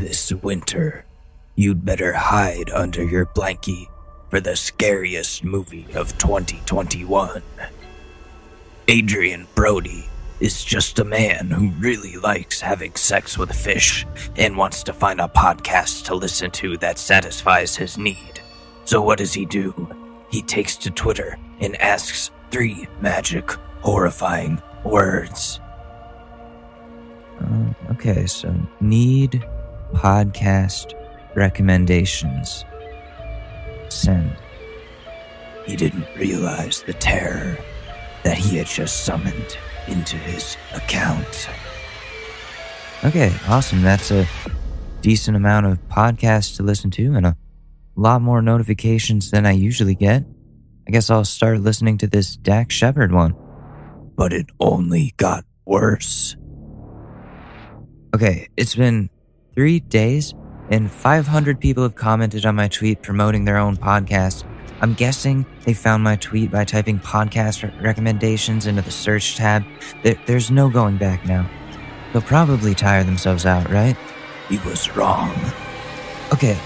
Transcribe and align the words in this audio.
This 0.00 0.32
winter, 0.32 1.04
you'd 1.56 1.84
better 1.84 2.14
hide 2.14 2.70
under 2.70 3.04
your 3.04 3.26
blankie 3.26 3.88
for 4.30 4.40
the 4.40 4.56
scariest 4.56 5.44
movie 5.44 5.86
of 5.94 6.16
2021. 6.16 7.42
Adrien 8.90 9.46
Brody 9.54 10.08
is 10.40 10.64
just 10.64 11.00
a 11.00 11.04
man 11.04 11.50
who 11.50 11.68
really 11.72 12.16
likes 12.16 12.62
having 12.62 12.94
sex 12.94 13.36
with 13.36 13.52
fish 13.52 14.06
and 14.36 14.56
wants 14.56 14.82
to 14.84 14.94
find 14.94 15.20
a 15.20 15.28
podcast 15.28 16.04
to 16.06 16.14
listen 16.14 16.50
to 16.52 16.78
that 16.78 16.98
satisfies 16.98 17.76
his 17.76 17.98
need. 17.98 18.40
So, 18.86 19.02
what 19.02 19.18
does 19.18 19.34
he 19.34 19.44
do? 19.44 19.94
He 20.30 20.40
takes 20.40 20.78
to 20.78 20.90
Twitter 20.90 21.36
and 21.60 21.76
asks 21.76 22.30
three 22.50 22.88
magic, 23.02 23.50
horrifying 23.82 24.62
words. 24.82 25.60
Uh, 27.38 27.74
okay, 27.90 28.24
so 28.24 28.54
need 28.80 29.44
podcast 29.94 30.94
recommendations. 31.34 32.64
Send. 33.88 34.36
He 35.66 35.76
didn't 35.76 36.06
realize 36.16 36.82
the 36.82 36.94
terror 36.94 37.58
that 38.24 38.36
he 38.36 38.56
had 38.56 38.66
just 38.66 39.04
summoned 39.04 39.56
into 39.88 40.16
his 40.16 40.56
account. 40.74 41.48
Okay, 43.04 43.32
awesome. 43.48 43.82
That's 43.82 44.10
a 44.10 44.26
decent 45.00 45.36
amount 45.36 45.66
of 45.66 45.78
podcasts 45.88 46.56
to 46.56 46.62
listen 46.62 46.90
to 46.90 47.14
and 47.14 47.26
a 47.26 47.36
lot 47.96 48.20
more 48.20 48.42
notifications 48.42 49.30
than 49.30 49.46
I 49.46 49.52
usually 49.52 49.94
get. 49.94 50.24
I 50.86 50.90
guess 50.90 51.08
I'll 51.10 51.24
start 51.24 51.60
listening 51.60 51.98
to 51.98 52.06
this 52.06 52.36
Dax 52.36 52.74
Shepard 52.74 53.12
one. 53.12 53.34
But 54.16 54.32
it 54.32 54.46
only 54.60 55.14
got 55.16 55.44
worse. 55.64 56.36
Okay, 58.14 58.48
it's 58.56 58.74
been 58.74 59.08
three 59.60 59.80
days 59.80 60.32
and 60.70 60.90
500 60.90 61.60
people 61.60 61.82
have 61.82 61.94
commented 61.94 62.46
on 62.46 62.54
my 62.54 62.66
tweet 62.66 63.02
promoting 63.02 63.44
their 63.44 63.58
own 63.58 63.76
podcast. 63.76 64.44
I'm 64.80 64.94
guessing 64.94 65.44
they 65.66 65.74
found 65.74 66.02
my 66.02 66.16
tweet 66.16 66.50
by 66.50 66.64
typing 66.64 66.98
podcast 66.98 67.70
recommendations 67.82 68.66
into 68.66 68.80
the 68.80 68.90
search 68.90 69.36
tab. 69.36 69.62
there's 70.24 70.50
no 70.50 70.70
going 70.70 70.96
back 70.96 71.26
now. 71.26 71.46
They'll 72.10 72.22
probably 72.22 72.74
tire 72.74 73.04
themselves 73.04 73.44
out, 73.44 73.68
right? 73.68 73.98
He 74.48 74.56
was 74.66 74.96
wrong. 74.96 75.30
Okay, 76.32 76.58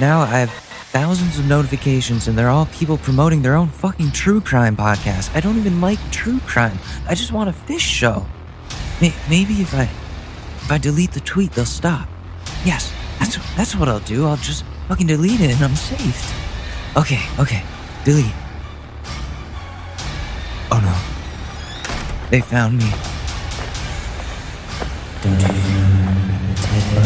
now 0.00 0.20
I 0.20 0.38
have 0.38 0.50
thousands 0.90 1.38
of 1.38 1.44
notifications 1.44 2.28
and 2.28 2.38
they're 2.38 2.48
all 2.48 2.64
people 2.72 2.96
promoting 2.96 3.42
their 3.42 3.56
own 3.56 3.68
fucking 3.68 4.12
true 4.12 4.40
crime 4.40 4.74
podcast. 4.74 5.36
I 5.36 5.40
don't 5.40 5.58
even 5.58 5.82
like 5.82 5.98
true 6.10 6.40
crime. 6.46 6.78
I 7.06 7.14
just 7.14 7.30
want 7.30 7.50
a 7.50 7.52
fish 7.52 7.84
show. 7.84 8.24
Maybe 9.02 9.60
if 9.60 9.74
I 9.74 9.82
if 9.82 10.72
I 10.72 10.78
delete 10.78 11.12
the 11.12 11.20
tweet, 11.20 11.52
they'll 11.52 11.66
stop. 11.66 12.08
Yes, 12.64 12.92
that's 13.18 13.36
that's 13.56 13.74
what 13.76 13.88
I'll 13.88 14.00
do. 14.00 14.26
I'll 14.26 14.36
just 14.36 14.64
fucking 14.88 15.06
delete 15.06 15.40
it 15.40 15.50
and 15.50 15.62
I'm 15.62 15.76
saved. 15.76 16.32
Okay, 16.96 17.20
okay. 17.38 17.62
Delete. 18.04 18.34
Oh 20.70 20.80
no. 20.80 20.94
They 22.30 22.40
found 22.40 22.78
me. 22.78 22.90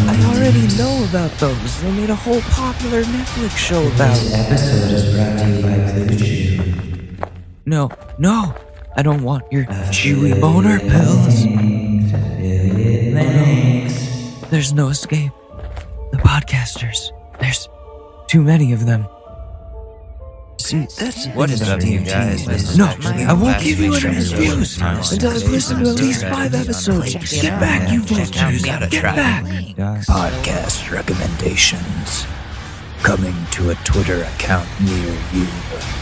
I 0.05 0.33
already 0.35 0.67
know 0.77 1.05
about 1.09 1.31
those. 1.39 1.81
They 1.81 1.93
made 1.93 2.11
a 2.11 2.15
whole 2.15 2.41
popular 2.43 3.03
Netflix 3.03 3.57
show 3.57 3.81
about 3.95 4.17
This 4.17 4.35
episode 4.35 4.93
is 4.93 5.15
brought 5.15 5.39
to 5.39 5.49
you 5.49 5.63
by 5.63 5.79
BlueChew. 5.93 7.31
No, 7.67 7.91
no. 8.19 8.55
I 8.97 9.03
don't 9.03 9.23
want 9.23 9.51
your 9.51 9.65
chewy 9.91 10.39
boner 10.39 10.79
pills. 10.79 11.45
There's 14.51 14.73
no 14.75 14.89
escape. 14.89 15.33
Podcasters. 16.25 17.13
There's 17.41 17.69
too 18.27 18.43
many 18.43 18.73
of 18.73 18.87
them. 18.87 19.07
See, 20.59 20.87
that's 20.99 21.27
what 21.29 21.51
is 21.51 21.69
up, 21.69 21.83
you 21.83 22.01
guys? 22.01 22.79
no, 22.79 22.95
I 23.05 23.33
won't 23.33 23.63
give 23.63 23.81
you 23.81 23.95
any 23.95 24.17
reviews 24.17 24.81
until 24.81 25.31
I've 25.31 25.51
listened 25.51 25.85
to 25.85 25.91
at 25.91 25.97
least 25.97 26.23
five 26.25 26.55
episodes. 26.55 27.15
Get 27.43 27.59
back, 27.59 27.91
you 27.93 28.01
vultures! 28.03 28.63
Get 28.63 28.91
back! 29.03 29.45
Podcast 29.45 30.91
recommendations 30.93 32.27
coming 33.03 33.35
to 33.51 33.71
a 33.71 33.75
Twitter 33.77 34.23
account 34.23 34.69
near 34.81 35.19
you. 35.33 36.02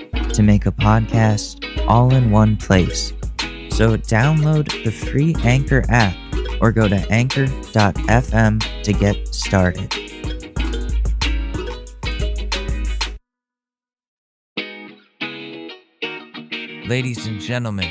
to 0.33 0.43
make 0.43 0.65
a 0.65 0.71
podcast 0.71 1.65
all 1.87 2.13
in 2.13 2.31
one 2.31 2.57
place. 2.57 3.13
So 3.69 3.97
download 3.97 4.83
the 4.83 4.91
free 4.91 5.35
Anchor 5.43 5.83
app 5.89 6.15
or 6.61 6.71
go 6.71 6.87
to 6.87 6.95
anchor.fm 7.11 8.83
to 8.83 8.93
get 8.93 9.27
started. 9.33 9.93
Ladies 16.87 17.25
and 17.25 17.39
gentlemen, 17.39 17.89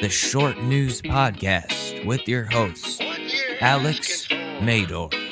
the 0.00 0.08
Short 0.08 0.60
News 0.62 1.00
Podcast 1.02 2.04
with 2.04 2.26
your 2.26 2.44
host, 2.44 3.00
Alex 3.60 4.26
Mador. 4.60 5.27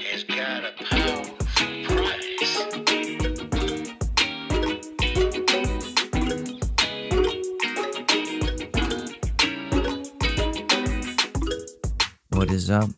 What 12.36 12.50
is 12.50 12.68
up? 12.68 12.90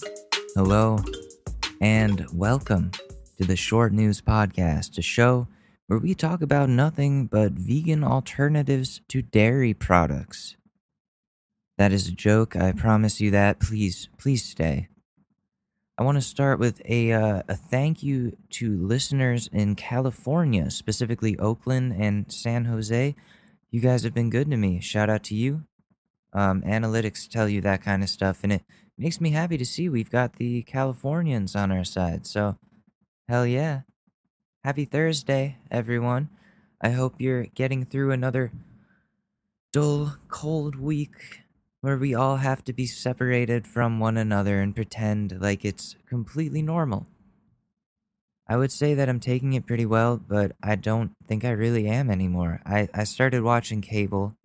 Hello, 0.57 0.99
and 1.81 2.27
welcome 2.33 2.91
to 3.39 3.47
the 3.47 3.55
Short 3.55 3.93
News 3.93 4.21
Podcast, 4.21 4.99
a 4.99 5.03
show 5.03 5.47
where 5.87 6.01
we 6.01 6.17
talk 6.17 6.43
about 6.43 6.69
nothing 6.69 7.27
but 7.27 7.53
vegan 7.53 8.03
alternatives 8.03 9.01
to 9.07 9.23
dairy 9.23 9.75
products. 9.75 10.57
That 11.77 11.93
is 11.93 12.09
a 12.09 12.13
joke. 12.13 12.57
I 12.57 12.73
promise 12.73 13.21
you 13.21 13.31
that. 13.31 13.61
Please, 13.61 14.09
please 14.19 14.43
stay. 14.43 14.89
I 15.97 16.03
want 16.03 16.17
to 16.17 16.23
start 16.23 16.59
with 16.59 16.83
a 16.85 17.13
uh, 17.13 17.43
a 17.49 17.55
thank 17.55 18.03
you 18.03 18.37
to 18.55 18.77
listeners 18.77 19.49
in 19.53 19.77
California, 19.77 20.69
specifically 20.73 21.39
Oakland 21.39 21.95
and 21.97 22.31
San 22.33 22.65
Jose. 22.65 23.15
You 23.71 23.81
guys 23.81 24.03
have 24.03 24.15
been 24.15 24.31
good 24.31 24.51
to 24.51 24.57
me. 24.57 24.81
Shout 24.81 25.09
out 25.09 25.23
to 25.25 25.37
you. 25.37 25.68
Um, 26.39 26.63
analytics 26.63 27.29
tell 27.29 27.49
you 27.49 27.61
that 27.63 27.83
kind 27.83 28.01
of 28.01 28.09
stuff, 28.09 28.45
and 28.45 28.53
it 28.53 28.63
makes 28.97 29.21
me 29.21 29.31
happy 29.31 29.59
to 29.59 29.67
see 29.67 29.89
we've 29.89 30.09
got 30.09 30.37
the 30.37 30.63
Californians 30.63 31.57
on 31.57 31.73
our 31.73 31.83
side. 31.83 32.29
So, 32.29 32.59
hell 33.29 33.45
yeah. 33.45 33.81
Happy 34.63 34.85
Thursday, 34.85 35.57
everyone. 35.69 36.29
I 36.81 36.91
hope 36.91 37.17
you're 37.19 37.47
getting 37.47 37.85
through 37.85 38.13
another 38.13 38.53
dull, 39.73 40.15
cold 40.29 40.77
week 40.77 41.43
where 41.81 41.97
we 41.97 42.15
all 42.15 42.37
have 42.37 42.63
to 42.67 42.73
be 42.73 42.87
separated 42.87 43.67
from 43.67 43.99
one 43.99 44.17
another 44.17 44.61
and 44.61 44.77
pretend 44.77 45.41
like 45.41 45.65
it's 45.65 45.97
completely 46.09 46.63
normal. 46.63 47.09
I 48.47 48.57
would 48.57 48.71
say 48.71 48.95
that 48.95 49.09
I'm 49.09 49.19
taking 49.19 49.55
it 49.55 49.67
pretty 49.67 49.87
well, 49.87 50.17
but 50.17 50.53
I 50.63 50.77
don't 50.77 51.17
think 51.27 51.45
I 51.45 51.51
really 51.51 51.89
am 51.89 52.09
anymore. 52.09 52.63
I, 52.65 52.89
I 52.95 53.03
started 53.03 53.43
watching 53.43 53.81
cable 53.81 54.38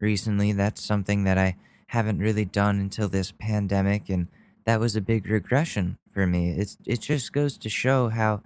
recently. 0.00 0.52
That's 0.52 0.84
something 0.84 1.24
that 1.24 1.38
I 1.38 1.56
haven't 1.88 2.18
really 2.18 2.44
done 2.44 2.78
until 2.78 3.08
this 3.08 3.32
pandemic 3.32 4.08
and 4.08 4.28
that 4.68 4.80
was 4.80 4.94
a 4.94 5.00
big 5.00 5.26
regression 5.26 5.96
for 6.12 6.26
me. 6.26 6.50
It's 6.50 6.76
it 6.84 7.00
just 7.00 7.32
goes 7.32 7.56
to 7.56 7.70
show 7.70 8.10
how 8.10 8.42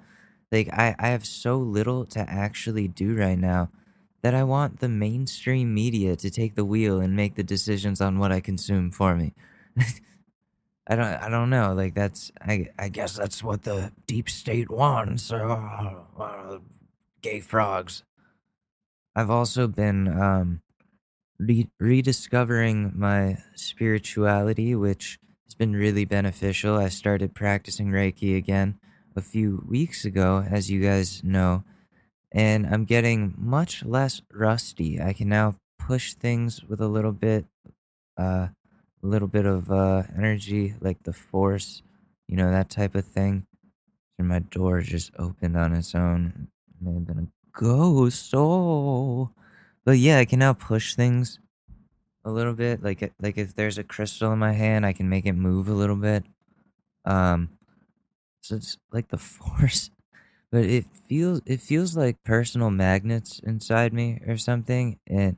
like 0.53 0.69
I, 0.73 0.95
I 0.99 1.09
have 1.09 1.27
so 1.27 1.59
little 1.59 2.05
to 2.07 2.21
actually 2.21 2.87
do 2.87 3.17
right 3.17 3.39
now 3.39 3.71
that 4.23 4.33
I 4.33 4.45
want 4.45 4.79
the 4.79 4.89
mainstream 4.89 5.75
media 5.75 6.15
to 6.15 6.31
take 6.31 6.55
the 6.55 6.65
wheel 6.65 7.01
and 7.01 7.17
make 7.17 7.35
the 7.35 7.43
decisions 7.43 8.01
on 8.01 8.21
what 8.21 8.31
I 8.31 8.39
consume 8.39 8.93
for 8.93 9.17
me. 9.17 9.35
I 10.87 10.95
don't 10.95 11.07
I 11.07 11.29
don't 11.29 11.51
know. 11.51 11.75
Like 11.75 11.95
that's 11.95 12.31
I 12.41 12.69
I 12.79 12.89
guess 12.89 13.17
that's 13.17 13.43
what 13.43 13.65
the 13.65 13.91
deep 14.07 14.31
state 14.31 14.71
wants. 14.71 15.33
Uh, 15.33 16.03
uh, 16.19 16.59
gay 17.21 17.41
frogs. 17.41 18.05
I've 19.17 19.31
also 19.31 19.67
been 19.67 20.07
um 20.07 20.63
re- 21.39 21.71
rediscovering 21.79 22.93
my 22.95 23.39
spirituality, 23.55 24.75
which 24.75 25.19
has 25.47 25.55
been 25.55 25.75
really 25.75 26.05
beneficial. 26.05 26.77
I 26.77 26.89
started 26.89 27.35
practicing 27.35 27.89
Reiki 27.89 28.37
again 28.37 28.79
a 29.17 29.21
few 29.21 29.65
weeks 29.69 30.05
ago, 30.05 30.45
as 30.49 30.71
you 30.71 30.81
guys 30.81 31.23
know, 31.23 31.65
and 32.31 32.67
I'm 32.67 32.85
getting 32.85 33.35
much 33.37 33.85
less 33.85 34.23
rusty. 34.33 35.01
I 35.01 35.13
can 35.13 35.29
now 35.29 35.57
push 35.79 36.15
things 36.15 36.63
with 36.65 36.81
a 36.81 36.89
little 36.89 37.13
bit, 37.13 37.45
uh, 38.19 38.49
a 39.03 39.07
little 39.07 39.29
bit 39.29 39.45
of 39.45 39.71
uh, 39.71 40.05
energy, 40.17 40.75
like 40.81 41.03
the 41.03 41.13
force, 41.13 41.83
you 42.29 42.37
know, 42.37 42.51
that 42.51 42.71
type 42.71 42.95
of 42.95 43.05
thing. 43.05 43.47
And 44.19 44.29
my 44.29 44.39
door 44.39 44.81
just 44.81 45.11
opened 45.19 45.57
on 45.57 45.75
its 45.75 45.95
own. 45.95 46.49
It 46.69 46.85
may 46.85 46.95
have 46.95 47.07
been 47.07 47.19
a 47.19 47.59
ghost. 47.59 48.33
Oh, 48.35 49.31
but 49.85 49.99
yeah, 49.99 50.19
I 50.19 50.25
can 50.25 50.39
now 50.39 50.53
push 50.53 50.95
things 50.95 51.39
a 52.25 52.31
little 52.31 52.55
bit. 52.55 52.83
Like 52.83 53.13
like 53.21 53.39
if 53.39 53.55
there's 53.55 53.79
a 53.79 53.85
crystal 53.85 54.33
in 54.33 54.39
my 54.39 54.53
hand, 54.53 54.87
I 54.87 54.93
can 54.93 55.09
make 55.09 55.27
it 55.27 55.33
move 55.33 55.69
a 55.69 55.73
little 55.73 55.97
bit. 55.97 56.25
Um, 57.05 57.51
so 58.41 58.57
it's 58.57 58.79
like 58.93 59.09
the 59.09 59.19
force, 59.19 59.91
but 60.51 60.65
it 60.65 60.87
feels 61.09 61.41
it 61.47 61.61
feels 61.61 61.97
like 61.97 62.23
personal 62.25 62.71
magnets 62.71 63.41
inside 63.41 63.93
me 63.93 64.21
or 64.27 64.37
something. 64.37 64.99
And 65.07 65.37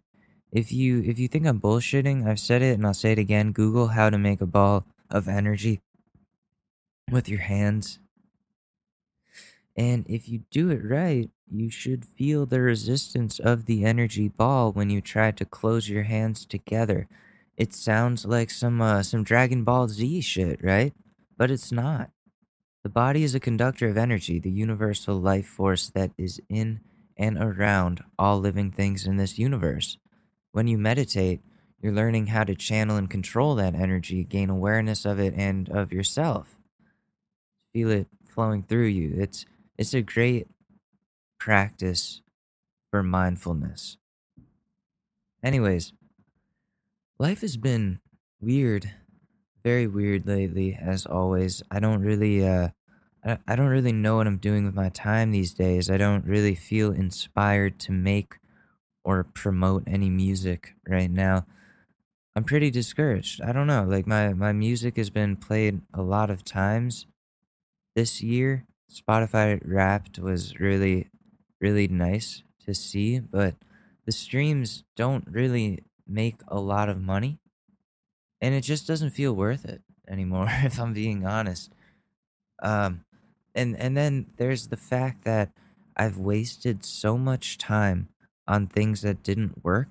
if 0.53 0.73
you 0.73 1.03
if 1.05 1.19
you 1.19 1.29
think 1.29 1.47
I'm 1.47 1.61
bullshitting, 1.61 2.27
I've 2.27 2.41
said 2.41 2.63
it 2.63 2.75
and 2.75 2.87
I'll 2.87 2.95
say 2.95 3.13
it 3.13 3.19
again. 3.19 3.53
Google 3.53 3.89
how 3.89 4.11
to 4.11 4.19
make 4.19 4.41
a 4.41 4.47
ball 4.47 4.85
of 5.11 5.29
energy 5.29 5.81
with 7.11 7.29
your 7.29 7.41
hands. 7.41 7.99
And 9.77 10.07
if 10.09 10.29
you 10.29 10.45
do 10.51 10.71
it 10.71 10.85
right, 10.85 11.31
you 11.51 11.71
should 11.71 12.05
feel 12.05 12.47
the 12.47 12.61
resistance 12.61 13.39
of 13.39 13.67
the 13.67 13.85
energy 13.85 14.29
ball 14.29 14.73
when 14.73 14.91
you 14.91 15.01
try 15.01 15.31
to 15.31 15.45
close 15.45 15.89
your 15.89 16.05
hands 16.05 16.45
together. 16.45 17.09
It 17.57 17.73
sounds 17.73 18.25
like 18.25 18.51
some 18.51 18.81
uh, 18.81 19.03
some 19.03 19.23
Dragon 19.23 19.63
Ball 19.65 19.89
Z 19.89 20.21
shit, 20.23 20.63
right? 20.63 20.93
But 21.37 21.51
it's 21.51 21.71
not. 21.71 22.11
The 22.83 22.91
body 22.91 23.23
is 23.23 23.35
a 23.35 23.41
conductor 23.41 23.89
of 23.89 23.97
energy, 23.97 24.39
the 24.39 24.51
universal 24.51 25.17
life 25.17 25.47
force 25.47 25.89
that 25.91 26.11
is 26.19 26.41
in 26.49 26.81
and 27.17 27.39
around 27.39 28.03
all 28.19 28.41
living 28.41 28.71
things 28.71 29.07
in 29.07 29.17
this 29.17 29.39
universe. 29.39 29.99
When 30.53 30.67
you 30.67 30.77
meditate, 30.77 31.41
you're 31.81 31.93
learning 31.93 32.29
how 32.29 32.45
to 32.45 32.55
channel 32.55 32.97
and 32.97 33.09
control 33.09 33.55
that 33.55 33.75
energy, 33.75 34.25
gain 34.25 34.51
awareness 34.51 35.05
of 35.05 35.21
it 35.21 35.35
and 35.37 35.69
of 35.69 35.93
yourself. 35.93 36.57
Feel 37.73 37.91
it 37.91 38.09
flowing 38.29 38.63
through 38.63 38.87
you. 38.87 39.15
It's 39.17 39.47
it's 39.79 39.95
a 39.95 40.03
great 40.03 40.49
practice 41.45 42.23
for 42.91 43.03
mindfulness. 43.03 43.99
Anyways, 45.43 45.93
life 47.19 47.43
has 47.43 47.59
been 47.59 48.01
weird, 48.41 48.91
very 49.63 49.87
weird 49.87 50.27
lately 50.27 50.75
as 50.81 51.05
always. 51.05 51.63
I 51.71 51.81
don't 51.81 52.01
really 52.01 52.49
uh 52.49 52.69
I 53.47 53.57
don't 53.57 53.69
really 53.69 53.93
know 53.93 54.17
what 54.17 54.27
I'm 54.27 54.39
doing 54.39 54.65
with 54.65 54.75
my 54.75 54.89
time 54.89 55.33
these 55.33 55.53
days. 55.53 55.91
I 55.91 55.99
don't 55.99 56.25
really 56.25 56.55
feel 56.55 56.93
inspired 56.93 57.79
to 57.81 57.93
make 57.93 58.37
or 59.05 59.23
promote 59.23 59.83
any 59.87 60.09
music 60.09 60.75
right 60.89 61.11
now. 61.11 61.45
I'm 62.35 62.45
pretty 62.45 62.71
discouraged. 62.71 63.43
I 63.43 63.53
don't 63.53 63.67
know. 63.67 63.85
Like 63.87 64.07
my 64.07 64.33
my 64.33 64.53
music 64.53 64.97
has 64.97 65.11
been 65.11 65.37
played 65.37 65.83
a 65.93 66.01
lot 66.01 66.31
of 66.31 66.43
times 66.43 67.07
this 67.95 68.23
year. 68.23 68.65
Spotify 68.91 69.61
Wrapped 69.63 70.19
was 70.19 70.59
really 70.59 71.11
really 71.65 71.89
nice 71.89 72.43
to 72.67 72.75
see, 72.75 73.19
but 73.19 73.55
the 74.05 74.13
streams 74.13 74.85
don't 74.97 75.27
really 75.31 75.83
make 76.07 76.37
a 76.47 76.61
lot 76.61 76.91
of 76.91 77.01
money. 77.01 77.39
And 78.43 78.55
it 78.55 78.61
just 78.61 78.87
doesn't 78.87 79.17
feel 79.17 79.33
worth 79.33 79.65
it 79.65 79.81
anymore 80.07 80.49
if 80.69 80.79
I'm 80.79 80.93
being 80.93 81.27
honest. 81.27 81.73
Um 82.63 83.05
and 83.55 83.71
and 83.79 83.97
then 83.97 84.27
there's 84.37 84.69
the 84.69 84.77
fact 84.93 85.25
that 85.25 85.49
I've 85.97 86.19
wasted 86.19 86.85
so 86.85 87.17
much 87.17 87.57
time 87.57 88.09
on 88.47 88.67
things 88.67 89.01
that 89.01 89.23
didn't 89.23 89.65
work 89.65 89.91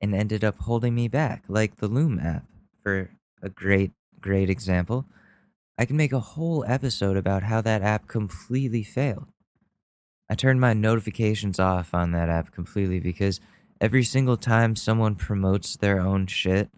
and 0.00 0.14
ended 0.14 0.44
up 0.44 0.56
holding 0.68 0.94
me 0.94 1.08
back, 1.08 1.42
like 1.48 1.76
the 1.76 1.88
Lüm 1.88 2.24
app, 2.24 2.44
for 2.82 3.10
a 3.42 3.48
great, 3.48 3.90
great 4.20 4.50
example. 4.50 5.04
I 5.78 5.84
can 5.84 5.96
make 5.96 6.12
a 6.12 6.28
whole 6.34 6.64
episode 6.68 7.16
about 7.16 7.42
how 7.42 7.60
that 7.62 7.82
app 7.82 8.06
completely 8.06 8.84
failed. 8.84 9.26
I 10.30 10.34
turned 10.34 10.60
my 10.60 10.74
notifications 10.74 11.58
off 11.58 11.94
on 11.94 12.12
that 12.12 12.28
app 12.28 12.52
completely 12.52 13.00
because 13.00 13.40
every 13.80 14.04
single 14.04 14.36
time 14.36 14.76
someone 14.76 15.14
promotes 15.14 15.76
their 15.76 16.00
own 16.00 16.26
shit, 16.26 16.70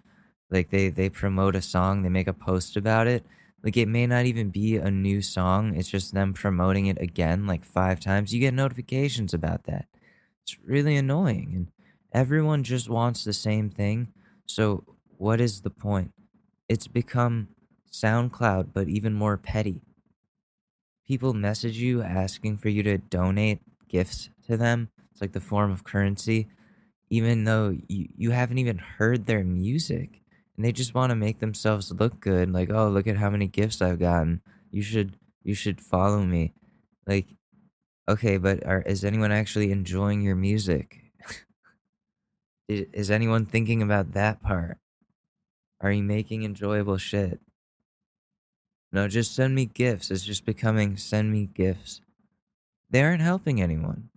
like 0.51 0.71
they, 0.71 0.89
they 0.89 1.09
promote 1.09 1.57
a 1.57 1.63
song, 1.63 2.03
they 2.03 2.09
make 2.09 2.29
a 2.29 2.33
post 2.33 2.77
about 2.77 3.07
it, 3.07 3.25
like 3.63 3.77
it 3.77 3.89
may 3.89 4.07
not 4.07 4.25
even 4.27 4.51
be 4.51 4.77
a 4.77 4.91
new 4.91 5.21
song, 5.21 5.77
it's 5.77 5.89
just 5.89 6.15
them 6.15 6.33
promoting 6.33 6.87
it 6.87 7.01
again 7.01 7.47
like 7.47 7.65
five 7.65 8.01
times. 8.01 8.33
You 8.33 8.41
get 8.41 8.55
notifications 8.55 9.35
about 9.35 9.65
that. 9.65 9.87
It's 10.43 10.57
really 10.65 10.97
annoying 10.97 11.53
and 11.55 11.69
everyone 12.13 12.65
just 12.65 12.89
wants 12.89 13.25
the 13.25 13.33
same 13.33 13.69
thing. 13.69 14.09
So, 14.47 14.85
what 15.19 15.41
is 15.41 15.61
the 15.61 15.71
point? 15.71 16.13
It's 16.69 16.87
become 16.87 17.49
SoundCloud, 17.93 18.69
but 18.73 18.89
even 18.89 19.13
more 19.13 19.37
petty. 19.37 19.83
People 21.11 21.35
message 21.35 21.77
you 21.77 22.03
asking 22.03 22.59
for 22.59 22.69
you 22.69 22.85
to 22.85 22.97
donate 22.97 23.59
gifts 23.89 24.31
to 24.47 24.57
them. 24.57 24.91
It's 25.11 25.21
like 25.21 25.33
the 25.33 25.41
form 25.41 25.73
of 25.73 25.83
currency, 25.83 26.47
even 27.09 27.43
though 27.43 27.77
you, 27.89 28.11
you 28.17 28.31
haven't 28.31 28.59
even 28.59 28.79
heard 28.79 29.27
their 29.27 29.43
music. 29.43 30.21
And 30.57 30.65
they 30.65 30.71
just 30.71 30.95
want 30.95 31.11
to 31.11 31.17
make 31.17 31.41
themselves 31.41 31.91
look 31.91 32.21
good. 32.21 32.53
Like, 32.53 32.71
oh, 32.71 32.89
look 32.89 33.09
at 33.09 33.17
how 33.17 33.29
many 33.29 33.49
gifts 33.49 33.83
I've 33.83 33.99
gotten. 33.99 34.41
You 34.71 34.83
should 34.83 35.17
you 35.43 35.53
should 35.53 35.81
follow 35.81 36.21
me. 36.23 36.55
Like 37.09 37.27
Okay, 38.09 38.37
but 38.37 38.65
are, 38.65 38.83
is 38.83 39.05
anyone 39.05 39.33
actually 39.33 39.73
enjoying 39.73 40.23
your 40.23 40.37
music? 40.37 41.01
is, 42.69 42.87
is 42.93 43.11
anyone 43.11 43.47
thinking 43.47 43.83
about 43.83 44.13
that 44.13 44.45
part? 44.45 44.79
Are 45.81 45.91
you 45.91 46.05
making 46.05 46.45
enjoyable 46.45 46.99
shit? 46.99 47.41
No, 48.93 49.07
just 49.07 49.35
send 49.35 49.55
me 49.55 49.67
gifts. 49.67 50.11
It's 50.11 50.25
just 50.25 50.45
becoming 50.45 50.97
send 50.97 51.31
me 51.31 51.49
gifts. 51.53 52.01
They 52.91 53.03
aren't 53.03 53.23
helping 53.23 53.63
anyone. 53.63 54.11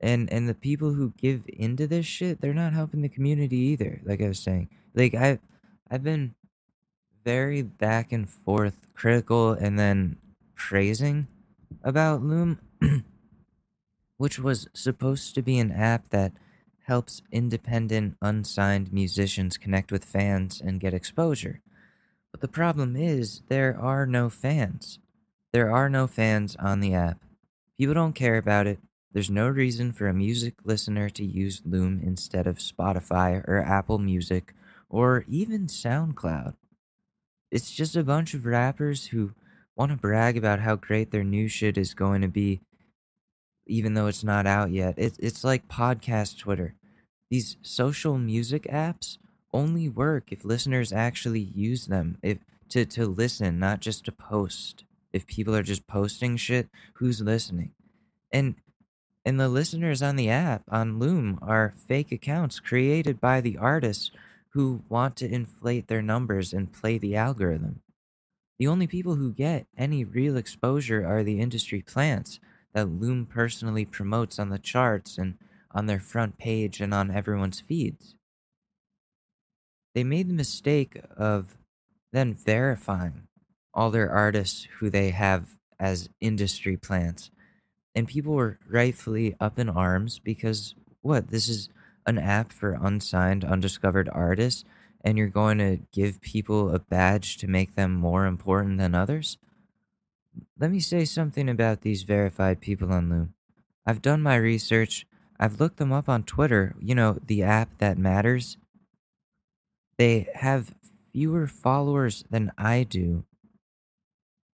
And 0.00 0.32
and 0.32 0.48
the 0.48 0.54
people 0.54 0.94
who 0.94 1.12
give 1.16 1.42
into 1.48 1.86
this 1.86 2.06
shit, 2.06 2.40
they're 2.40 2.54
not 2.54 2.72
helping 2.72 3.02
the 3.02 3.08
community 3.08 3.58
either. 3.58 4.00
Like 4.04 4.22
I 4.22 4.28
was 4.28 4.40
saying. 4.40 4.68
Like 4.94 5.14
I 5.14 5.38
I've 5.90 6.02
been 6.02 6.34
very 7.24 7.62
back 7.62 8.10
and 8.10 8.28
forth 8.28 8.88
critical 8.94 9.52
and 9.52 9.78
then 9.78 10.16
praising 10.54 11.28
about 11.84 12.22
Lüm, 12.22 12.58
which 14.16 14.38
was 14.38 14.68
supposed 14.72 15.34
to 15.34 15.42
be 15.42 15.58
an 15.58 15.70
app 15.70 16.10
that 16.10 16.32
helps 16.86 17.22
independent, 17.30 18.16
unsigned 18.20 18.92
musicians 18.92 19.56
connect 19.56 19.92
with 19.92 20.04
fans 20.04 20.60
and 20.60 20.80
get 20.80 20.94
exposure. 20.94 21.60
The 22.42 22.48
problem 22.48 22.96
is, 22.96 23.42
there 23.46 23.78
are 23.80 24.04
no 24.04 24.28
fans. 24.28 24.98
There 25.52 25.70
are 25.70 25.88
no 25.88 26.08
fans 26.08 26.56
on 26.56 26.80
the 26.80 26.92
app. 26.92 27.22
People 27.78 27.94
don't 27.94 28.16
care 28.16 28.36
about 28.36 28.66
it. 28.66 28.80
There's 29.12 29.30
no 29.30 29.46
reason 29.46 29.92
for 29.92 30.08
a 30.08 30.12
music 30.12 30.54
listener 30.64 31.08
to 31.10 31.24
use 31.24 31.60
Lüm 31.60 32.02
instead 32.02 32.48
of 32.48 32.56
Spotify 32.58 33.46
or 33.46 33.62
Apple 33.62 34.00
Music 34.00 34.54
or 34.90 35.24
even 35.28 35.68
SoundCloud. 35.68 36.54
It's 37.52 37.70
just 37.70 37.94
a 37.94 38.02
bunch 38.02 38.34
of 38.34 38.44
rappers 38.44 39.06
who 39.06 39.34
want 39.76 39.92
to 39.92 39.96
brag 39.96 40.36
about 40.36 40.58
how 40.58 40.74
great 40.74 41.12
their 41.12 41.22
new 41.22 41.46
shit 41.46 41.78
is 41.78 41.94
going 41.94 42.22
to 42.22 42.28
be, 42.28 42.60
even 43.68 43.94
though 43.94 44.08
it's 44.08 44.24
not 44.24 44.48
out 44.48 44.72
yet. 44.72 44.94
It, 44.96 45.14
it's 45.20 45.44
like 45.44 45.68
podcast 45.68 46.40
Twitter. 46.40 46.74
These 47.30 47.56
social 47.62 48.18
music 48.18 48.64
apps 48.64 49.18
only 49.52 49.88
work 49.88 50.32
if 50.32 50.44
listeners 50.44 50.92
actually 50.92 51.40
use 51.40 51.86
them 51.86 52.18
if 52.22 52.38
to, 52.70 52.86
to 52.86 53.06
listen, 53.06 53.58
not 53.58 53.80
just 53.80 54.04
to 54.06 54.12
post. 54.12 54.84
If 55.12 55.26
people 55.26 55.54
are 55.54 55.62
just 55.62 55.86
posting 55.86 56.38
shit, 56.38 56.68
who's 56.94 57.20
listening? 57.20 57.72
And 58.32 58.54
and 59.24 59.38
the 59.38 59.48
listeners 59.48 60.02
on 60.02 60.16
the 60.16 60.30
app 60.30 60.62
on 60.68 60.98
Lüm 60.98 61.38
are 61.42 61.74
fake 61.86 62.10
accounts 62.10 62.58
created 62.58 63.20
by 63.20 63.40
the 63.40 63.56
artists 63.56 64.10
who 64.50 64.82
want 64.88 65.16
to 65.16 65.32
inflate 65.32 65.86
their 65.86 66.02
numbers 66.02 66.52
and 66.52 66.72
play 66.72 66.98
the 66.98 67.14
algorithm. 67.14 67.80
The 68.58 68.66
only 68.66 68.86
people 68.86 69.16
who 69.16 69.32
get 69.32 69.66
any 69.76 70.04
real 70.04 70.36
exposure 70.36 71.06
are 71.06 71.22
the 71.22 71.40
industry 71.40 71.82
plants 71.82 72.40
that 72.74 72.86
Lüm 72.86 73.28
personally 73.28 73.84
promotes 73.84 74.38
on 74.38 74.48
the 74.48 74.58
charts 74.58 75.18
and 75.18 75.36
on 75.72 75.86
their 75.86 76.00
front 76.00 76.38
page 76.38 76.80
and 76.80 76.92
on 76.92 77.10
everyone's 77.10 77.60
feeds. 77.60 78.14
They 79.94 80.04
made 80.04 80.28
the 80.28 80.34
mistake 80.34 81.00
of 81.16 81.56
then 82.12 82.34
verifying 82.34 83.28
all 83.74 83.90
their 83.90 84.10
artists 84.10 84.66
who 84.78 84.90
they 84.90 85.10
have 85.10 85.56
as 85.78 86.08
industry 86.20 86.76
plants. 86.76 87.30
And 87.94 88.08
people 88.08 88.34
were 88.34 88.58
rightfully 88.68 89.34
up 89.40 89.58
in 89.58 89.68
arms 89.68 90.18
because 90.18 90.74
what? 91.02 91.30
This 91.30 91.48
is 91.48 91.68
an 92.06 92.18
app 92.18 92.52
for 92.52 92.78
unsigned, 92.80 93.44
undiscovered 93.44 94.08
artists, 94.12 94.64
and 95.04 95.18
you're 95.18 95.28
going 95.28 95.58
to 95.58 95.80
give 95.92 96.20
people 96.20 96.74
a 96.74 96.78
badge 96.78 97.36
to 97.38 97.46
make 97.46 97.74
them 97.74 97.92
more 97.92 98.26
important 98.26 98.78
than 98.78 98.94
others? 98.94 99.38
Let 100.58 100.70
me 100.70 100.80
say 100.80 101.04
something 101.04 101.48
about 101.48 101.82
these 101.82 102.04
verified 102.04 102.60
people 102.60 102.92
on 102.92 103.08
Lüm. 103.08 103.28
I've 103.84 104.02
done 104.02 104.22
my 104.22 104.36
research. 104.36 105.06
I've 105.38 105.60
looked 105.60 105.78
them 105.78 105.92
up 105.92 106.08
on 106.08 106.22
Twitter, 106.22 106.76
you 106.80 106.94
know, 106.94 107.18
the 107.26 107.42
app 107.42 107.78
that 107.78 107.98
matters. 107.98 108.56
They 110.02 110.26
have 110.34 110.74
fewer 111.12 111.46
followers 111.46 112.24
than 112.28 112.50
I 112.58 112.82
do. 112.82 113.24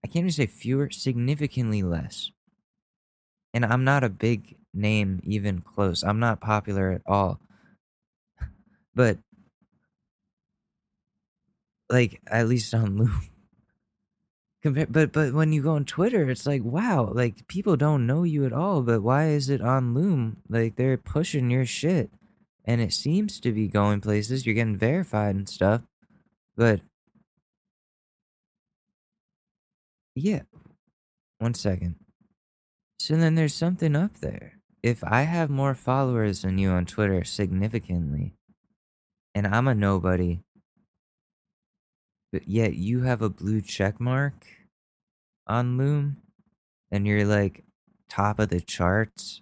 I 0.02 0.08
can't 0.08 0.24
even 0.24 0.32
say 0.32 0.46
fewer, 0.46 0.90
significantly 0.90 1.84
less. 1.84 2.32
And 3.54 3.66
I'm 3.66 3.84
not 3.84 4.06
a 4.06 4.10
big 4.10 4.56
name, 4.74 5.20
even 5.26 5.60
close. 5.60 6.02
I'm 6.02 6.18
not 6.22 6.40
popular 6.40 6.94
at 6.94 7.02
all. 7.06 7.42
But, 8.96 9.18
like, 11.90 12.22
at 12.26 12.48
least 12.48 12.74
on 12.74 12.98
Lüm. 13.00 13.28
Compare, 14.62 14.88
but 14.88 15.12
but 15.12 15.34
when 15.34 15.52
you 15.52 15.62
go 15.62 15.76
on 15.76 15.84
Twitter, 15.84 16.30
it's 16.30 16.46
like 16.46 16.64
wow, 16.64 17.12
like 17.14 17.50
people 17.50 17.76
don't 17.76 18.08
know 18.08 18.24
you 18.24 18.46
at 18.46 18.54
all. 18.54 18.82
But 18.82 19.02
why 19.02 19.28
is 19.28 19.50
it 19.50 19.60
on 19.60 19.94
Lüm? 19.94 20.38
Like 20.48 20.78
they're 20.78 20.96
pushing 20.96 21.50
your 21.50 21.66
shit, 21.66 22.10
and 22.65 22.82
it 22.82 22.93
seems 22.93 23.39
to 23.41 23.51
be 23.51 23.67
going 23.67 24.01
places. 24.01 24.46
You're 24.46 24.55
getting 24.55 24.77
verified 24.77 25.36
and 25.36 25.50
stuff, 25.50 25.82
but 26.55 26.82
yeah. 30.15 30.41
One 31.39 31.53
second. 31.53 31.96
So 33.00 33.15
then 33.17 33.36
there's 33.36 33.53
something 33.53 33.96
up 33.96 34.20
there. 34.22 34.60
If 34.82 35.03
I 35.03 35.24
have 35.24 35.50
more 35.50 35.75
followers 35.75 36.41
than 36.41 36.58
you 36.58 36.70
on 36.70 36.86
Twitter 36.86 37.24
significantly, 37.24 38.34
and 39.36 39.48
I'm 39.48 39.67
a 39.67 39.75
nobody, 39.75 40.39
but 42.32 42.48
yet 42.48 42.75
you 42.75 43.01
have 43.01 43.22
a 43.22 43.29
blue 43.29 43.62
check 43.62 44.00
mark 44.00 44.46
on 45.48 45.77
Lüm 45.77 46.15
and 46.91 47.05
you're 47.05 47.25
like 47.25 47.63
top 48.10 48.39
of 48.39 48.50
the 48.50 48.62
charts, 48.62 49.41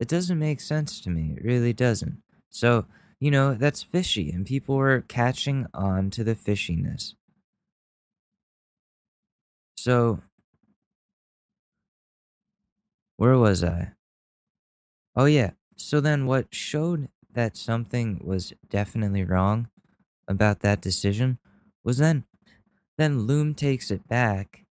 it 0.00 0.08
doesn't 0.08 0.38
make 0.38 0.60
sense 0.60 1.00
to 1.02 1.10
me. 1.10 1.34
It 1.36 1.44
really 1.44 1.72
doesn't. 1.72 2.22
So, 2.50 2.86
you 3.20 3.30
know, 3.30 3.54
that's 3.54 3.82
fishy, 3.82 4.30
and 4.30 4.46
people 4.46 4.76
were 4.76 5.02
catching 5.08 5.66
on 5.74 6.10
to 6.10 6.24
the 6.24 6.34
fishiness. 6.34 7.14
So, 9.76 10.20
where 13.16 13.36
was 13.36 13.62
I? 13.62 13.92
Oh, 15.16 15.26
yeah. 15.26 15.50
So 15.76 16.00
then, 16.00 16.26
what 16.26 16.54
showed 16.54 17.08
that 17.32 17.56
something 17.56 18.20
was 18.24 18.52
definitely 18.68 19.24
wrong 19.24 19.68
about 20.28 20.60
that 20.60 20.80
decision 20.80 21.38
was 21.84 21.98
then 21.98 22.24
then 22.98 23.26
Lüm 23.26 23.56
takes 23.56 23.90
it 23.90 24.08
back 24.08 24.66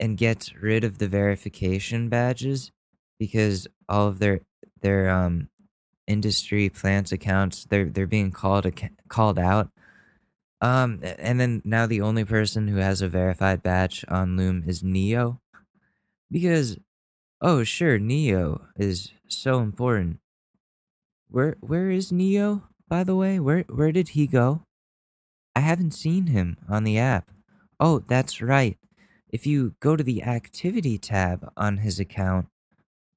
and 0.00 0.18
gets 0.18 0.54
rid 0.56 0.84
of 0.84 0.98
the 0.98 1.08
verification 1.08 2.08
badges 2.08 2.72
because 3.18 3.68
all 3.88 4.08
of 4.08 4.18
their 4.20 4.40
their 4.82 5.10
um 5.10 5.48
industry 6.06 6.68
plants 6.68 7.12
accounts 7.12 7.64
they're 7.64 7.86
they're 7.86 8.06
being 8.06 8.30
called 8.30 8.66
called 9.08 9.38
out. 9.38 9.70
Um 10.60 11.00
and 11.02 11.40
then 11.40 11.62
now 11.64 11.86
the 11.86 12.00
only 12.00 12.24
person 12.24 12.68
who 12.68 12.76
has 12.76 13.02
a 13.02 13.08
verified 13.08 13.62
badge 13.62 14.04
on 14.08 14.36
Lüm 14.36 14.66
is 14.66 14.82
Ne-Yo. 14.82 15.40
Because 16.30 16.78
oh 17.40 17.62
sure 17.64 17.98
Ne-Yo 17.98 18.62
is 18.76 19.12
so 19.28 19.60
important. 19.60 20.18
Where 21.28 21.56
where 21.60 21.90
is 21.90 22.12
Ne-Yo 22.12 22.62
by 22.88 23.04
the 23.04 23.16
way? 23.16 23.38
Where 23.38 23.64
where 23.68 23.92
did 23.92 24.10
he 24.10 24.26
go? 24.26 24.66
I 25.54 25.60
haven't 25.60 25.92
seen 25.92 26.28
him 26.28 26.56
on 26.68 26.84
the 26.84 26.98
app. 26.98 27.30
Oh 27.78 28.00
that's 28.00 28.40
right. 28.40 28.78
If 29.28 29.46
you 29.46 29.74
go 29.80 29.96
to 29.96 30.02
the 30.04 30.22
activity 30.22 30.98
tab 30.98 31.50
on 31.56 31.78
his 31.78 31.98
account, 31.98 32.48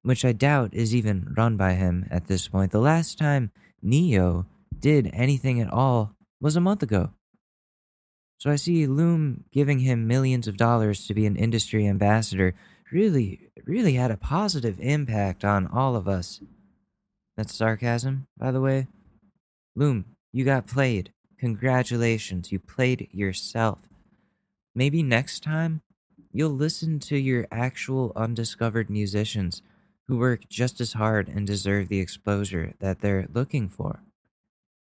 which 0.06 0.24
I 0.24 0.30
doubt 0.30 0.72
is 0.72 0.94
even 0.94 1.34
run 1.36 1.56
by 1.56 1.72
him 1.72 2.06
at 2.12 2.28
this 2.28 2.46
point, 2.46 2.70
the 2.70 2.78
last 2.78 3.18
time 3.18 3.50
Ne-Yo 3.82 4.46
did 4.78 5.10
anything 5.12 5.60
at 5.60 5.72
all 5.72 6.12
was 6.40 6.54
a 6.54 6.60
month 6.60 6.84
ago. 6.84 7.10
So 8.38 8.48
I 8.48 8.54
see 8.54 8.86
Lüm 8.86 9.40
giving 9.50 9.80
him 9.80 10.06
millions 10.06 10.46
of 10.46 10.56
dollars 10.56 11.08
to 11.08 11.14
be 11.14 11.26
an 11.26 11.34
industry 11.34 11.88
ambassador 11.88 12.54
really, 12.92 13.50
really 13.64 13.94
had 13.94 14.12
a 14.12 14.16
positive 14.16 14.78
impact 14.78 15.44
on 15.44 15.66
all 15.66 15.96
of 15.96 16.06
us. 16.06 16.40
That's 17.36 17.56
sarcasm, 17.56 18.28
by 18.38 18.52
the 18.52 18.60
way. 18.60 18.86
Lüm, 19.76 20.04
you 20.32 20.44
got 20.44 20.68
played. 20.68 21.10
Congratulations, 21.40 22.52
you 22.52 22.60
played 22.60 23.08
yourself. 23.10 23.78
Maybe 24.72 25.02
next 25.02 25.42
time 25.42 25.80
you'll 26.32 26.50
listen 26.50 27.00
to 27.00 27.16
your 27.16 27.48
actual 27.50 28.12
undiscovered 28.14 28.88
musicians 28.88 29.62
who 30.08 30.18
work 30.18 30.48
just 30.48 30.80
as 30.80 30.92
hard 30.92 31.28
and 31.28 31.46
deserve 31.46 31.88
the 31.88 32.00
exposure 32.00 32.74
that 32.78 33.00
they're 33.00 33.28
looking 33.32 33.68
for. 33.68 34.02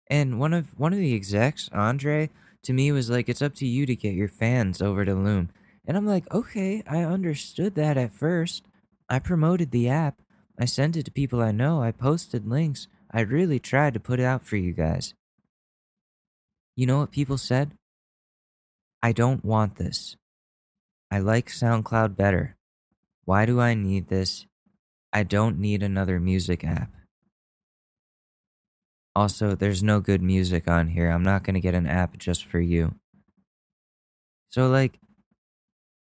And 0.09 0.39
one 0.39 0.53
of 0.53 0.77
one 0.77 0.93
of 0.93 0.99
the 0.99 1.15
execs, 1.15 1.69
Andre, 1.71 2.29
to 2.63 2.73
me 2.73 2.91
was 2.91 3.09
like, 3.09 3.29
"It's 3.29 3.41
up 3.41 3.55
to 3.55 3.67
you 3.67 3.85
to 3.85 3.95
get 3.95 4.13
your 4.13 4.27
fans 4.27 4.81
over 4.81 5.05
to 5.05 5.13
Lüm." 5.13 5.49
And 5.85 5.97
I'm 5.97 6.05
like, 6.05 6.29
"Okay, 6.31 6.83
I 6.87 7.03
understood 7.03 7.75
that 7.75 7.97
at 7.97 8.13
first. 8.13 8.63
I 9.09 9.19
promoted 9.19 9.71
the 9.71 9.89
app. 9.89 10.21
I 10.59 10.65
sent 10.65 10.95
it 10.97 11.03
to 11.05 11.11
people 11.11 11.41
I 11.41 11.51
know. 11.51 11.81
I 11.81 11.91
posted 11.91 12.47
links. 12.47 12.87
I 13.11 13.21
really 13.21 13.59
tried 13.59 13.93
to 13.93 13.99
put 13.99 14.19
it 14.19 14.25
out 14.25 14.45
for 14.45 14.57
you 14.57 14.73
guys." 14.73 15.13
You 16.75 16.85
know 16.85 16.99
what 16.99 17.11
people 17.11 17.37
said? 17.37 17.77
I 19.01 19.11
don't 19.11 19.43
want 19.43 19.75
this. 19.75 20.15
I 21.11 21.19
like 21.19 21.47
SoundCloud 21.47 22.15
better. 22.15 22.55
Why 23.25 23.45
do 23.45 23.59
I 23.59 23.73
need 23.73 24.07
this? 24.07 24.47
I 25.15 25.21
don't 25.21 25.59
need 25.59 25.83
another 25.83 26.19
music 26.19 26.63
app. 26.63 26.89
Also, 29.15 29.53
there's 29.53 29.83
no 29.83 29.99
good 29.99 30.23
music 30.23 30.67
on 30.67 30.87
here. 30.87 31.11
I'm 31.11 31.21
not 31.21 31.43
going 31.43 31.53
to 31.53 31.59
get 31.59 31.75
an 31.75 31.85
app 31.85 32.17
just 32.17 32.43
for 32.43 32.59
you. 32.59 32.95
So, 34.49 34.67
like, 34.67 34.99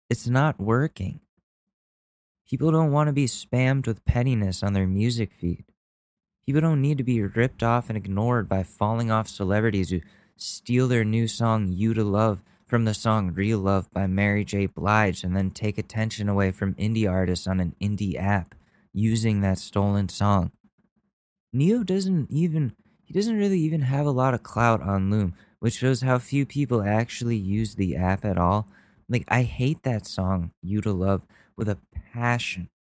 it's 0.09 0.27
not 0.27 0.59
working. 0.59 1.21
People 2.49 2.71
don't 2.71 2.93
want 2.93 3.09
to 3.09 3.13
be 3.13 3.27
spammed 3.27 3.87
with 3.87 4.05
pettiness 4.07 4.63
on 4.63 4.73
their 4.73 4.87
music 4.87 5.33
feed. 5.33 5.65
People 6.47 6.63
don't 6.63 6.81
need 6.81 6.97
to 6.97 7.05
be 7.05 7.23
ripped 7.23 7.63
off 7.63 7.91
and 7.91 7.99
ignored 7.99 8.49
by 8.49 8.63
falling 8.63 9.11
off 9.11 9.29
celebrities 9.29 9.91
who 9.91 10.01
steal 10.37 10.89
their 10.89 11.05
new 11.05 11.29
song, 11.29 11.69
You 11.73 11.93
to 11.93 12.05
Love, 12.05 12.41
from 12.67 12.87
the 12.87 12.95
song 12.95 13.33
Real 13.35 13.59
Love 13.59 13.91
by 13.93 14.07
Mary 14.07 14.45
J. 14.45 14.65
Blige 14.65 15.25
and 15.25 15.37
then 15.37 15.51
take 15.51 15.77
attention 15.77 16.29
away 16.29 16.53
from 16.53 16.75
indie 16.75 17.11
artists 17.11 17.47
on 17.47 17.61
an 17.61 17.75
indie 17.83 18.19
app 18.19 18.55
using 18.95 19.41
that 19.41 19.59
stolen 19.59 20.09
song. 20.09 20.53
Ne-Yo 21.53 21.83
doesn't 21.83 22.31
even 22.31 22.75
he 23.05 23.13
doesn't 23.13 23.37
really 23.37 23.61
even 23.61 23.83
have 23.83 24.07
a 24.07 24.11
lot 24.11 24.33
of 24.33 24.43
clout 24.43 24.81
on 24.81 25.11
Lüm, 25.11 25.35
which 25.59 25.75
shows 25.75 26.01
how 26.01 26.19
few 26.19 26.47
people 26.47 26.83
actually 26.83 27.37
use 27.37 27.75
the 27.75 27.97
app 27.97 28.25
at 28.25 28.39
all. 28.39 28.67
Like 29.09 29.25
I 29.29 29.43
hate 29.43 29.83
that 29.83 30.07
song, 30.07 30.53
You 30.63 30.81
to 30.81 30.93
Love, 30.93 31.23
with 31.57 31.69
a 31.69 31.79
passion. 32.13 32.71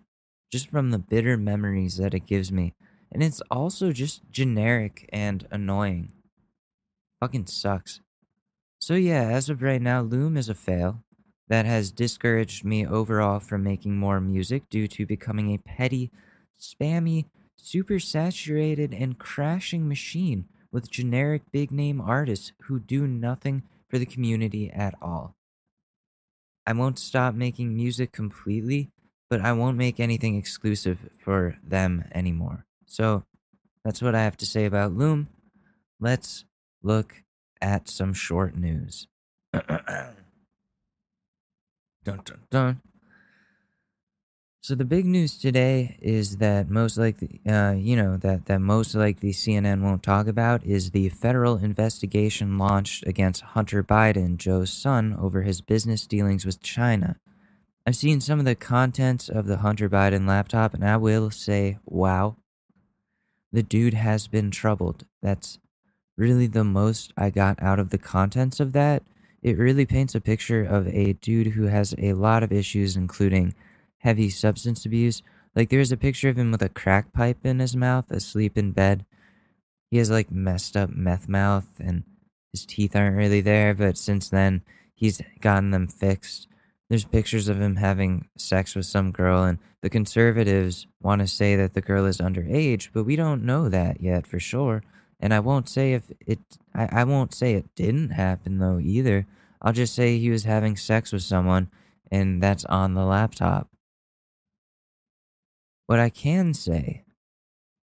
Just 0.50 0.71
from 0.71 0.90
the 0.90 0.99
bitter 0.99 1.37
memories 1.37 1.99
that 1.99 2.14
it 2.14 2.26
gives 2.26 2.50
me. 2.50 2.75
And 3.12 3.23
it's 3.23 3.42
also 3.50 3.92
just 3.92 4.23
generic 4.30 5.09
and 5.12 5.47
annoying. 5.50 6.12
Fucking 7.21 7.47
sucks. 7.47 8.00
So 8.80 8.94
yeah, 8.94 9.25
as 9.25 9.50
of 9.50 9.62
right 9.62 9.83
now, 9.83 10.02
Lüm 10.02 10.38
is 10.38 10.49
a 10.49 10.54
fail 10.54 11.02
that 11.49 11.67
has 11.67 11.91
discouraged 11.91 12.65
me 12.65 12.87
overall 12.87 13.41
from 13.41 13.63
making 13.63 13.97
more 13.97 14.21
music 14.21 14.69
due 14.71 14.89
to 14.89 15.07
becoming 15.07 15.53
a 15.53 15.59
petty, 15.59 16.11
spammy, 16.61 17.27
super 17.57 17.99
saturated, 17.99 18.95
and 18.95 19.19
crashing 19.19 19.89
machine 19.89 20.47
with 20.73 20.91
generic 20.91 21.43
big 21.53 21.71
name 21.71 22.01
artists 22.01 22.53
who 22.63 22.81
do 22.81 23.07
nothing 23.07 23.63
for 23.89 23.99
the 23.99 24.07
community 24.07 24.71
at 24.71 24.95
all. 25.01 25.37
I 26.67 26.73
won't 26.73 26.99
stop 26.99 27.35
making 27.35 27.77
music 27.77 28.11
completely, 28.11 28.91
but 29.29 29.41
I 29.41 29.53
won't 29.53 29.77
make 29.77 30.01
anything 30.01 30.37
exclusive 30.37 30.99
for 31.23 31.59
them 31.63 32.05
anymore. 32.15 32.65
So 32.87 33.25
that's 33.85 34.01
what 34.01 34.15
I 34.15 34.23
have 34.23 34.37
to 34.39 34.47
say 34.47 34.65
about 34.65 34.97
Lüm. 34.97 35.27
Let's 36.01 36.45
look 36.83 37.23
at 37.61 37.89
some 37.89 38.15
short 38.15 38.57
news. 38.57 39.07
dun 42.05 42.21
dun 42.25 42.41
dun. 42.51 42.81
So 44.63 44.75
the 44.75 44.87
big 44.87 45.05
news 45.05 45.37
today 45.37 45.99
is 46.01 46.39
that 46.39 46.71
most 46.71 46.97
likely, 46.97 47.43
uh, 47.47 47.75
you 47.77 47.97
know, 47.97 48.17
that 48.17 48.47
that 48.47 48.61
most 48.61 48.95
likely 48.95 49.31
CNN 49.31 49.83
won't 49.83 50.03
talk 50.03 50.27
about 50.27 50.65
is 50.65 50.91
the 50.91 51.11
federal 51.11 51.57
investigation 51.59 52.57
launched 52.57 53.07
against 53.07 53.43
Hunter 53.43 53.85
Biden, 53.85 54.39
Joe's 54.39 54.73
son, 54.73 55.15
over 55.21 55.43
his 55.43 55.61
business 55.61 56.07
dealings 56.07 56.47
with 56.47 56.63
China. 56.63 57.17
I've 57.87 57.97
seen 57.97 58.23
some 58.23 58.39
of 58.39 58.47
the 58.47 58.55
contents 58.55 59.29
of 59.29 59.47
the 59.47 59.59
Hunter 59.59 59.91
Biden 59.91 60.27
laptop, 60.27 60.73
and 60.73 60.83
I 60.83 60.97
will 60.97 61.31
say, 61.31 61.77
wow, 61.85 62.37
the 63.53 63.63
dude 63.63 63.93
has 63.93 64.29
been 64.29 64.51
troubled. 64.51 65.05
That's 65.21 65.59
really 66.17 66.47
the 66.47 66.65
most 66.65 67.13
I 67.19 67.29
got 67.29 67.63
out 67.63 67.79
of 67.79 67.91
the 67.91 67.99
contents 67.99 68.61
of 68.61 68.73
that. 68.73 69.03
It 69.45 69.59
really 69.59 69.85
paints 69.85 70.15
a 70.15 70.23
picture 70.23 70.65
of 70.65 70.89
a 70.89 71.13
dude 71.13 71.49
who 71.49 71.65
has 71.65 71.95
a 71.99 72.15
lot 72.15 72.43
of 72.43 72.51
issues, 72.51 72.97
including 72.97 73.55
heavy 73.99 74.31
substance 74.31 74.87
abuse. 74.87 75.23
Like 75.55 75.69
there's 75.69 75.93
a 75.93 75.99
picture 75.99 76.31
of 76.31 76.39
him 76.39 76.51
with 76.51 76.63
a 76.63 76.71
crack 76.71 77.13
pipe 77.13 77.45
in 77.45 77.59
his 77.59 77.77
mouth, 77.77 78.11
asleep 78.11 78.57
in 78.57 78.73
bed. 78.73 79.05
He 79.91 79.99
has 79.99 80.11
like 80.11 80.33
messed 80.33 80.79
up 80.79 80.91
meth 80.91 81.29
mouth 81.29 81.69
and 81.79 82.05
his 82.53 82.65
teeth 82.65 82.97
aren't 82.97 83.17
really 83.17 83.43
there, 83.43 83.75
but 83.75 83.99
since 83.99 84.31
then 84.31 84.63
he's 84.95 85.21
gotten 85.41 85.73
them 85.73 85.89
fixed. 85.89 86.49
There's 86.89 87.05
pictures 87.05 87.49
of 87.49 87.61
him 87.61 87.77
having 87.77 88.29
sex 88.39 88.75
with 88.75 88.87
some 88.87 89.11
girl, 89.11 89.43
and 89.43 89.59
the 89.83 89.91
conservatives 89.91 90.87
want 91.03 91.21
to 91.21 91.27
say 91.27 91.57
that 91.57 91.75
the 91.75 91.81
girl 91.81 92.07
is 92.07 92.19
underage, 92.19 92.91
but 92.93 93.05
we 93.05 93.17
don't 93.17 93.45
know 93.45 93.69
that 93.69 94.01
yet 94.01 94.27
for 94.27 94.39
sure. 94.39 94.83
And 95.25 95.33
I 95.33 95.40
won't 95.40 95.71
say 95.71 95.95
if 95.95 96.12
it 96.21 96.38
I, 96.75 97.00
I 97.00 97.04
won't 97.04 97.33
say 97.33 97.54
it 97.54 97.75
didn't 97.75 98.11
happen 98.11 98.59
though 98.59 98.78
either. 98.78 99.26
I'll 99.62 99.73
just 99.73 99.95
say 99.95 100.19
he 100.19 100.28
was 100.28 100.45
having 100.45 100.76
sex 100.76 101.12
with 101.12 101.23
someone 101.23 101.71
and 102.11 102.43
that's 102.43 102.66
on 102.66 102.93
the 102.93 103.07
laptop. 103.07 103.71
What 105.87 105.99
I 105.99 106.11
can 106.11 106.52
say 106.52 107.04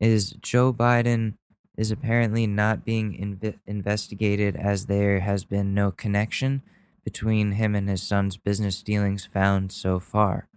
is 0.02 0.32
Joe 0.42 0.74
Biden 0.74 1.36
is 1.78 1.92
apparently 1.92 2.46
not 2.46 2.84
being 2.84 3.14
inv- 3.14 3.58
investigated 3.66 4.58
as 4.58 4.88
there 4.88 5.22
has 5.22 5.46
been 5.46 5.74
no 5.74 5.92
connection 5.92 6.62
between 7.06 7.54
him 7.54 7.74
and 7.74 7.88
his 7.88 8.04
son's 8.04 8.36
business 8.36 8.84
dealings 8.84 9.26
found 9.26 9.72
so 9.72 9.98
far. 9.98 10.50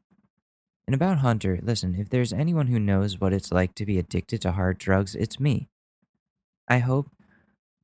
And 0.88 0.96
about 0.96 1.18
Hunter, 1.18 1.60
listen, 1.62 1.94
if 1.94 2.10
there's 2.10 2.32
anyone 2.32 2.66
who 2.66 2.80
knows 2.80 3.20
what 3.20 3.32
it's 3.32 3.52
like 3.52 3.76
to 3.76 3.86
be 3.86 4.00
addicted 4.00 4.40
to 4.42 4.50
hard 4.50 4.78
drugs, 4.78 5.14
it's 5.14 5.38
me. 5.38 5.68
I 6.68 6.78
hope 6.78 7.08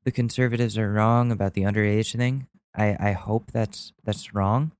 the 0.04 0.10
conservatives 0.10 0.78
are 0.78 0.92
wrong 0.92 1.30
about 1.30 1.54
the 1.54 1.62
underage 1.62 2.16
thing. 2.16 2.46
I, 2.76 2.96
I 2.98 3.12
hope 3.12 3.52
that's 3.52 3.92
that's 4.04 4.34
wrong. 4.34 4.72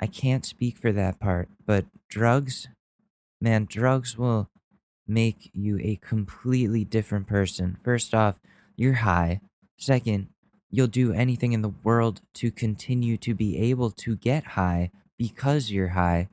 I 0.00 0.06
can't 0.06 0.44
speak 0.44 0.78
for 0.78 0.92
that 0.92 1.20
part, 1.20 1.48
but 1.66 1.86
drugs 2.08 2.68
man, 3.40 3.66
drugs 3.68 4.16
will 4.16 4.48
make 5.06 5.50
you 5.52 5.78
a 5.80 5.96
completely 5.96 6.84
different 6.84 7.26
person. 7.26 7.78
First 7.84 8.14
off, 8.14 8.40
you're 8.76 8.94
high. 8.94 9.40
Second, 9.78 10.28
you'll 10.70 10.86
do 10.86 11.12
anything 11.12 11.52
in 11.52 11.62
the 11.62 11.74
world 11.84 12.20
to 12.34 12.50
continue 12.50 13.16
to 13.18 13.34
be 13.34 13.58
able 13.58 13.90
to 13.90 14.16
get 14.16 14.44
high 14.58 14.90
because 15.18 15.70
you're 15.70 15.88
high. 15.88 16.28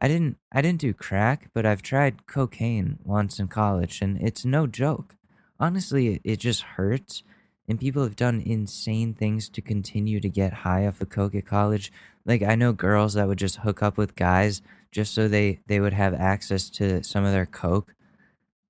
I 0.00 0.08
didn't 0.08 0.38
I 0.52 0.62
didn't 0.62 0.80
do 0.80 0.94
crack, 0.94 1.50
but 1.52 1.66
I've 1.66 1.82
tried 1.82 2.26
cocaine 2.26 2.98
once 3.04 3.38
in 3.38 3.48
college 3.48 4.00
and 4.00 4.20
it's 4.20 4.44
no 4.44 4.66
joke. 4.66 5.16
Honestly, 5.60 6.14
it, 6.14 6.20
it 6.24 6.36
just 6.36 6.62
hurts 6.62 7.22
and 7.68 7.80
people 7.80 8.02
have 8.02 8.16
done 8.16 8.40
insane 8.40 9.12
things 9.12 9.48
to 9.50 9.60
continue 9.60 10.20
to 10.20 10.28
get 10.28 10.52
high 10.52 10.86
off 10.86 11.00
of 11.00 11.10
coke 11.10 11.34
at 11.34 11.46
college. 11.46 11.92
Like 12.24 12.42
I 12.42 12.54
know 12.54 12.72
girls 12.72 13.14
that 13.14 13.28
would 13.28 13.38
just 13.38 13.56
hook 13.56 13.82
up 13.82 13.96
with 13.98 14.14
guys 14.14 14.62
just 14.90 15.14
so 15.14 15.28
they 15.28 15.60
they 15.66 15.80
would 15.80 15.92
have 15.92 16.14
access 16.14 16.70
to 16.70 17.02
some 17.02 17.24
of 17.24 17.32
their 17.32 17.46
coke 17.46 17.94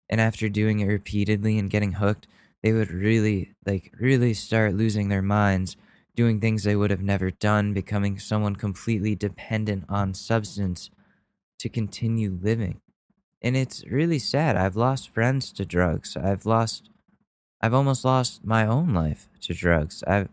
and 0.09 0.21
after 0.21 0.49
doing 0.49 0.81
it 0.81 0.87
repeatedly 0.87 1.59
and 1.59 1.71
getting 1.71 1.93
hooked 1.93 2.27
they 2.63 2.73
would 2.73 2.91
really 2.91 3.55
like 3.67 3.93
really 4.01 4.35
start 4.35 4.75
losing 4.75 5.09
their 5.09 5.23
minds 5.23 5.77
doing 6.17 6.41
things 6.41 6.65
they 6.65 6.77
would 6.77 6.91
have 6.91 7.03
never 7.03 7.31
done 7.31 7.73
becoming 7.73 8.19
someone 8.19 8.57
completely 8.57 9.15
dependent 9.15 9.85
on 9.89 10.15
substance 10.15 10.91
to 11.59 11.69
continue 11.69 12.39
living 12.43 12.81
and 13.43 13.57
it's 13.57 13.85
really 13.87 14.19
sad 14.19 14.57
i've 14.57 14.77
lost 14.77 15.09
friends 15.09 15.53
to 15.53 15.65
drugs 15.65 16.17
i've 16.17 16.47
lost 16.47 16.91
i've 17.61 17.75
almost 17.75 18.05
lost 18.05 18.45
my 18.45 18.67
own 18.67 18.95
life 18.95 19.29
to 19.41 19.55
drugs 19.55 20.03
i've 20.07 20.29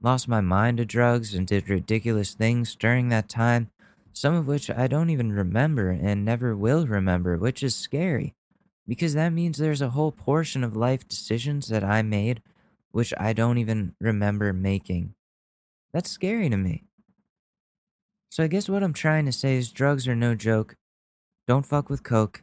lost 0.00 0.28
my 0.28 0.40
mind 0.40 0.78
to 0.78 0.84
drugs 0.84 1.34
and 1.34 1.46
did 1.46 1.68
ridiculous 1.68 2.34
things 2.34 2.74
during 2.74 3.08
that 3.08 3.28
time 3.28 3.70
some 4.18 4.34
of 4.34 4.48
which 4.48 4.68
I 4.68 4.88
don't 4.88 5.10
even 5.10 5.30
remember 5.30 5.90
and 5.90 6.24
never 6.24 6.56
will 6.56 6.88
remember, 6.88 7.36
which 7.36 7.62
is 7.62 7.76
scary 7.76 8.34
because 8.84 9.14
that 9.14 9.32
means 9.32 9.58
there's 9.58 9.80
a 9.80 9.90
whole 9.90 10.10
portion 10.10 10.64
of 10.64 10.74
life 10.74 11.06
decisions 11.06 11.68
that 11.68 11.84
I 11.84 12.02
made 12.02 12.42
which 12.90 13.14
I 13.16 13.32
don't 13.32 13.58
even 13.58 13.94
remember 14.00 14.52
making. 14.52 15.14
That's 15.92 16.10
scary 16.10 16.48
to 16.50 16.56
me. 16.56 16.87
So 18.30 18.44
I 18.44 18.46
guess 18.46 18.68
what 18.68 18.82
I'm 18.82 18.92
trying 18.92 19.26
to 19.26 19.32
say 19.32 19.56
is 19.56 19.72
drugs 19.72 20.06
are 20.06 20.16
no 20.16 20.34
joke. 20.34 20.76
Don't 21.46 21.66
fuck 21.66 21.88
with 21.88 22.02
coke. 22.02 22.42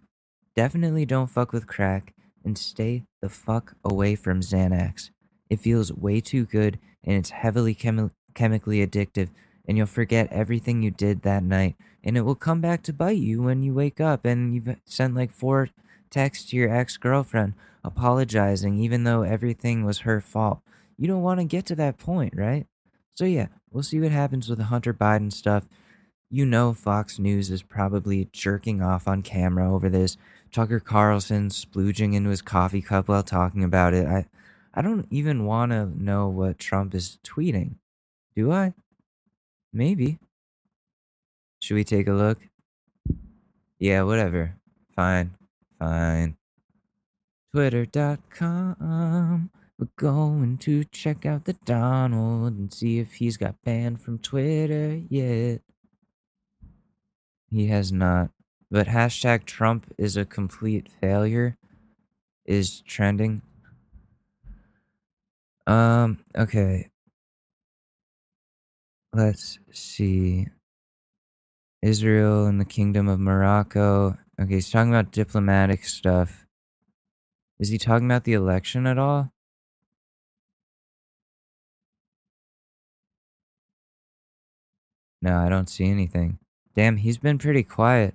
Definitely 0.56 1.06
don't 1.06 1.30
fuck 1.30 1.52
with 1.52 1.68
crack 1.68 2.14
and 2.44 2.58
stay 2.58 3.04
the 3.22 3.30
fuck 3.30 3.76
away 3.84 4.16
from 4.16 4.42
Xanax. 4.42 5.10
It 5.50 5.60
feels 5.60 5.94
way 5.94 6.22
too 6.22 6.46
good 6.46 6.80
and 7.04 7.18
it's 7.18 7.30
heavily 7.30 7.76
chemi- 7.76 8.12
chemically 8.34 8.86
addictive 8.86 9.30
and 9.68 9.78
you'll 9.78 9.88
forget 9.88 10.32
everything 10.32 10.82
you 10.82 10.92
did 10.92 11.22
that 11.22 11.44
night 11.44 11.76
and 12.04 12.18
it 12.18 12.22
will 12.22 12.36
come 12.36 12.62
back 12.62 12.84
to 12.84 12.94
bite 12.94 13.18
you 13.18 13.42
when 13.42 13.64
you 13.64 13.74
wake 13.74 14.00
up 14.00 14.26
and 14.26 14.54
you've 14.54 14.76
sent 14.86 15.16
like 15.16 15.32
four 15.32 15.70
texts 16.10 16.50
to 16.50 16.56
your 16.56 16.74
ex-girlfriend 16.74 17.54
apologizing 17.84 18.76
even 18.80 19.04
though 19.04 19.24
everything 19.24 19.84
was 19.84 20.00
her 20.00 20.22
fault 20.22 20.60
you 20.98 21.08
don't 21.08 21.22
want 21.22 21.40
to 21.40 21.46
get 21.46 21.66
to 21.66 21.76
that 21.76 21.98
point 21.98 22.34
right 22.36 22.66
so 23.14 23.26
yeah 23.26 23.48
we'll 23.76 23.84
see 23.84 24.00
what 24.00 24.12
happens 24.12 24.50
with 24.50 24.58
the 24.58 24.66
hunter 24.66 24.94
biden 24.94 25.32
stuff 25.32 25.66
you 26.30 26.46
know 26.46 26.74
fox 26.74 27.20
news 27.20 27.52
is 27.52 27.62
probably 27.62 28.30
jerking 28.32 28.82
off 28.82 29.08
on 29.08 29.22
camera 29.22 29.72
over 29.72 29.90
this 29.90 30.18
tucker 30.52 30.80
carlson 30.80 31.50
splooging 31.50 32.16
into 32.16 32.30
his 32.30 32.42
coffee 32.42 32.82
cup 32.82 33.08
while 33.08 33.22
talking 33.22 33.64
about 33.64 33.94
it 33.94 34.08
i 34.08 34.26
i 34.74 34.82
don't 34.82 35.06
even 35.12 35.46
want 35.46 35.72
to 35.72 35.92
know 36.02 36.28
what 36.30 36.58
trump 36.58 36.96
is 36.96 37.20
tweeting 37.24 37.76
do 38.36 38.52
i 38.52 38.74
Maybe. 39.76 40.20
Should 41.62 41.76
we 41.76 41.84
take 41.84 42.08
a 42.08 42.14
look? 42.14 42.40
Yeah, 43.78 44.04
whatever. 44.04 44.56
Fine. 44.96 45.36
Fine. 45.78 46.38
Twitter.com. 47.54 47.92
We're 49.78 49.88
going 49.98 50.58
to 50.60 50.86
check 50.86 51.26
out 51.26 51.46
the 51.46 51.54
Donald 51.66 52.54
and 52.54 52.74
see 52.74 53.00
if 53.00 53.16
he's 53.16 53.36
got 53.36 53.62
banned 53.64 54.02
from 54.02 54.20
Twitter 54.20 55.02
yet. 55.10 55.62
He 57.50 57.68
has 57.68 57.92
not. 57.92 58.30
But 58.72 58.88
hashtag 58.88 59.46
Trump 59.46 59.94
is 59.98 60.18
a 60.18 60.26
complete 60.26 60.90
failure 61.02 61.58
is 62.46 62.82
trending. 62.82 63.42
Um, 65.68 66.20
okay. 66.38 66.90
Let's 69.14 69.60
see. 69.72 70.48
Israel 71.82 72.46
and 72.46 72.60
the 72.60 72.66
Kingdom 72.66 73.08
of 73.08 73.20
Morocco. 73.20 74.18
Okay, 74.40 74.56
he's 74.56 74.70
talking 74.70 74.94
about 74.94 75.12
diplomatic 75.12 75.86
stuff. 75.86 76.46
Is 77.60 77.70
he 77.70 77.78
talking 77.78 78.08
about 78.08 78.24
the 78.24 78.34
election 78.34 78.86
at 78.88 78.98
all? 78.98 79.32
No, 85.26 85.40
I 85.40 85.50
don't 85.50 85.68
see 85.68 85.90
anything. 85.90 86.38
Damn, 86.76 86.98
he's 86.98 87.18
been 87.18 87.40
pretty 87.40 87.64
quiet. 87.64 88.14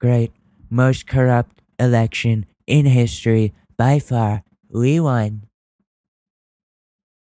Great. 0.00 0.32
Most 0.68 1.06
corrupt 1.06 1.62
election 1.78 2.46
in 2.66 2.84
history 2.86 3.54
by 3.76 4.00
far. 4.00 4.42
We 4.68 4.98
won. 4.98 5.46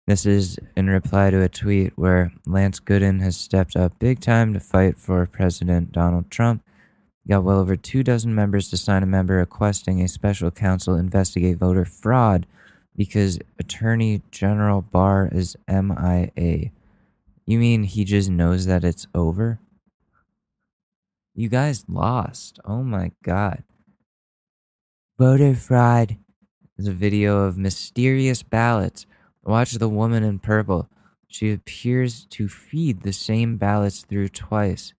This 0.06 0.26
is 0.26 0.58
in 0.76 0.90
reply 0.90 1.30
to 1.30 1.40
a 1.42 1.48
tweet 1.48 1.94
where 1.96 2.30
Lance 2.46 2.78
Gooden 2.78 3.22
has 3.22 3.38
stepped 3.38 3.74
up 3.74 3.98
big 3.98 4.20
time 4.20 4.52
to 4.52 4.60
fight 4.60 4.98
for 4.98 5.24
President 5.24 5.90
Donald 5.90 6.30
Trump. 6.30 6.62
Got 7.26 7.44
well 7.44 7.60
over 7.60 7.74
two 7.74 8.02
dozen 8.02 8.34
members 8.34 8.68
to 8.68 8.76
sign 8.76 9.02
a 9.02 9.06
member 9.06 9.36
requesting 9.36 10.02
a 10.02 10.08
special 10.08 10.50
counsel 10.50 10.94
investigate 10.94 11.56
voter 11.56 11.86
fraud 11.86 12.46
because 12.94 13.38
Attorney 13.58 14.20
General 14.30 14.82
Barr 14.82 15.30
is 15.32 15.56
MIA. 15.66 16.70
You 17.48 17.58
mean 17.58 17.84
he 17.84 18.04
just 18.04 18.28
knows 18.28 18.66
that 18.66 18.84
it's 18.84 19.06
over? 19.14 19.58
You 21.34 21.48
guys 21.48 21.86
lost. 21.88 22.58
Oh 22.64 22.82
my 22.82 23.12
god. 23.24 23.64
Voter 25.18 25.54
fraud. 25.54 26.18
There's 26.76 26.88
a 26.88 26.92
video 26.92 27.44
of 27.44 27.56
mysterious 27.56 28.42
ballots 28.42 29.06
Watch 29.48 29.72
the 29.72 29.88
woman 29.88 30.24
in 30.24 30.40
purple. 30.40 30.90
She 31.26 31.50
appears 31.52 32.26
to 32.32 32.50
feed 32.50 33.00
the 33.00 33.14
same 33.14 33.56
ballots 33.56 34.02
through 34.02 34.28
twice. 34.28 34.92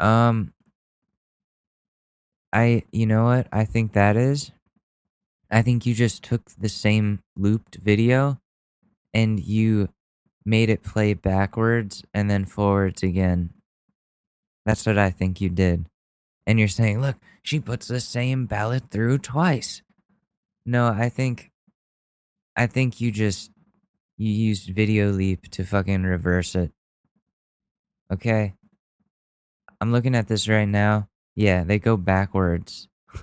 Um, 0.00 0.52
I, 2.52 2.82
you 2.90 3.06
know 3.06 3.26
what? 3.26 3.46
I 3.52 3.64
think 3.64 3.92
that 3.92 4.16
is. 4.16 4.50
I 5.48 5.62
think 5.62 5.86
you 5.86 5.94
just 5.94 6.24
took 6.24 6.50
the 6.58 6.68
same 6.68 7.20
looped 7.36 7.76
video 7.76 8.40
and 9.14 9.38
you 9.38 9.90
made 10.48 10.70
it 10.70 10.82
play 10.82 11.12
backwards 11.12 12.02
and 12.14 12.30
then 12.30 12.46
forwards 12.46 13.02
again. 13.02 13.50
That's 14.64 14.86
what 14.86 14.96
I 14.96 15.10
think 15.10 15.42
you 15.42 15.50
did. 15.50 15.84
And 16.46 16.58
you're 16.58 16.68
saying, 16.68 17.02
look, 17.02 17.16
she 17.42 17.60
puts 17.60 17.86
the 17.86 18.00
same 18.00 18.46
ballot 18.46 18.84
through 18.90 19.18
twice. 19.18 19.82
No, 20.64 20.86
I 20.86 21.10
think, 21.10 21.50
I 22.56 22.66
think 22.66 22.98
you 22.98 23.12
just, 23.12 23.50
you 24.16 24.30
used 24.30 24.70
Video 24.70 25.10
Leap 25.10 25.50
to 25.50 25.64
fucking 25.64 26.04
reverse 26.04 26.54
it. 26.54 26.72
Okay? 28.10 28.54
I'm 29.82 29.92
looking 29.92 30.14
at 30.14 30.28
this 30.28 30.48
right 30.48 30.68
now. 30.68 31.08
Yeah, 31.36 31.62
they 31.62 31.78
go 31.78 31.98
backwards. 31.98 32.88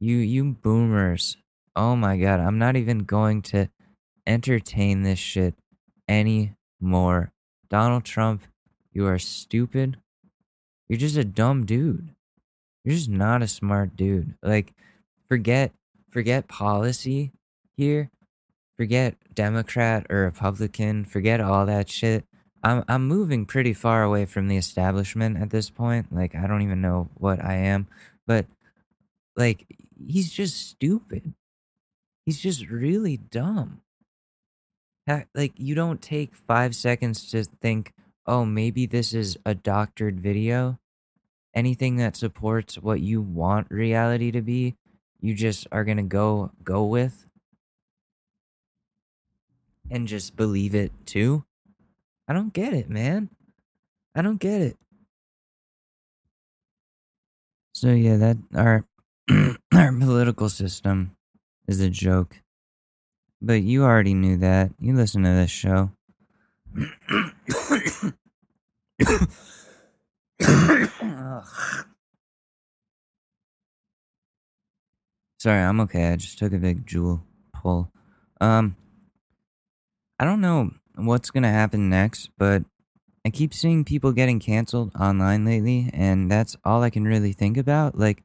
you 0.00 0.16
you 0.16 0.56
boomers. 0.62 1.36
Oh 1.76 1.94
my 1.94 2.16
god, 2.16 2.40
I'm 2.40 2.58
not 2.58 2.76
even 2.76 3.00
going 3.00 3.42
to 3.42 3.68
entertain 4.26 5.02
this 5.02 5.18
shit 5.18 5.54
anymore. 6.08 7.32
Donald 7.68 8.04
Trump, 8.04 8.42
you 8.92 9.06
are 9.06 9.18
stupid. 9.18 9.98
You're 10.88 10.98
just 10.98 11.16
a 11.16 11.24
dumb 11.24 11.66
dude. 11.66 12.14
You're 12.84 12.94
just 12.94 13.10
not 13.10 13.42
a 13.42 13.48
smart 13.48 13.96
dude. 13.96 14.34
Like 14.42 14.72
forget 15.28 15.72
forget 16.10 16.48
policy 16.48 17.32
here. 17.76 18.10
Forget 18.76 19.16
Democrat 19.34 20.06
or 20.08 20.22
Republican. 20.22 21.04
Forget 21.04 21.40
all 21.40 21.66
that 21.66 21.90
shit. 21.90 22.24
I'm 22.62 22.84
I'm 22.88 23.06
moving 23.06 23.44
pretty 23.44 23.74
far 23.74 24.02
away 24.02 24.24
from 24.24 24.48
the 24.48 24.56
establishment 24.56 25.36
at 25.38 25.50
this 25.50 25.70
point. 25.70 26.12
Like 26.12 26.34
I 26.34 26.46
don't 26.46 26.62
even 26.62 26.80
know 26.80 27.10
what 27.14 27.44
I 27.44 27.54
am, 27.54 27.86
but 28.26 28.46
like 29.36 29.66
he's 30.06 30.32
just 30.32 30.68
stupid. 30.68 31.34
He's 32.24 32.40
just 32.40 32.68
really 32.68 33.16
dumb. 33.16 33.82
Like 35.34 35.52
you 35.56 35.74
don't 35.74 36.02
take 36.02 36.34
5 36.34 36.74
seconds 36.74 37.30
to 37.30 37.44
think, 37.44 37.94
"Oh, 38.26 38.44
maybe 38.44 38.86
this 38.86 39.14
is 39.14 39.38
a 39.44 39.54
doctored 39.54 40.20
video." 40.20 40.78
Anything 41.54 41.96
that 41.96 42.16
supports 42.16 42.76
what 42.78 43.00
you 43.00 43.22
want 43.22 43.70
reality 43.70 44.30
to 44.30 44.42
be, 44.42 44.76
you 45.20 45.34
just 45.34 45.66
are 45.72 45.84
to 45.84 46.02
go 46.02 46.52
go 46.62 46.84
with 46.84 47.26
and 49.90 50.06
just 50.06 50.36
believe 50.36 50.74
it 50.74 50.92
too. 51.06 51.44
I 52.28 52.34
don't 52.34 52.52
get 52.52 52.74
it, 52.74 52.90
man. 52.90 53.30
I 54.14 54.22
don't 54.22 54.40
get 54.40 54.60
it. 54.60 54.76
So 57.72 57.92
yeah, 57.92 58.16
that 58.16 58.36
our 58.54 58.84
our 59.72 59.92
political 59.92 60.48
system 60.48 61.16
is 61.66 61.80
a 61.80 61.88
joke. 61.88 62.42
But 63.40 63.62
you 63.62 63.84
already 63.84 64.14
knew 64.14 64.36
that. 64.38 64.70
You 64.80 64.94
listen 64.94 65.22
to 65.22 65.30
this 65.30 65.50
show. 65.50 65.90
Sorry, 75.38 75.62
I'm 75.62 75.80
okay. 75.80 76.12
I 76.12 76.16
just 76.16 76.38
took 76.38 76.52
a 76.52 76.58
big 76.58 76.84
Juul 76.86 77.22
pull. 77.52 77.92
Um 78.40 78.76
I 80.18 80.24
don't 80.24 80.40
know 80.40 80.72
what's 80.96 81.30
to 81.30 81.48
happen 81.48 81.88
next, 81.88 82.30
but 82.36 82.64
I 83.24 83.30
keep 83.30 83.54
seeing 83.54 83.84
people 83.84 84.12
getting 84.12 84.40
canceled 84.40 84.90
online 84.98 85.44
lately, 85.44 85.90
and 85.92 86.30
that's 86.30 86.56
all 86.64 86.82
I 86.82 86.90
can 86.90 87.04
really 87.04 87.32
think 87.32 87.56
about. 87.56 87.96
Like, 87.96 88.24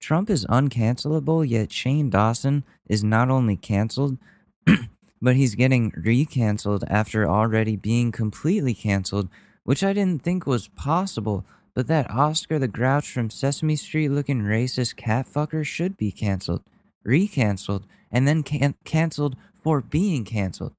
Trump 0.00 0.28
is 0.28 0.44
uncancelable, 0.46 1.48
yet 1.48 1.72
Shane 1.72 2.10
Dawson 2.10 2.64
is 2.86 3.04
not 3.04 3.30
only 3.30 3.56
canceled, 3.56 4.18
but 5.22 5.36
he's 5.36 5.54
getting 5.54 5.92
recanceled 5.92 6.84
after 6.88 7.28
already 7.28 7.76
being 7.76 8.12
completely 8.12 8.74
canceled, 8.74 9.28
which 9.64 9.84
I 9.84 9.92
didn't 9.92 10.22
think 10.22 10.46
was 10.46 10.68
possible. 10.68 11.44
But 11.74 11.86
that 11.86 12.10
Oscar 12.10 12.58
the 12.58 12.68
Grouch 12.68 13.10
from 13.10 13.30
Sesame 13.30 13.76
Street 13.76 14.08
looking 14.08 14.42
racist 14.42 14.96
catfucker 14.96 15.64
should 15.64 15.96
be 15.96 16.10
canceled, 16.10 16.62
recanceled, 17.06 17.84
and 18.10 18.26
then 18.26 18.42
can- 18.42 18.74
canceled 18.84 19.36
for 19.62 19.80
being 19.80 20.24
canceled. 20.24 20.74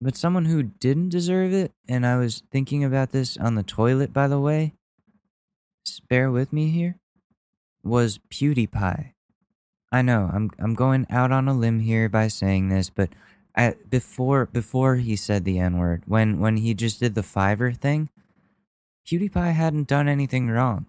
But 0.00 0.16
someone 0.16 0.46
who 0.46 0.64
didn't 0.64 1.10
deserve 1.10 1.52
it, 1.52 1.72
and 1.88 2.04
I 2.04 2.16
was 2.16 2.42
thinking 2.50 2.82
about 2.82 3.12
this 3.12 3.36
on 3.36 3.54
the 3.54 3.62
toilet, 3.62 4.12
by 4.12 4.26
the 4.26 4.40
way, 4.40 4.74
bear 6.08 6.30
with 6.30 6.52
me 6.52 6.70
here, 6.70 6.98
was 7.84 8.18
PewDiePie. 8.30 9.11
I 9.92 10.00
know 10.00 10.30
I'm 10.32 10.50
I'm 10.58 10.74
going 10.74 11.06
out 11.10 11.30
on 11.30 11.46
a 11.48 11.54
limb 11.54 11.80
here 11.80 12.08
by 12.08 12.28
saying 12.28 12.70
this, 12.70 12.88
but 12.88 13.10
I, 13.54 13.74
before 13.90 14.46
before 14.46 14.96
he 14.96 15.14
said 15.16 15.44
the 15.44 15.58
N 15.58 15.76
word, 15.76 16.02
when 16.06 16.40
when 16.40 16.56
he 16.56 16.72
just 16.72 16.98
did 16.98 17.14
the 17.14 17.20
Fiverr 17.20 17.76
thing, 17.76 18.08
PewDiePie 19.06 19.52
hadn't 19.52 19.88
done 19.88 20.08
anything 20.08 20.48
wrong. 20.48 20.86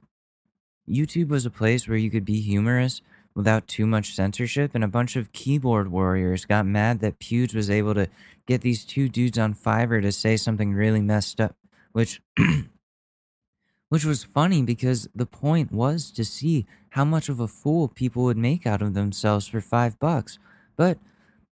YouTube 0.87 1.27
was 1.27 1.45
a 1.45 1.49
place 1.51 1.87
where 1.87 1.97
you 1.97 2.09
could 2.09 2.25
be 2.25 2.39
humorous 2.39 3.01
without 3.35 3.67
too 3.67 3.85
much 3.85 4.15
censorship, 4.15 4.71
and 4.73 4.83
a 4.83 4.87
bunch 4.87 5.17
of 5.17 5.33
keyboard 5.33 5.91
warriors 5.91 6.45
got 6.45 6.65
mad 6.65 6.99
that 7.01 7.19
Pewds 7.19 7.53
was 7.53 7.69
able 7.69 7.93
to 7.95 8.07
get 8.47 8.61
these 8.61 8.85
two 8.85 9.09
dudes 9.09 9.37
on 9.37 9.53
Fiverr 9.53 10.01
to 10.01 10.11
say 10.11 10.37
something 10.37 10.73
really 10.73 11.01
messed 11.01 11.41
up, 11.41 11.57
which 11.91 12.21
which 13.89 14.05
was 14.05 14.23
funny 14.23 14.61
because 14.61 15.09
the 15.13 15.25
point 15.25 15.71
was 15.73 16.09
to 16.11 16.23
see 16.23 16.65
how 16.93 17.03
much 17.03 17.27
of 17.27 17.39
a 17.39 17.47
fool 17.47 17.87
people 17.87 18.23
would 18.23 18.37
make 18.37 18.67
out 18.67 18.79
of 18.79 18.93
themselves 18.93 19.47
for 19.47 19.59
five 19.59 19.97
bucks. 19.97 20.37
But 20.75 20.99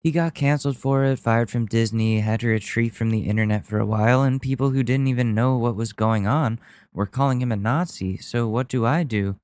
he 0.02 0.10
got 0.10 0.32
canceled 0.32 0.78
for 0.78 1.04
it, 1.04 1.18
fired 1.18 1.50
from 1.50 1.66
Disney, 1.66 2.20
had 2.20 2.40
to 2.40 2.48
retreat 2.48 2.94
from 2.94 3.10
the 3.10 3.28
internet 3.28 3.66
for 3.66 3.78
a 3.78 3.84
while, 3.84 4.22
and 4.22 4.40
people 4.40 4.70
who 4.70 4.82
didn't 4.82 5.08
even 5.08 5.34
know 5.34 5.58
what 5.58 5.76
was 5.76 5.92
going 5.92 6.26
on 6.26 6.58
were 6.94 7.04
calling 7.04 7.42
him 7.42 7.52
a 7.52 7.56
Nazi. 7.56 8.16
So 8.16 8.48
what 8.48 8.66
do 8.66 8.86
I 8.86 9.02
do? 9.02 9.36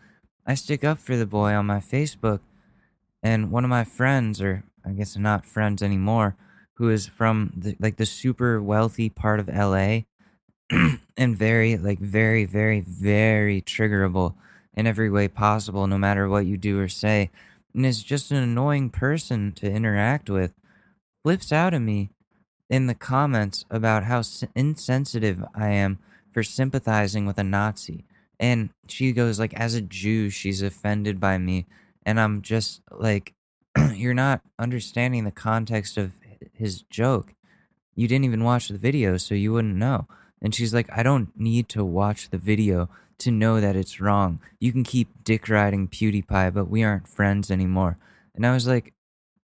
I 0.47 0.55
stick 0.55 0.83
up 0.83 0.99
for 0.99 1.15
the 1.15 1.27
boy 1.27 1.53
on 1.53 1.67
my 1.67 1.79
Facebook, 1.81 2.41
and 3.23 3.51
one 3.51 3.65
of 3.65 3.71
my 3.71 3.85
friends, 3.85 4.41
or 4.41 4.65
I 4.87 4.93
guess 4.93 5.15
not 5.15 5.45
friends 5.45 5.83
anymore, 5.83 6.37
who 6.77 6.89
is 6.89 7.07
from 7.07 7.53
the, 7.55 7.77
like 7.79 7.97
the 7.97 8.07
super 8.07 8.63
wealthy 8.63 9.11
part 9.11 9.41
of 9.41 9.49
LA, 9.49 10.05
and 11.19 11.37
very 11.37 11.77
like 11.77 11.99
very 11.99 12.47
very 12.47 12.81
very 12.81 13.61
triggerable 13.61 14.37
in 14.75 14.87
every 14.87 15.11
way 15.11 15.29
possible 15.29 15.87
no 15.87 15.99
matter 15.99 16.29
what 16.29 16.47
you 16.47 16.57
do 16.57 16.79
or 16.79 16.89
say. 16.89 17.31
And 17.75 17.87
is 17.87 18.03
just 18.03 18.31
an 18.31 18.37
annoying 18.37 18.91
person 18.91 19.53
to 19.53 19.71
interact 19.71 20.29
with. 20.29 20.53
Flips 21.25 21.53
out 21.53 21.75
at 21.75 21.81
me 21.81 22.11
in 22.69 22.87
the 22.87 22.95
comments 22.95 23.65
about 23.71 24.05
how 24.05 24.23
insensitive 24.55 25.45
I 25.55 25.69
am 25.71 25.99
for 26.33 26.43
sympathizing 26.43 27.27
with 27.27 27.39
a 27.39 27.45
Nazi. 27.45 28.05
And 28.41 28.71
she 28.89 29.13
goes 29.13 29.39
like 29.39 29.55
as 29.55 29.75
a 29.75 29.81
Jew 29.81 30.31
she's 30.31 30.63
offended 30.63 31.21
by 31.21 31.39
me. 31.39 31.67
And 32.05 32.19
I'm 32.19 32.43
just 32.43 32.83
like 32.91 33.35
you're 33.95 34.15
not 34.15 34.43
understanding 34.59 35.25
the 35.25 35.31
context 35.31 35.97
of 35.97 36.13
his 36.53 36.83
joke. 36.83 37.35
You 37.95 38.09
didn't 38.09 38.25
even 38.25 38.45
watch 38.45 38.69
the 38.69 38.79
video, 38.79 39.17
so 39.17 39.35
you 39.35 39.53
wouldn't 39.53 39.77
know. 39.77 40.07
And 40.41 40.55
she's 40.55 40.75
like, 40.75 40.89
I 40.91 41.03
don't 41.03 41.29
need 41.39 41.69
to 41.71 41.85
watch 41.85 42.31
the 42.31 42.39
video 42.39 42.89
to 43.23 43.31
know 43.31 43.61
that 43.61 43.77
it's 43.77 44.01
wrong. 44.01 44.41
You 44.61 44.73
can 44.73 44.85
keep 44.85 45.25
dick 45.25 45.49
riding 45.49 45.89
PewDiePie, 45.89 46.55
but 46.55 46.69
we 46.69 46.83
aren't 46.83 47.09
friends 47.09 47.51
anymore. 47.51 47.99
And 48.35 48.47
I 48.47 48.53
was 48.53 48.67
like, 48.67 48.95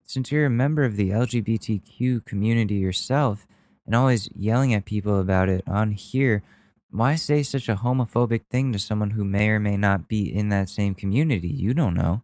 since 0.05 0.31
you're 0.31 0.45
a 0.45 0.49
member 0.49 0.83
of 0.83 0.95
the 0.95 1.09
LGBTQ 1.09 2.25
community 2.25 2.75
yourself 2.75 3.45
and 3.85 3.95
always 3.95 4.29
yelling 4.35 4.73
at 4.73 4.85
people 4.85 5.19
about 5.19 5.49
it 5.49 5.63
on 5.67 5.91
here, 5.91 6.43
why 6.89 7.15
say 7.15 7.43
such 7.43 7.67
a 7.67 7.75
homophobic 7.75 8.45
thing 8.49 8.71
to 8.71 8.79
someone 8.79 9.11
who 9.11 9.25
may 9.25 9.49
or 9.49 9.59
may 9.59 9.75
not 9.75 10.07
be 10.07 10.33
in 10.33 10.49
that 10.49 10.69
same 10.69 10.95
community? 10.95 11.49
You 11.49 11.73
don't 11.73 11.93
know. 11.93 12.23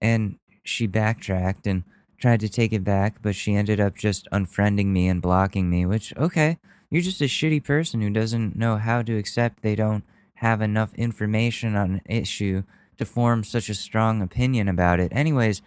And 0.00 0.38
she 0.64 0.86
backtracked 0.86 1.66
and 1.66 1.84
tried 2.18 2.40
to 2.40 2.48
take 2.48 2.72
it 2.72 2.84
back, 2.84 3.22
but 3.22 3.34
she 3.34 3.54
ended 3.54 3.80
up 3.80 3.96
just 3.96 4.28
unfriending 4.32 4.86
me 4.86 5.08
and 5.08 5.22
blocking 5.22 5.70
me, 5.70 5.86
which, 5.86 6.12
okay, 6.16 6.58
you're 6.92 7.00
just 7.00 7.22
a 7.22 7.24
shitty 7.24 7.64
person 7.64 8.02
who 8.02 8.10
doesn't 8.10 8.54
know 8.54 8.76
how 8.76 9.00
to 9.00 9.16
accept 9.16 9.62
they 9.62 9.74
don't 9.74 10.04
have 10.34 10.60
enough 10.60 10.92
information 10.94 11.74
on 11.74 11.92
an 11.92 12.00
issue 12.04 12.64
to 12.98 13.06
form 13.06 13.42
such 13.42 13.70
a 13.70 13.74
strong 13.74 14.20
opinion 14.20 14.68
about 14.68 15.00
it. 15.00 15.10
Anyways, 15.14 15.62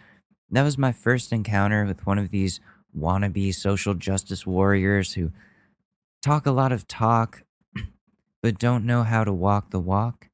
that 0.52 0.62
was 0.62 0.78
my 0.78 0.92
first 0.92 1.32
encounter 1.32 1.84
with 1.84 2.06
one 2.06 2.18
of 2.18 2.30
these 2.30 2.60
wannabe 2.96 3.52
social 3.52 3.94
justice 3.94 4.46
warriors 4.46 5.14
who 5.14 5.32
talk 6.22 6.46
a 6.46 6.52
lot 6.52 6.70
of 6.70 6.86
talk 6.86 7.42
but 8.40 8.56
don't 8.56 8.86
know 8.86 9.02
how 9.02 9.24
to 9.24 9.32
walk 9.32 9.70
the 9.70 9.80
walk. 9.80 10.28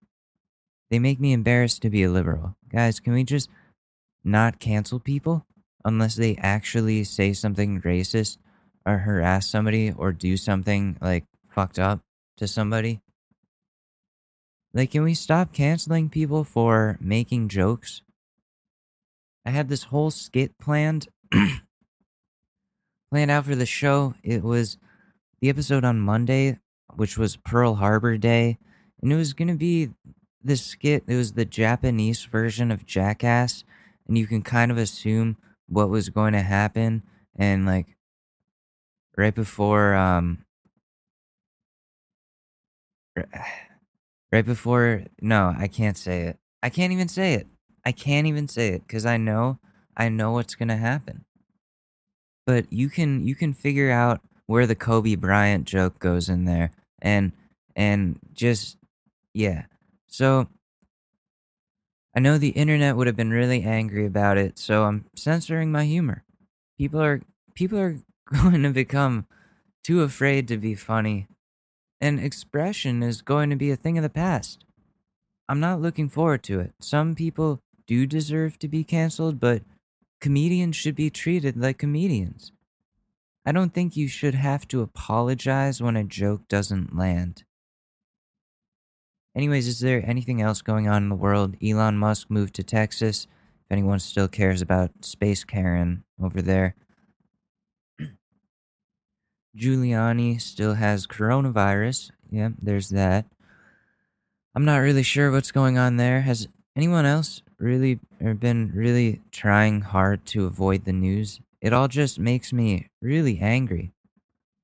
They 0.90 0.98
make 0.98 1.18
me 1.18 1.33
embarrassed 1.33 1.81
to 1.83 1.90
be 1.90 2.02
a 2.02 2.11
liberal. 2.11 2.55
Guys, 2.70 3.00
can 3.00 3.14
we 3.14 3.24
just 3.24 3.48
not 4.22 4.61
cancel 4.61 5.00
people 5.00 5.46
unless 5.87 6.16
they 6.16 6.37
actually 6.37 7.02
say 7.02 7.33
something 7.33 7.81
racist 7.81 8.37
or 8.87 8.99
harass 8.99 9.47
somebody 9.49 9.92
or 9.92 10.12
do 10.12 10.37
something 10.37 10.97
like 11.01 11.25
fucked 11.51 11.79
up 11.79 12.01
to 12.38 12.47
somebody? 12.47 13.01
Like, 14.75 14.90
can 14.90 15.03
we 15.03 15.14
stop 15.14 15.53
canceling 15.53 16.09
people 16.09 16.45
for 16.45 16.97
making 17.01 17.49
jokes? 17.49 18.03
I 19.45 19.51
had 19.51 19.68
this 19.68 19.85
whole 19.85 20.11
skit 20.11 20.57
planned, 20.59 21.09
planned 23.11 23.31
out 23.31 23.45
for 23.45 23.55
the 23.55 23.66
show. 23.66 24.14
It 24.23 24.42
was 24.42 24.79
the 25.40 25.51
episode 25.51 25.85
on 25.85 26.01
Monday, 26.01 26.59
which 26.95 27.18
was 27.18 27.37
Pearl 27.37 27.75
Harbor 27.75 28.16
Day, 28.16 28.59
and 29.03 29.12
it 29.12 29.16
was 29.16 29.35
gonna 29.35 29.57
be 29.57 29.90
this 30.42 30.64
skit. 30.64 31.05
It 31.07 31.16
was 31.16 31.33
the 31.33 31.45
Japanese 31.45 32.25
version 32.25 32.71
of 32.71 32.87
Jackass, 32.87 33.64
and 34.07 34.16
you 34.16 34.27
can 34.27 34.42
kind 34.42 34.71
of 34.71 34.79
assume 34.79 35.37
what 35.68 35.90
was 35.90 36.09
going 36.09 36.33
to 36.33 36.42
happen. 36.42 37.03
And 37.37 37.66
like 37.66 37.97
right 39.16 39.35
before, 39.35 39.94
um, 39.94 40.44
right 44.33 44.44
before, 44.44 45.05
no, 45.20 45.55
I 45.57 45.68
can't 45.68 45.96
say 45.96 46.22
it. 46.22 46.38
I 46.62 46.70
can't 46.70 46.92
even 46.92 47.09
say 47.09 47.35
it. 47.35 47.46
I 47.85 47.92
can't 47.92 48.27
even 48.27 48.48
say 48.48 48.68
it 48.68 48.87
because 48.87 49.05
I 49.05 49.16
know, 49.16 49.59
I 49.96 50.09
know 50.09 50.33
what's 50.33 50.55
gonna 50.55 50.77
happen. 50.77 51.25
But 52.46 52.72
you 52.72 52.88
can, 52.88 53.27
you 53.27 53.35
can 53.35 53.53
figure 53.53 53.90
out 53.90 54.20
where 54.46 54.66
the 54.66 54.75
Kobe 54.75 55.14
Bryant 55.14 55.66
joke 55.66 55.98
goes 55.98 56.29
in 56.29 56.44
there, 56.44 56.72
and 57.01 57.33
and 57.77 58.18
just 58.33 58.77
yeah. 59.33 59.64
So 60.09 60.48
I 62.14 62.20
know 62.20 62.37
the 62.37 62.51
internet 62.51 62.96
would 62.96 63.07
have 63.07 63.16
been 63.16 63.31
really 63.31 63.62
angry 63.62 64.05
about 64.07 64.38
it, 64.38 64.59
so 64.59 64.85
I'm 64.85 65.07
censoring 65.16 65.72
my 65.72 65.85
humor. 65.85 66.25
People 66.77 67.01
are 67.01 67.22
people 67.55 67.79
are 67.79 67.96
going 68.42 68.62
to 68.62 68.71
become 68.71 69.27
too 69.85 70.03
afraid 70.03 70.49
to 70.49 70.57
be 70.57 70.75
funny, 70.75 71.27
and 72.01 72.18
expression 72.18 73.03
is 73.03 73.21
going 73.21 73.51
to 73.51 73.57
be 73.57 73.71
a 73.71 73.77
thing 73.77 73.99
of 73.99 74.03
the 74.03 74.09
past. 74.09 74.64
I'm 75.49 75.61
not 75.61 75.81
looking 75.81 76.09
forward 76.09 76.42
to 76.45 76.61
it. 76.61 76.73
Some 76.81 77.14
people 77.14 77.61
do 77.87 78.07
deserve 78.07 78.59
to 78.61 78.68
be 78.68 78.85
canceled, 78.85 79.38
but 79.38 79.62
comedians 80.21 80.77
should 80.77 80.95
be 80.95 81.11
treated 81.11 81.57
like 81.57 81.79
comedians. 81.79 82.53
I 83.45 83.53
don't 83.53 83.75
think 83.75 83.97
you 83.97 84.09
should 84.09 84.35
have 84.35 84.68
to 84.68 84.83
apologize 84.83 85.83
when 85.83 85.97
a 85.97 86.05
joke 86.05 86.49
doesn't 86.49 86.97
land. 86.97 87.45
Anyways, 89.35 89.66
is 89.66 89.81
there 89.81 90.03
anything 90.07 90.40
else 90.40 90.62
going 90.62 90.88
on 90.88 91.03
in 91.03 91.09
the 91.09 91.16
world? 91.16 91.57
Elon 91.62 91.99
Musk 91.99 92.31
moved 92.31 92.55
to 92.55 92.62
Texas. 92.62 93.27
If 93.66 93.73
anyone 93.73 93.99
still 93.99 94.29
cares 94.29 94.62
about 94.62 95.05
Space 95.05 95.42
Karen 95.42 96.05
over 96.23 96.40
there. 96.40 96.77
Giuliani 99.57 100.41
still 100.41 100.75
has 100.75 101.07
coronavirus. 101.07 102.11
Yeah, 102.31 102.51
there's 102.61 102.88
that. 102.91 103.27
I'm 104.55 104.65
not 104.65 104.79
really 104.79 105.03
sure 105.03 105.31
what's 105.31 105.53
going 105.53 105.79
on 105.79 105.97
there. 105.97 106.23
Has 106.23 106.49
anyone 106.77 107.07
else 107.07 107.43
really 107.59 108.01
been 108.21 108.73
really 108.75 109.21
trying 109.31 109.83
hard 109.83 110.25
to 110.27 110.47
avoid 110.47 110.85
the 110.85 110.93
news? 110.93 111.41
It 111.61 111.73
all 111.73 111.88
just 111.88 112.19
makes 112.19 112.53
me 112.53 112.88
really 113.01 113.38
angry. 113.41 113.93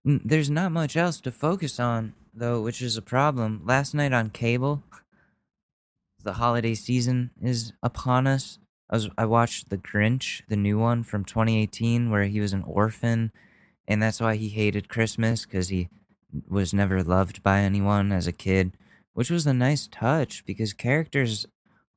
There's 0.05 0.51
not 0.51 0.72
much 0.72 0.96
else 0.96 1.20
to 1.20 1.31
focus 1.31 1.79
on, 1.79 2.14
though, 2.35 2.61
which 2.62 2.81
is 2.83 2.96
a 2.96 3.03
problem. 3.03 3.62
Last 3.64 3.94
night 3.94 4.12
on 4.12 4.31
cable, 4.31 4.83
the 6.22 6.35
holiday 6.35 6.74
season 6.74 7.31
is 7.40 7.72
upon 7.83 8.27
us. 8.27 8.59
I 8.90 8.96
was 8.96 9.09
I 9.18 9.27
watched 9.27 9.68
The 9.68 9.77
Grinch, 9.77 10.42
the 10.48 10.57
new 10.57 10.79
one 10.79 11.03
from 11.03 11.24
2018, 11.24 12.11
where 12.11 12.24
he 12.24 12.40
was 12.40 12.55
an 12.55 12.62
orphan, 12.62 13.33
and 13.88 14.03
that's 14.03 14.20
why 14.20 14.37
he 14.37 14.51
hated 14.51 14.90
Christmas 14.90 15.46
because 15.46 15.70
he 15.70 15.88
was 16.46 16.74
never 16.74 17.03
loved 17.03 17.42
by 17.42 17.61
anyone 17.61 18.12
as 18.12 18.27
a 18.27 18.33
kid, 18.33 18.72
which 19.14 19.31
was 19.31 19.46
a 19.46 19.55
nice 19.55 19.88
touch 19.88 20.44
because 20.44 20.74
characters 20.74 21.46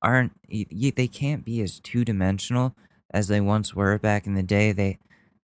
aren't 0.01 0.31
they 0.49 1.09
can't 1.11 1.45
be 1.45 1.61
as 1.61 1.79
two 1.79 2.03
dimensional 2.05 2.75
as 3.13 3.27
they 3.27 3.41
once 3.41 3.75
were 3.75 3.99
back 3.99 4.25
in 4.25 4.35
the 4.35 4.41
day. 4.41 4.71
They 4.71 4.97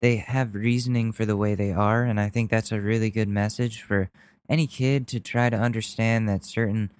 they 0.01 0.17
have 0.17 0.53
reasoning 0.53 1.13
for 1.13 1.25
the 1.25 1.37
way 1.37 1.55
they 1.55 1.71
are, 1.71 2.03
and 2.03 2.19
I 2.19 2.27
think 2.27 2.51
that's 2.51 2.73
a 2.73 2.81
really 2.81 3.09
good 3.09 3.29
message 3.29 3.81
for 3.81 4.11
any 4.49 4.67
kid 4.67 5.07
to 5.07 5.21
try 5.21 5.49
to 5.49 5.57
understand 5.57 6.27
that 6.27 6.43
certain 6.43 6.91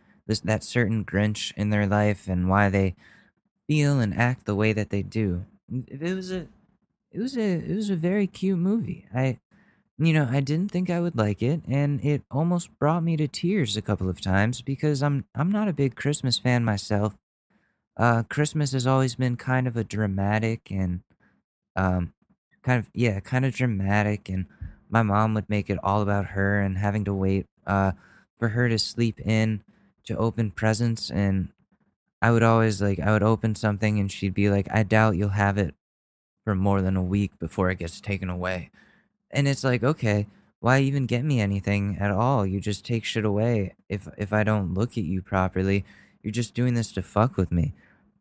that 0.46 0.64
certain 0.64 1.04
Grinch 1.04 1.52
in 1.58 1.70
their 1.70 1.86
life 1.86 2.30
and 2.30 2.50
why 2.50 2.70
they 2.70 2.96
feel 3.68 4.00
and 4.00 4.18
act 4.18 4.46
the 4.46 4.56
way 4.56 4.72
that 4.72 4.90
they 4.90 5.04
do. 5.04 5.44
It 5.70 6.16
was 6.16 6.32
a 6.32 6.48
it 7.14 7.20
was 7.20 7.38
a 7.38 7.42
it 7.42 7.76
was 7.76 7.90
a 7.90 7.96
very 7.96 8.28
cute 8.28 8.60
movie. 8.60 9.06
I 9.14 9.40
you 10.00 10.12
know, 10.12 10.28
I 10.30 10.40
didn't 10.42 10.72
think 10.72 10.90
I 10.90 11.00
would 11.00 11.16
like 11.16 11.42
it 11.44 11.62
and 11.68 12.04
it 12.04 12.24
almost 12.32 12.78
brought 12.80 13.04
me 13.04 13.16
to 13.18 13.28
tears 13.28 13.78
a 13.78 13.82
couple 13.82 14.10
of 14.10 14.20
times 14.20 14.62
because 14.62 15.04
I'm 15.04 15.26
I'm 15.36 15.52
not 15.52 15.68
a 15.68 15.74
big 15.74 15.96
Christmas 15.96 16.38
fan 16.40 16.66
myself. 16.66 17.16
Uh 17.96 18.24
Christmas 18.24 18.72
has 18.72 18.88
always 18.88 19.16
been 19.16 19.38
kind 19.38 19.68
of 19.68 19.78
a 19.78 19.84
dramatic 19.84 20.72
and 20.72 21.02
um 21.76 22.14
kind 22.64 22.80
of 22.80 22.90
yeah, 22.94 23.20
kind 23.20 23.46
of 23.46 23.54
dramatic 23.54 24.30
and 24.30 24.48
my 24.90 25.04
mom 25.04 25.34
would 25.36 25.50
make 25.50 25.70
it 25.70 25.80
all 25.84 26.02
about 26.02 26.28
her 26.28 26.60
and 26.60 26.78
having 26.78 27.06
to 27.06 27.14
wait 27.14 27.46
uh 27.68 27.92
for 28.40 28.50
her 28.50 28.68
to 28.68 28.80
sleep 28.80 29.20
in 29.22 29.64
to 30.06 30.18
open 30.18 30.50
presents 30.52 31.12
and 31.12 31.50
I 32.22 32.32
would 32.32 32.44
always 32.44 32.82
like 32.82 33.00
I 33.00 33.12
would 33.12 33.24
open 33.24 33.54
something 33.54 34.00
and 34.00 34.12
she'd 34.12 34.34
be 34.34 34.50
like, 34.50 34.68
I 34.72 34.84
doubt 34.84 35.18
you'll 35.18 35.30
have 35.30 35.58
it 35.60 35.76
for 36.44 36.56
more 36.56 36.82
than 36.82 36.96
a 36.96 37.04
week 37.04 37.38
before 37.40 37.70
it 37.70 37.80
gets 37.80 38.02
taken 38.02 38.30
away. 38.30 38.70
And 39.32 39.48
it's 39.48 39.64
like, 39.64 39.84
okay, 39.84 40.28
why 40.60 40.80
even 40.80 41.06
get 41.06 41.26
me 41.26 41.42
anything 41.42 41.98
at 42.00 42.12
all? 42.12 42.46
You 42.46 42.60
just 42.60 42.86
take 42.86 43.04
shit 43.04 43.26
away 43.26 43.76
if 43.90 44.08
if 44.18 44.32
I 44.32 44.44
don't 44.44 44.74
look 44.74 44.92
at 44.92 45.04
you 45.04 45.22
properly. 45.22 45.84
You're 46.22 46.32
just 46.32 46.54
doing 46.54 46.74
this 46.74 46.92
to 46.94 47.02
fuck 47.02 47.36
with 47.36 47.52
me. 47.52 47.74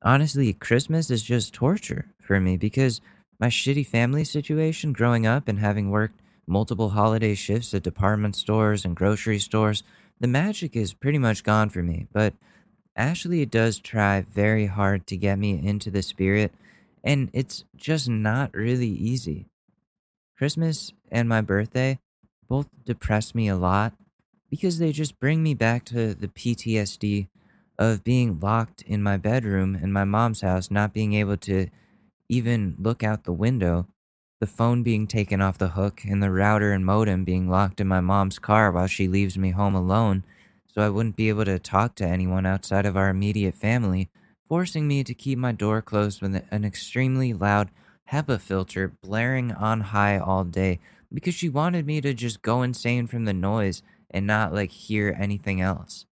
Honestly, 0.03 0.53
Christmas 0.53 1.11
is 1.11 1.23
just 1.23 1.55
torture 1.55 2.07
for 2.21 2.41
me 2.41 2.57
because 2.57 3.01
my 3.39 3.47
shitty 3.49 3.87
family 3.87 4.25
situation 4.25 4.93
growing 4.93 5.27
up 5.27 5.47
and 5.47 5.61
having 5.61 5.91
worked 5.91 6.21
multiple 6.47 6.91
holiday 6.91 7.35
shifts 7.35 7.73
at 7.75 7.83
department 7.83 8.35
stores 8.35 8.85
and 8.85 8.97
grocery 8.97 9.39
stores, 9.39 9.85
the 10.19 10.27
magic 10.27 10.75
is 10.75 10.93
pretty 10.93 11.19
much 11.19 11.45
gone 11.45 11.71
for 11.71 11.83
me. 11.83 12.07
But 12.13 12.35
Ashley 12.97 13.47
does 13.47 13.79
try 13.79 14.23
very 14.23 14.67
hard 14.67 15.07
to 15.07 15.17
get 15.17 15.39
me 15.39 15.65
into 15.65 15.91
the 15.91 16.03
spirit, 16.03 16.53
and 17.05 17.31
it's 17.33 17.65
just 17.77 18.09
not 18.09 18.55
really 18.55 18.89
easy. 18.89 19.47
Christmas 20.37 20.93
and 21.11 21.29
my 21.29 21.41
birthday 21.41 21.99
both 22.49 22.69
depress 22.85 23.35
me 23.35 23.49
a 23.49 23.57
lot 23.57 23.95
because 24.51 24.79
they 24.79 24.93
just 24.93 25.19
bring 25.19 25.43
me 25.43 25.55
back 25.55 25.85
to 25.87 26.15
the 26.15 26.29
PTSD 26.29 27.29
of 27.79 28.05
being 28.05 28.39
locked 28.39 28.83
in 28.83 29.03
my 29.03 29.17
bedroom 29.17 29.75
in 29.75 29.93
my 29.93 30.05
mom's 30.05 30.43
house, 30.43 30.71
not 30.71 30.93
being 30.93 31.15
able 31.15 31.37
to 31.39 31.69
even 32.29 32.77
look 32.79 33.03
out 33.03 33.25
the 33.25 33.33
window, 33.33 33.87
the 34.41 34.47
phone 34.47 34.83
being 34.83 35.07
taken 35.07 35.41
off 35.41 35.59
the 35.59 35.69
hook, 35.69 36.03
and 36.05 36.23
the 36.23 36.31
router 36.31 36.73
and 36.73 36.85
modem 36.85 37.25
being 37.25 37.49
locked 37.49 37.81
in 37.81 37.89
my 37.89 38.01
mom's 38.01 38.39
car 38.39 38.71
while 38.71 38.87
she 38.87 39.09
leaves 39.09 39.39
me 39.39 39.51
home 39.51 39.75
alone, 39.75 40.25
so 40.67 40.83
I 40.83 40.89
wouldn't 40.89 41.17
be 41.17 41.29
able 41.29 41.45
to 41.45 41.59
talk 41.59 41.95
to 41.97 42.07
anyone 42.07 42.47
outside 42.47 42.87
of 42.87 42.97
our 42.97 43.09
immediate 43.09 43.55
family, 43.55 44.09
forcing 44.53 44.87
me 44.87 45.03
to 45.03 45.15
keep 45.15 45.39
my 45.39 45.51
door 45.51 45.81
closed 45.81 46.21
with 46.21 46.45
an 46.51 46.63
extremely 46.63 47.33
loud 47.33 47.71
HEPA 48.13 48.39
filter 48.39 48.93
blaring 49.03 49.51
on 49.51 49.81
high 49.81 50.19
all 50.19 50.45
day 50.45 50.79
because 51.11 51.35
she 51.35 51.49
wanted 51.49 51.87
me 51.87 52.03
to 52.03 52.13
just 52.13 52.43
go 52.43 52.61
insane 52.61 53.07
from 53.07 53.25
the 53.25 53.33
noise 53.33 53.83
and 54.11 54.27
not 54.27 54.53
like 54.53 54.71
hear 54.71 55.17
anything 55.19 55.63
else. 55.63 56.05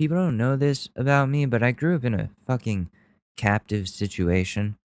People 0.00 0.16
don't 0.16 0.36
know 0.36 0.56
this 0.56 0.88
about 0.96 1.28
me, 1.28 1.46
but 1.46 1.62
I 1.62 1.70
grew 1.70 1.94
up 1.94 2.04
in 2.04 2.12
a 2.12 2.30
fucking 2.44 2.90
captive 3.36 3.88
situation. 3.88 4.76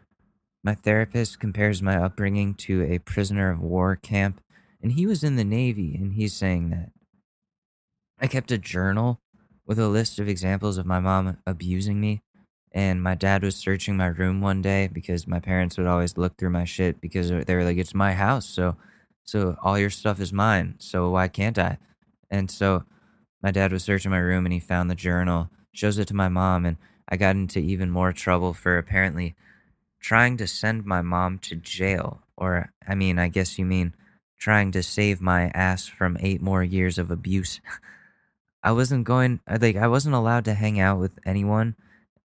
My 0.63 0.75
therapist 0.75 1.39
compares 1.39 1.81
my 1.81 1.97
upbringing 1.97 2.53
to 2.53 2.83
a 2.83 2.99
prisoner 2.99 3.49
of 3.49 3.61
war 3.61 3.95
camp, 3.95 4.41
and 4.79 4.91
he 4.91 5.07
was 5.07 5.23
in 5.23 5.37
the 5.37 5.43
Navy, 5.43 5.95
and 5.95 6.13
he's 6.13 6.35
saying 6.35 6.69
that. 6.69 6.91
I 8.19 8.27
kept 8.27 8.51
a 8.51 8.59
journal 8.59 9.21
with 9.65 9.79
a 9.79 9.87
list 9.89 10.19
of 10.19 10.29
examples 10.29 10.77
of 10.77 10.85
my 10.85 10.99
mom 10.99 11.37
abusing 11.47 11.99
me, 11.99 12.21
and 12.77 13.01
my 13.01 13.15
dad 13.15 13.41
was 13.41 13.55
searching 13.55 13.97
my 13.97 14.05
room 14.05 14.39
one 14.39 14.61
day 14.61 14.87
because 14.87 15.25
my 15.25 15.39
parents 15.39 15.79
would 15.79 15.87
always 15.87 16.15
look 16.15 16.37
through 16.37 16.51
my 16.51 16.63
shit 16.63 17.01
because 17.01 17.29
they 17.29 17.55
were 17.55 17.63
like, 17.63 17.77
"It's 17.77 17.95
my 17.95 18.13
house, 18.13 18.45
so 18.47 18.77
so 19.23 19.57
all 19.63 19.79
your 19.79 19.89
stuff 19.89 20.21
is 20.21 20.31
mine, 20.31 20.75
so 20.77 21.09
why 21.09 21.27
can't 21.27 21.57
I?" 21.57 21.79
And 22.29 22.51
so 22.51 22.83
my 23.41 23.49
dad 23.49 23.71
was 23.71 23.83
searching 23.83 24.11
my 24.11 24.19
room 24.19 24.45
and 24.45 24.53
he 24.53 24.59
found 24.59 24.91
the 24.91 24.95
journal, 24.95 25.49
shows 25.73 25.97
it 25.97 26.07
to 26.09 26.13
my 26.13 26.29
mom, 26.29 26.67
and 26.67 26.77
I 27.09 27.17
got 27.17 27.35
into 27.35 27.57
even 27.57 27.89
more 27.89 28.13
trouble 28.13 28.53
for 28.53 28.77
apparently 28.77 29.33
trying 29.99 30.37
to 30.37 30.45
send 30.45 30.85
my 30.85 31.01
mom 31.01 31.39
to 31.39 31.55
jail. 31.55 32.21
Or, 32.37 32.71
I 32.87 32.93
mean, 32.93 33.17
I 33.17 33.29
guess 33.29 33.57
you 33.57 33.65
mean 33.65 33.95
trying 34.37 34.71
to 34.73 34.83
save 34.83 35.19
my 35.19 35.49
ass 35.55 35.87
from 35.87 36.15
eight 36.19 36.43
more 36.43 36.63
years 36.63 36.99
of 36.99 37.09
abuse. 37.09 37.59
I 38.63 38.71
wasn't 38.71 39.05
going, 39.05 39.39
like, 39.49 39.77
I 39.77 39.87
wasn't 39.87 40.13
allowed 40.13 40.45
to 40.45 40.53
hang 40.53 40.79
out 40.79 40.99
with 40.99 41.13
anyone. 41.25 41.75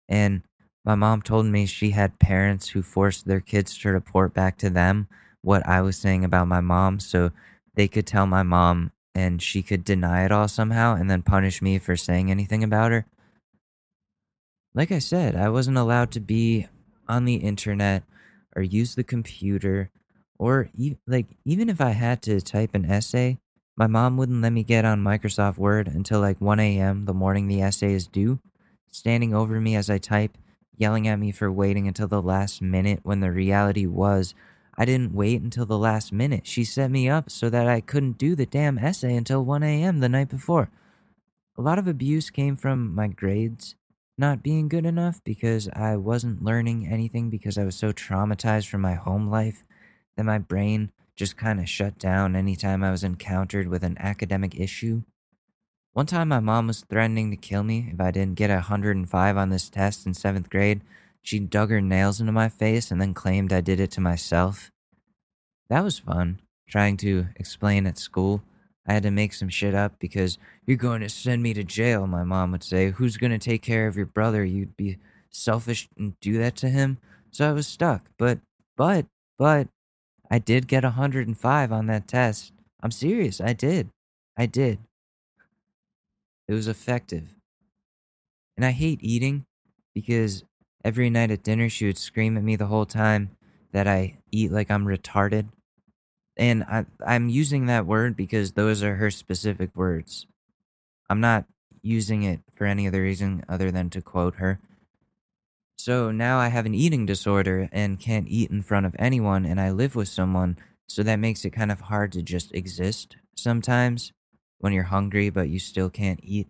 And 0.08 0.42
my 0.84 0.94
mom 0.94 1.22
told 1.22 1.46
me 1.46 1.66
she 1.66 1.90
had 1.90 2.18
parents 2.18 2.68
who 2.68 2.82
forced 2.82 3.26
their 3.26 3.40
kids 3.40 3.76
to 3.78 3.90
report 3.90 4.34
back 4.34 4.56
to 4.58 4.70
them 4.70 5.08
what 5.42 5.66
I 5.66 5.80
was 5.80 5.96
saying 5.96 6.24
about 6.24 6.48
my 6.48 6.60
mom 6.60 7.00
so 7.00 7.30
they 7.74 7.88
could 7.88 8.06
tell 8.06 8.26
my 8.26 8.42
mom 8.42 8.92
and 9.14 9.40
she 9.40 9.62
could 9.62 9.84
deny 9.84 10.24
it 10.24 10.32
all 10.32 10.48
somehow 10.48 10.94
and 10.94 11.10
then 11.10 11.22
punish 11.22 11.62
me 11.62 11.78
for 11.78 11.96
saying 11.96 12.30
anything 12.30 12.62
about 12.62 12.92
her. 12.92 13.06
Like 14.74 14.92
I 14.92 14.98
said, 14.98 15.34
I 15.34 15.48
wasn't 15.48 15.78
allowed 15.78 16.10
to 16.12 16.20
be 16.20 16.66
on 17.08 17.24
the 17.24 17.36
internet 17.36 18.02
or 18.54 18.62
use 18.62 18.94
the 18.94 19.04
computer 19.04 19.90
or 20.38 20.68
e- 20.74 20.96
like 21.06 21.26
even 21.44 21.70
if 21.70 21.80
I 21.80 21.90
had 21.90 22.22
to 22.22 22.40
type 22.40 22.74
an 22.74 22.84
essay, 22.84 23.38
my 23.76 23.86
mom 23.86 24.16
wouldn't 24.16 24.42
let 24.42 24.52
me 24.52 24.62
get 24.62 24.84
on 24.84 25.02
Microsoft 25.02 25.58
Word 25.58 25.88
until 25.88 26.20
like 26.20 26.40
1 26.40 26.60
a.m. 26.60 27.06
the 27.06 27.14
morning 27.14 27.48
the 27.48 27.62
essay 27.62 27.92
is 27.92 28.06
due, 28.06 28.38
standing 28.96 29.34
over 29.34 29.60
me 29.60 29.76
as 29.76 29.90
I 29.90 29.98
type, 29.98 30.38
yelling 30.76 31.06
at 31.06 31.18
me 31.18 31.30
for 31.32 31.50
waiting 31.52 31.86
until 31.86 32.08
the 32.08 32.22
last 32.22 32.60
minute 32.62 33.00
when 33.02 33.20
the 33.20 33.30
reality 33.30 33.86
was 33.86 34.34
I 34.78 34.84
didn't 34.84 35.14
wait 35.14 35.40
until 35.40 35.64
the 35.64 35.78
last 35.78 36.12
minute. 36.12 36.46
She 36.46 36.62
set 36.64 36.90
me 36.90 37.08
up 37.08 37.30
so 37.30 37.48
that 37.48 37.66
I 37.66 37.80
couldn't 37.80 38.18
do 38.18 38.34
the 38.34 38.44
damn 38.44 38.78
essay 38.78 39.16
until 39.16 39.44
1 39.44 39.62
a.m. 39.62 40.00
the 40.00 40.08
night 40.08 40.28
before. 40.28 40.70
A 41.56 41.62
lot 41.62 41.78
of 41.78 41.88
abuse 41.88 42.28
came 42.28 42.56
from 42.56 42.94
my 42.94 43.08
grades 43.08 43.74
not 44.18 44.42
being 44.42 44.68
good 44.68 44.84
enough 44.84 45.22
because 45.24 45.68
I 45.72 45.96
wasn't 45.96 46.42
learning 46.42 46.86
anything 46.86 47.30
because 47.30 47.56
I 47.56 47.64
was 47.64 47.74
so 47.74 47.92
traumatized 47.92 48.68
from 48.68 48.82
my 48.82 48.94
home 48.94 49.28
life 49.28 49.64
that 50.16 50.24
my 50.24 50.38
brain 50.38 50.90
just 51.14 51.36
kind 51.36 51.60
of 51.60 51.68
shut 51.68 51.98
down 51.98 52.36
anytime 52.36 52.84
I 52.84 52.90
was 52.90 53.04
encountered 53.04 53.68
with 53.68 53.82
an 53.82 53.96
academic 53.98 54.58
issue. 54.58 55.02
One 55.96 56.04
time, 56.04 56.28
my 56.28 56.40
mom 56.40 56.66
was 56.66 56.82
threatening 56.82 57.30
to 57.30 57.38
kill 57.38 57.62
me 57.62 57.88
if 57.90 57.98
I 58.02 58.10
didn't 58.10 58.34
get 58.34 58.50
a 58.50 58.56
105 58.56 59.36
on 59.38 59.48
this 59.48 59.70
test 59.70 60.04
in 60.04 60.12
seventh 60.12 60.50
grade. 60.50 60.82
She 61.22 61.38
dug 61.38 61.70
her 61.70 61.80
nails 61.80 62.20
into 62.20 62.32
my 62.32 62.50
face 62.50 62.90
and 62.90 63.00
then 63.00 63.14
claimed 63.14 63.50
I 63.50 63.62
did 63.62 63.80
it 63.80 63.92
to 63.92 64.02
myself. 64.02 64.70
That 65.70 65.82
was 65.82 65.98
fun, 65.98 66.40
trying 66.68 66.98
to 66.98 67.28
explain 67.36 67.86
at 67.86 67.96
school. 67.96 68.42
I 68.86 68.92
had 68.92 69.04
to 69.04 69.10
make 69.10 69.32
some 69.32 69.48
shit 69.48 69.74
up 69.74 69.98
because 69.98 70.36
you're 70.66 70.76
going 70.76 71.00
to 71.00 71.08
send 71.08 71.42
me 71.42 71.54
to 71.54 71.64
jail, 71.64 72.06
my 72.06 72.24
mom 72.24 72.52
would 72.52 72.62
say. 72.62 72.90
Who's 72.90 73.16
going 73.16 73.32
to 73.32 73.38
take 73.38 73.62
care 73.62 73.86
of 73.86 73.96
your 73.96 74.04
brother? 74.04 74.44
You'd 74.44 74.76
be 74.76 74.98
selfish 75.30 75.88
and 75.96 76.20
do 76.20 76.36
that 76.36 76.56
to 76.56 76.68
him. 76.68 76.98
So 77.30 77.48
I 77.48 77.52
was 77.52 77.66
stuck. 77.66 78.10
But, 78.18 78.40
but, 78.76 79.06
but, 79.38 79.68
I 80.30 80.40
did 80.40 80.68
get 80.68 80.84
a 80.84 80.88
105 80.88 81.72
on 81.72 81.86
that 81.86 82.06
test. 82.06 82.52
I'm 82.82 82.90
serious. 82.90 83.40
I 83.40 83.54
did. 83.54 83.88
I 84.36 84.44
did. 84.44 84.78
It 86.48 86.54
was 86.54 86.68
effective. 86.68 87.34
And 88.56 88.64
I 88.64 88.70
hate 88.70 89.00
eating 89.02 89.46
because 89.94 90.44
every 90.84 91.10
night 91.10 91.30
at 91.30 91.42
dinner 91.42 91.68
she 91.68 91.86
would 91.86 91.98
scream 91.98 92.36
at 92.36 92.44
me 92.44 92.56
the 92.56 92.66
whole 92.66 92.86
time 92.86 93.36
that 93.72 93.86
I 93.86 94.18
eat 94.30 94.52
like 94.52 94.70
I'm 94.70 94.86
retarded. 94.86 95.48
And 96.36 96.64
I, 96.64 96.86
I'm 97.04 97.28
using 97.28 97.66
that 97.66 97.86
word 97.86 98.16
because 98.16 98.52
those 98.52 98.82
are 98.82 98.96
her 98.96 99.10
specific 99.10 99.74
words. 99.74 100.26
I'm 101.08 101.20
not 101.20 101.46
using 101.82 102.22
it 102.22 102.40
for 102.54 102.66
any 102.66 102.86
other 102.86 103.02
reason 103.02 103.44
other 103.48 103.70
than 103.70 103.90
to 103.90 104.02
quote 104.02 104.36
her. 104.36 104.60
So 105.78 106.10
now 106.10 106.38
I 106.38 106.48
have 106.48 106.66
an 106.66 106.74
eating 106.74 107.06
disorder 107.06 107.68
and 107.70 108.00
can't 108.00 108.28
eat 108.28 108.50
in 108.50 108.62
front 108.62 108.86
of 108.86 108.96
anyone, 108.98 109.44
and 109.44 109.60
I 109.60 109.70
live 109.70 109.94
with 109.94 110.08
someone, 110.08 110.58
so 110.88 111.02
that 111.02 111.16
makes 111.16 111.44
it 111.44 111.50
kind 111.50 111.70
of 111.70 111.82
hard 111.82 112.12
to 112.12 112.22
just 112.22 112.52
exist 112.54 113.16
sometimes 113.36 114.12
when 114.58 114.72
you're 114.72 114.84
hungry 114.84 115.30
but 115.30 115.48
you 115.48 115.58
still 115.58 115.90
can't 115.90 116.20
eat. 116.22 116.48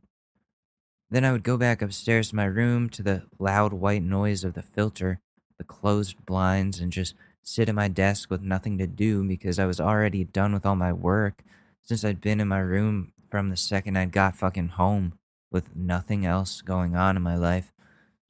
Then 1.11 1.25
I 1.25 1.33
would 1.33 1.45
go 1.45 1.57
back 1.57 1.83
upstairs 1.83 2.31
to 2.31 2.37
my 2.37 2.47
room 2.47 2.88
to 2.90 3.03
the 3.03 3.23
loud 3.38 3.73
white 3.73 4.03
noise 4.03 4.42
of 4.42 4.55
the 4.55 4.62
filter, 4.62 5.21
the 5.59 5.64
closed 5.64 6.25
blinds, 6.27 6.81
and 6.81 6.92
just 6.92 7.14
sit 7.42 7.69
at 7.69 7.75
my 7.75 7.87
desk 7.87 8.29
with 8.29 8.42
nothing 8.42 8.77
to 8.79 8.87
do 8.87 9.23
because 9.23 9.59
I 9.59 9.66
was 9.66 9.81
already 9.81 10.25
done 10.25 10.53
with 10.53 10.66
all 10.66 10.75
my 10.75 10.92
work 10.92 11.45
since 11.83 12.05
I'd 12.05 12.21
been 12.21 12.40
in 12.40 12.49
my 12.49 12.59
room 12.59 13.12
from 13.31 13.51
the 13.51 13.57
second 13.57 13.97
I 13.97 14.07
got 14.07 14.37
fucking 14.37 14.69
home 14.69 15.19
with 15.53 15.77
nothing 15.77 16.27
else 16.27 16.61
going 16.61 16.97
on 16.97 17.16
in 17.16 17.23
my 17.23 17.37
life. 17.37 17.73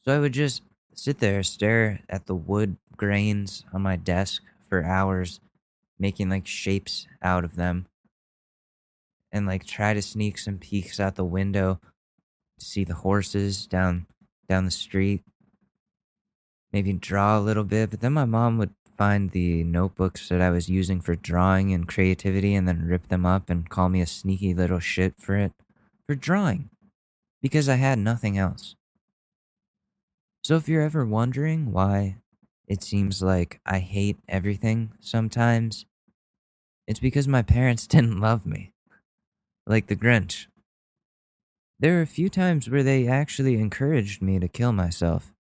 So 0.05 0.15
I 0.15 0.19
would 0.19 0.33
just 0.33 0.62
sit 0.95 1.19
there, 1.19 1.43
stare 1.43 2.01
at 2.09 2.27
the 2.27 2.35
wood 2.35 2.77
grains 2.97 3.65
on 3.73 3.83
my 3.83 3.97
desk 3.97 4.43
for 4.69 4.85
hours, 4.85 5.41
making 5.99 6.29
like 6.29 6.47
shapes 6.47 7.07
out 7.23 7.45
of 7.45 7.57
them, 7.57 7.87
and 9.37 9.46
like 9.46 9.64
try 9.64 9.94
to 9.94 10.03
sneak 10.03 10.38
some 10.38 10.59
peeks 10.59 10.99
out 10.99 11.14
the 11.14 11.25
window 11.25 11.81
to 12.59 12.66
see 12.66 12.83
the 12.83 12.94
horses 12.94 13.66
down 13.66 14.07
down 14.49 14.64
the 14.64 14.70
street. 14.70 15.22
Maybe 16.72 16.92
draw 16.92 17.38
a 17.38 17.40
little 17.40 17.64
bit, 17.64 17.90
but 17.90 18.01
then 18.01 18.12
my 18.12 18.25
mom 18.25 18.59
would 18.59 18.75
find 18.96 19.31
the 19.31 19.62
notebooks 19.64 20.29
that 20.29 20.40
I 20.40 20.51
was 20.51 20.68
using 20.68 21.01
for 21.01 21.14
drawing 21.14 21.72
and 21.72 21.87
creativity 21.87 22.55
and 22.55 22.66
then 22.66 22.87
rip 22.87 23.09
them 23.09 23.27
up 23.27 23.51
and 23.51 23.68
call 23.68 23.88
me 23.88 24.01
a 24.01 24.07
sneaky 24.07 24.55
little 24.55 24.81
shit 24.81 25.14
for 25.18 25.37
it. 25.37 25.53
For 26.07 26.14
drawing. 26.14 26.70
Because 27.42 27.68
I 27.68 27.77
had 27.77 27.99
nothing 27.99 28.38
else. 28.38 28.75
So 30.42 30.57
if 30.57 30.68
you're 30.68 30.83
ever 30.83 31.05
wondering 31.05 31.72
why 31.72 32.16
it 32.66 32.83
seems 32.83 33.22
like 33.22 33.61
I 33.66 33.81
hate 33.81 34.18
everything 34.29 34.92
sometimes, 35.01 35.85
it's 36.87 37.01
because 37.01 37.29
my 37.29 37.42
parents 37.42 37.87
didn't 37.88 38.20
love 38.20 38.46
me. 38.46 38.72
Like 39.68 39.88
the 39.88 39.96
Grinch. 39.96 40.46
There 41.81 41.98
are 41.98 42.02
a 42.02 42.07
few 42.07 42.29
times 42.29 42.70
where 42.70 42.85
they 42.85 43.09
actually 43.09 43.55
encouraged 43.55 44.22
me 44.22 44.38
to 44.38 44.46
kill 44.46 44.70
myself. 44.70 45.33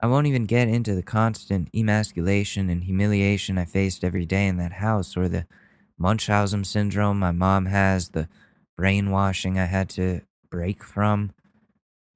I 0.00 0.08
won't 0.08 0.26
even 0.26 0.46
get 0.46 0.66
into 0.66 0.96
the 0.96 1.02
constant 1.02 1.68
emasculation 1.72 2.68
and 2.68 2.82
humiliation 2.82 3.56
I 3.56 3.66
faced 3.66 4.02
every 4.02 4.26
day 4.26 4.48
in 4.48 4.56
that 4.56 4.72
house, 4.72 5.16
or 5.16 5.28
the 5.28 5.46
Munchausen 5.96 6.64
syndrome 6.64 7.20
my 7.20 7.30
mom 7.30 7.66
has, 7.66 8.08
the 8.08 8.28
brainwashing 8.76 9.60
I 9.60 9.66
had 9.66 9.88
to 9.90 10.22
break 10.50 10.82
from. 10.82 11.30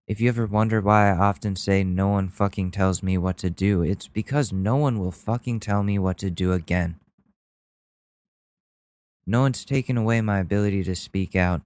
If 0.08 0.20
you 0.20 0.28
ever 0.28 0.46
wonder 0.46 0.80
why 0.80 1.10
I 1.10 1.16
often 1.16 1.54
say 1.54 1.84
no 1.84 2.08
one 2.08 2.28
fucking 2.28 2.72
tells 2.72 3.04
me 3.04 3.16
what 3.16 3.38
to 3.38 3.50
do, 3.50 3.82
it's 3.82 4.08
because 4.08 4.52
no 4.52 4.74
one 4.74 4.98
will 4.98 5.12
fucking 5.12 5.60
tell 5.60 5.84
me 5.84 5.96
what 6.00 6.18
to 6.18 6.30
do 6.30 6.52
again. 6.52 6.98
No 9.26 9.40
one's 9.40 9.64
taken 9.64 9.96
away 9.96 10.20
my 10.20 10.38
ability 10.38 10.84
to 10.84 10.94
speak 10.94 11.34
out, 11.34 11.62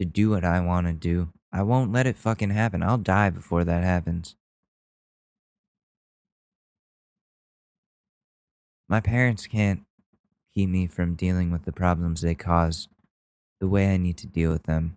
to 0.00 0.06
do 0.06 0.30
what 0.30 0.44
I 0.44 0.60
want 0.60 0.86
to 0.88 0.92
do. 0.92 1.28
I 1.52 1.62
won't 1.62 1.92
let 1.92 2.06
it 2.06 2.18
fucking 2.18 2.50
happen. 2.50 2.82
I'll 2.82 2.98
die 2.98 3.30
before 3.30 3.64
that 3.64 3.84
happens. 3.84 4.34
My 8.88 9.00
parents 9.00 9.46
can't 9.46 9.82
keep 10.54 10.68
me 10.68 10.86
from 10.86 11.14
dealing 11.14 11.52
with 11.52 11.64
the 11.64 11.72
problems 11.72 12.20
they 12.20 12.34
caused 12.34 12.88
the 13.60 13.68
way 13.68 13.92
I 13.92 13.96
need 13.96 14.16
to 14.18 14.26
deal 14.26 14.50
with 14.50 14.64
them. 14.64 14.96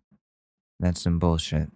That's 0.80 1.02
some 1.02 1.20
bullshit. 1.20 1.70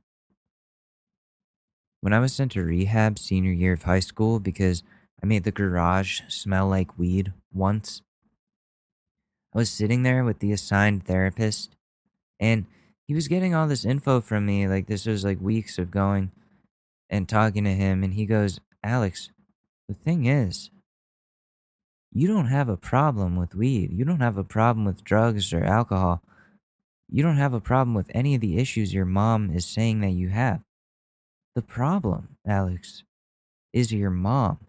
When 2.01 2.13
I 2.13 2.19
was 2.19 2.34
sent 2.34 2.53
to 2.53 2.63
rehab 2.63 3.19
senior 3.19 3.51
year 3.51 3.73
of 3.73 3.84
high 3.84 3.99
school 3.99 4.39
because 4.39 4.84
I 5.21 5.25
made 5.25 5.43
the 5.43 5.51
garage 5.51 6.21
smell 6.29 6.67
like 6.67 6.97
weed 6.97 7.34
once, 7.53 8.01
I 9.55 9.59
was 9.59 9.69
sitting 9.69 10.03
there 10.03 10.25
with 10.25 10.39
the 10.39 10.51
assigned 10.51 11.05
therapist 11.05 11.77
and 12.41 12.65
he 13.07 13.13
was 13.13 13.29
getting 13.29 13.55
all 13.55 13.67
this 13.67 13.85
info 13.85 14.19
from 14.19 14.45
me. 14.45 14.67
Like, 14.67 14.87
this 14.87 15.05
was 15.05 15.23
like 15.23 15.39
weeks 15.39 15.77
of 15.77 15.91
going 15.91 16.31
and 17.09 17.29
talking 17.29 17.63
to 17.63 17.73
him. 17.73 18.03
And 18.03 18.15
he 18.15 18.25
goes, 18.25 18.59
Alex, 18.83 19.29
the 19.87 19.93
thing 19.93 20.25
is, 20.25 20.71
you 22.11 22.27
don't 22.27 22.47
have 22.47 22.67
a 22.67 22.75
problem 22.75 23.37
with 23.37 23.55
weed. 23.55 23.91
You 23.93 24.03
don't 24.03 24.19
have 24.19 24.37
a 24.37 24.43
problem 24.43 24.85
with 24.85 25.05
drugs 25.05 25.53
or 25.53 25.63
alcohol. 25.63 26.21
You 27.09 27.23
don't 27.23 27.37
have 27.37 27.53
a 27.53 27.61
problem 27.61 27.93
with 27.93 28.11
any 28.13 28.35
of 28.35 28.41
the 28.41 28.57
issues 28.57 28.93
your 28.93 29.05
mom 29.05 29.51
is 29.51 29.65
saying 29.65 30.01
that 30.01 30.11
you 30.11 30.29
have. 30.29 30.61
The 31.53 31.61
problem, 31.61 32.37
Alex, 32.45 33.03
is 33.71 33.93
your 33.93 34.09
mom. 34.09 34.59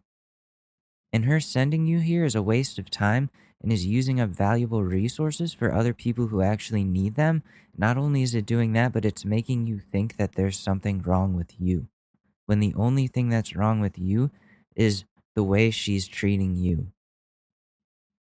And 1.12 1.24
her 1.24 1.40
sending 1.40 1.86
you 1.86 1.98
here 1.98 2.24
is 2.24 2.36
a 2.36 2.42
waste 2.42 2.78
of 2.78 2.90
time 2.90 3.30
and 3.66 3.72
is 3.72 3.84
using 3.84 4.20
up 4.20 4.28
valuable 4.28 4.84
resources 4.84 5.52
for 5.52 5.74
other 5.74 5.92
people 5.92 6.28
who 6.28 6.40
actually 6.40 6.84
need 6.84 7.16
them. 7.16 7.42
Not 7.76 7.96
only 7.96 8.22
is 8.22 8.32
it 8.32 8.46
doing 8.46 8.74
that, 8.74 8.92
but 8.92 9.04
it's 9.04 9.24
making 9.24 9.66
you 9.66 9.80
think 9.80 10.18
that 10.18 10.36
there's 10.36 10.56
something 10.56 11.02
wrong 11.02 11.34
with 11.34 11.52
you. 11.58 11.88
When 12.44 12.60
the 12.60 12.72
only 12.76 13.08
thing 13.08 13.28
that's 13.28 13.56
wrong 13.56 13.80
with 13.80 13.98
you 13.98 14.30
is 14.76 15.02
the 15.34 15.42
way 15.42 15.72
she's 15.72 16.06
treating 16.06 16.54
you. 16.54 16.92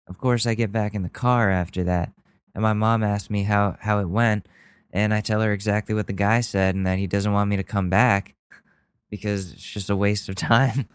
Of 0.06 0.16
course, 0.16 0.46
I 0.46 0.54
get 0.54 0.72
back 0.72 0.94
in 0.94 1.02
the 1.02 1.10
car 1.10 1.50
after 1.50 1.84
that, 1.84 2.10
and 2.54 2.62
my 2.62 2.72
mom 2.72 3.02
asks 3.02 3.28
me 3.28 3.42
how, 3.42 3.76
how 3.80 3.98
it 3.98 4.08
went, 4.08 4.48
and 4.94 5.12
I 5.12 5.20
tell 5.20 5.42
her 5.42 5.52
exactly 5.52 5.94
what 5.94 6.06
the 6.06 6.14
guy 6.14 6.40
said 6.40 6.74
and 6.74 6.86
that 6.86 6.96
he 6.96 7.06
doesn't 7.06 7.34
want 7.34 7.50
me 7.50 7.58
to 7.58 7.62
come 7.62 7.90
back 7.90 8.34
because 9.10 9.52
it's 9.52 9.62
just 9.62 9.90
a 9.90 9.96
waste 9.96 10.30
of 10.30 10.36
time. 10.36 10.88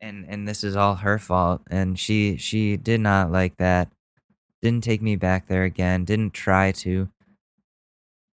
And 0.00 0.26
and 0.28 0.46
this 0.48 0.62
is 0.64 0.76
all 0.76 0.96
her 0.96 1.18
fault 1.18 1.62
and 1.70 1.98
she 1.98 2.36
she 2.36 2.76
did 2.76 3.00
not 3.00 3.30
like 3.32 3.56
that. 3.58 3.88
Didn't 4.62 4.84
take 4.84 5.02
me 5.02 5.16
back 5.16 5.48
there 5.48 5.64
again, 5.64 6.04
didn't 6.04 6.34
try 6.34 6.72
to. 6.72 7.08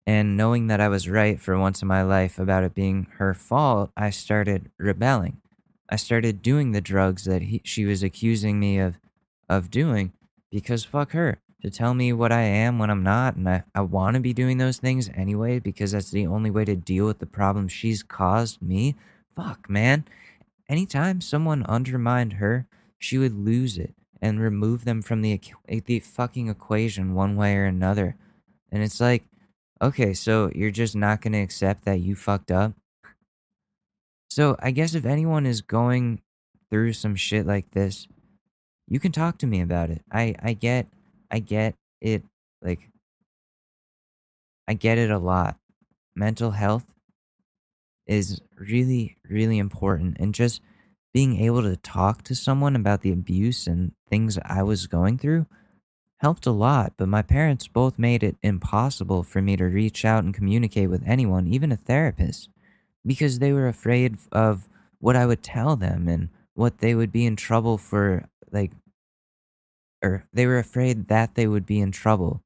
And 0.07 0.35
knowing 0.37 0.67
that 0.67 0.81
I 0.81 0.87
was 0.87 1.07
right 1.09 1.39
for 1.39 1.57
once 1.57 1.81
in 1.81 1.87
my 1.87 2.01
life 2.01 2.39
about 2.39 2.63
it 2.63 2.73
being 2.73 3.07
her 3.17 3.33
fault, 3.33 3.91
I 3.95 4.09
started 4.09 4.71
rebelling. 4.79 5.41
I 5.89 5.97
started 5.97 6.41
doing 6.41 6.71
the 6.71 6.81
drugs 6.81 7.25
that 7.25 7.43
he, 7.43 7.61
she 7.63 7.85
was 7.85 8.03
accusing 8.03 8.59
me 8.59 8.79
of 8.79 8.99
of 9.49 9.69
doing 9.71 10.13
because 10.51 10.83
fuck 10.85 11.11
her. 11.11 11.39
to 11.61 11.69
tell 11.69 11.93
me 11.93 12.13
what 12.13 12.31
I 12.31 12.41
am 12.43 12.79
when 12.79 12.89
I'm 12.89 13.03
not. 13.03 13.35
And 13.35 13.49
I, 13.49 13.63
I 13.75 13.81
want 13.81 14.15
to 14.15 14.19
be 14.21 14.33
doing 14.33 14.57
those 14.57 14.77
things 14.77 15.09
anyway 15.13 15.59
because 15.59 15.91
that's 15.91 16.11
the 16.11 16.27
only 16.27 16.49
way 16.49 16.65
to 16.65 16.75
deal 16.75 17.05
with 17.05 17.19
the 17.19 17.25
problem 17.25 17.67
she's 17.67 18.03
caused 18.03 18.61
me. 18.61 18.95
Fuck, 19.35 19.69
man. 19.69 20.05
Anytime 20.69 21.19
someone 21.19 21.65
undermined 21.65 22.33
her, 22.33 22.67
she 22.99 23.17
would 23.17 23.33
lose 23.33 23.77
it 23.77 23.95
and 24.21 24.39
remove 24.39 24.85
them 24.85 25.01
from 25.01 25.21
the, 25.23 25.41
eh, 25.67 25.79
the 25.83 25.99
fucking 25.99 26.47
equation 26.47 27.15
one 27.15 27.35
way 27.35 27.55
or 27.55 27.65
another. 27.65 28.15
And 28.71 28.83
it's 28.83 29.01
like, 29.01 29.23
okay, 29.81 30.13
so 30.13 30.51
you're 30.53 30.69
just 30.69 30.95
not 30.95 31.21
going 31.21 31.33
to 31.33 31.41
accept 31.41 31.85
that 31.85 32.01
you 32.01 32.15
fucked 32.15 32.51
up? 32.51 32.73
So 34.29 34.55
I 34.59 34.71
guess 34.71 34.93
if 34.93 35.05
anyone 35.05 35.45
is 35.45 35.61
going 35.61 36.21
through 36.69 36.93
some 36.93 37.15
shit 37.15 37.47
like 37.47 37.71
this, 37.71 38.07
you 38.87 38.99
can 38.99 39.11
talk 39.11 39.37
to 39.39 39.47
me 39.47 39.61
about 39.61 39.89
it. 39.89 40.03
I 40.11 40.35
I 40.41 40.53
get 40.53 40.87
I 41.31 41.39
get 41.39 41.75
it 42.01 42.23
like 42.61 42.89
I 44.67 44.73
get 44.73 44.97
it 44.97 45.09
a 45.09 45.17
lot. 45.17 45.57
Mental 46.15 46.51
health 46.51 46.85
is 48.09 48.41
really 48.57 49.15
really 49.29 49.57
important 49.57 50.17
and 50.19 50.33
just 50.33 50.61
being 51.13 51.39
able 51.39 51.61
to 51.61 51.75
talk 51.77 52.23
to 52.23 52.35
someone 52.35 52.75
about 52.75 53.01
the 53.01 53.11
abuse 53.11 53.67
and 53.67 53.93
things 54.09 54.37
I 54.45 54.63
was 54.63 54.87
going 54.87 55.17
through 55.17 55.47
helped 56.19 56.45
a 56.45 56.51
lot, 56.51 56.93
but 56.97 57.07
my 57.07 57.21
parents 57.21 57.67
both 57.67 57.97
made 57.97 58.23
it 58.23 58.35
impossible 58.43 59.23
for 59.23 59.41
me 59.41 59.55
to 59.55 59.65
reach 59.65 60.03
out 60.03 60.23
and 60.23 60.33
communicate 60.33 60.89
with 60.89 61.01
anyone, 61.05 61.47
even 61.47 61.71
a 61.71 61.77
therapist, 61.77 62.49
because 63.05 63.39
they 63.39 63.53
were 63.53 63.67
afraid 63.67 64.17
of 64.31 64.67
what 64.99 65.15
I 65.15 65.25
would 65.25 65.41
tell 65.41 65.75
them 65.75 66.07
and 66.07 66.29
what 66.55 66.79
they 66.79 66.93
would 66.93 67.11
be 67.11 67.25
in 67.25 67.37
trouble 67.37 67.77
for, 67.77 68.25
like, 68.51 68.71
or 70.03 70.25
they 70.33 70.45
were 70.45 70.59
afraid 70.59 71.07
that 71.07 71.35
they 71.35 71.47
would 71.47 71.65
be 71.65 71.79
in 71.79 71.91
trouble 71.91 72.43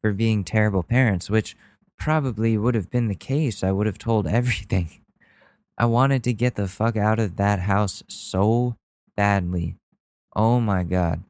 for 0.00 0.12
being 0.12 0.42
terrible 0.42 0.82
parents, 0.82 1.28
which 1.28 1.54
probably 2.02 2.58
would 2.58 2.74
have 2.74 2.90
been 2.90 3.06
the 3.06 3.14
case. 3.14 3.62
I 3.62 3.70
would 3.70 3.86
have 3.86 3.96
told 3.96 4.26
everything. 4.26 4.90
I 5.78 5.86
wanted 5.86 6.24
to 6.24 6.32
get 6.32 6.56
the 6.56 6.66
fuck 6.66 6.96
out 6.96 7.20
of 7.20 7.36
that 7.36 7.60
house 7.60 8.02
so 8.08 8.76
badly. 9.16 9.76
Oh 10.34 10.58
my 10.58 10.82
god. 10.82 11.22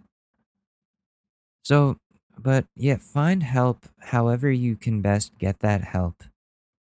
So, 1.62 1.98
but 2.38 2.64
yeah, 2.74 2.96
find 2.96 3.42
help 3.42 3.86
however 4.00 4.50
you 4.50 4.74
can 4.74 5.02
best 5.02 5.38
get 5.38 5.60
that 5.60 5.84
help. 5.84 6.24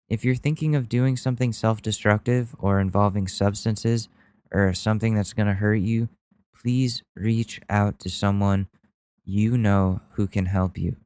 If 0.08 0.24
you're 0.24 0.36
thinking 0.36 0.76
of 0.76 0.88
doing 0.88 1.18
something 1.18 1.52
self 1.52 1.82
destructive 1.82 2.56
or 2.60 2.80
involving 2.80 3.28
substances 3.28 4.10
or 4.52 4.76
something 4.76 5.16
that's 5.16 5.34
going 5.34 5.48
to 5.48 5.54
hurt 5.54 5.82
you, 5.82 6.08
please 6.56 7.02
reach 7.16 7.60
out 7.68 7.98
to 8.02 8.10
someone 8.12 8.68
you 9.26 9.58
know 9.58 10.02
who 10.12 10.28
can 10.28 10.46
help 10.46 10.78
you. 10.78 11.01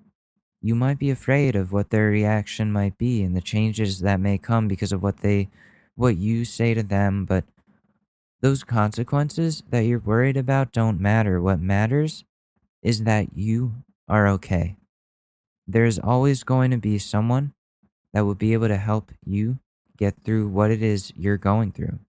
You 0.66 0.74
might 0.74 0.98
be 0.98 1.12
afraid 1.12 1.56
of 1.56 1.72
what 1.72 1.92
their 1.92 2.08
reaction 2.08 2.72
might 2.72 2.98
be 2.98 3.22
and 3.22 3.36
the 3.36 3.40
changes 3.40 4.00
that 4.00 4.20
may 4.20 4.40
come 4.40 4.68
because 4.68 4.92
of 4.92 5.04
what 5.04 5.18
they 5.18 5.48
what 5.94 6.18
you 6.18 6.44
say 6.44 6.74
to 6.74 6.82
them, 6.82 7.24
but 7.24 7.44
those 8.42 8.64
consequences 8.64 9.62
that 9.70 9.82
you're 9.82 10.00
worried 10.00 10.38
about 10.38 10.72
don't 10.72 11.00
matter. 11.00 11.40
What 11.40 11.60
matters 11.60 12.24
is 12.82 13.04
that 13.04 13.38
you 13.38 13.76
are 14.10 14.28
okay. 14.30 14.76
There's 15.68 16.00
always 16.00 16.44
going 16.44 16.72
to 16.72 16.78
be 16.78 16.98
someone 16.98 17.54
that 18.12 18.26
will 18.26 18.34
be 18.34 18.54
able 18.54 18.70
to 18.70 18.78
help 18.78 19.12
you 19.24 19.60
get 20.00 20.16
through 20.24 20.48
what 20.48 20.72
it 20.72 20.82
is 20.82 21.14
you're 21.16 21.38
going 21.38 21.74
through. 21.74 22.00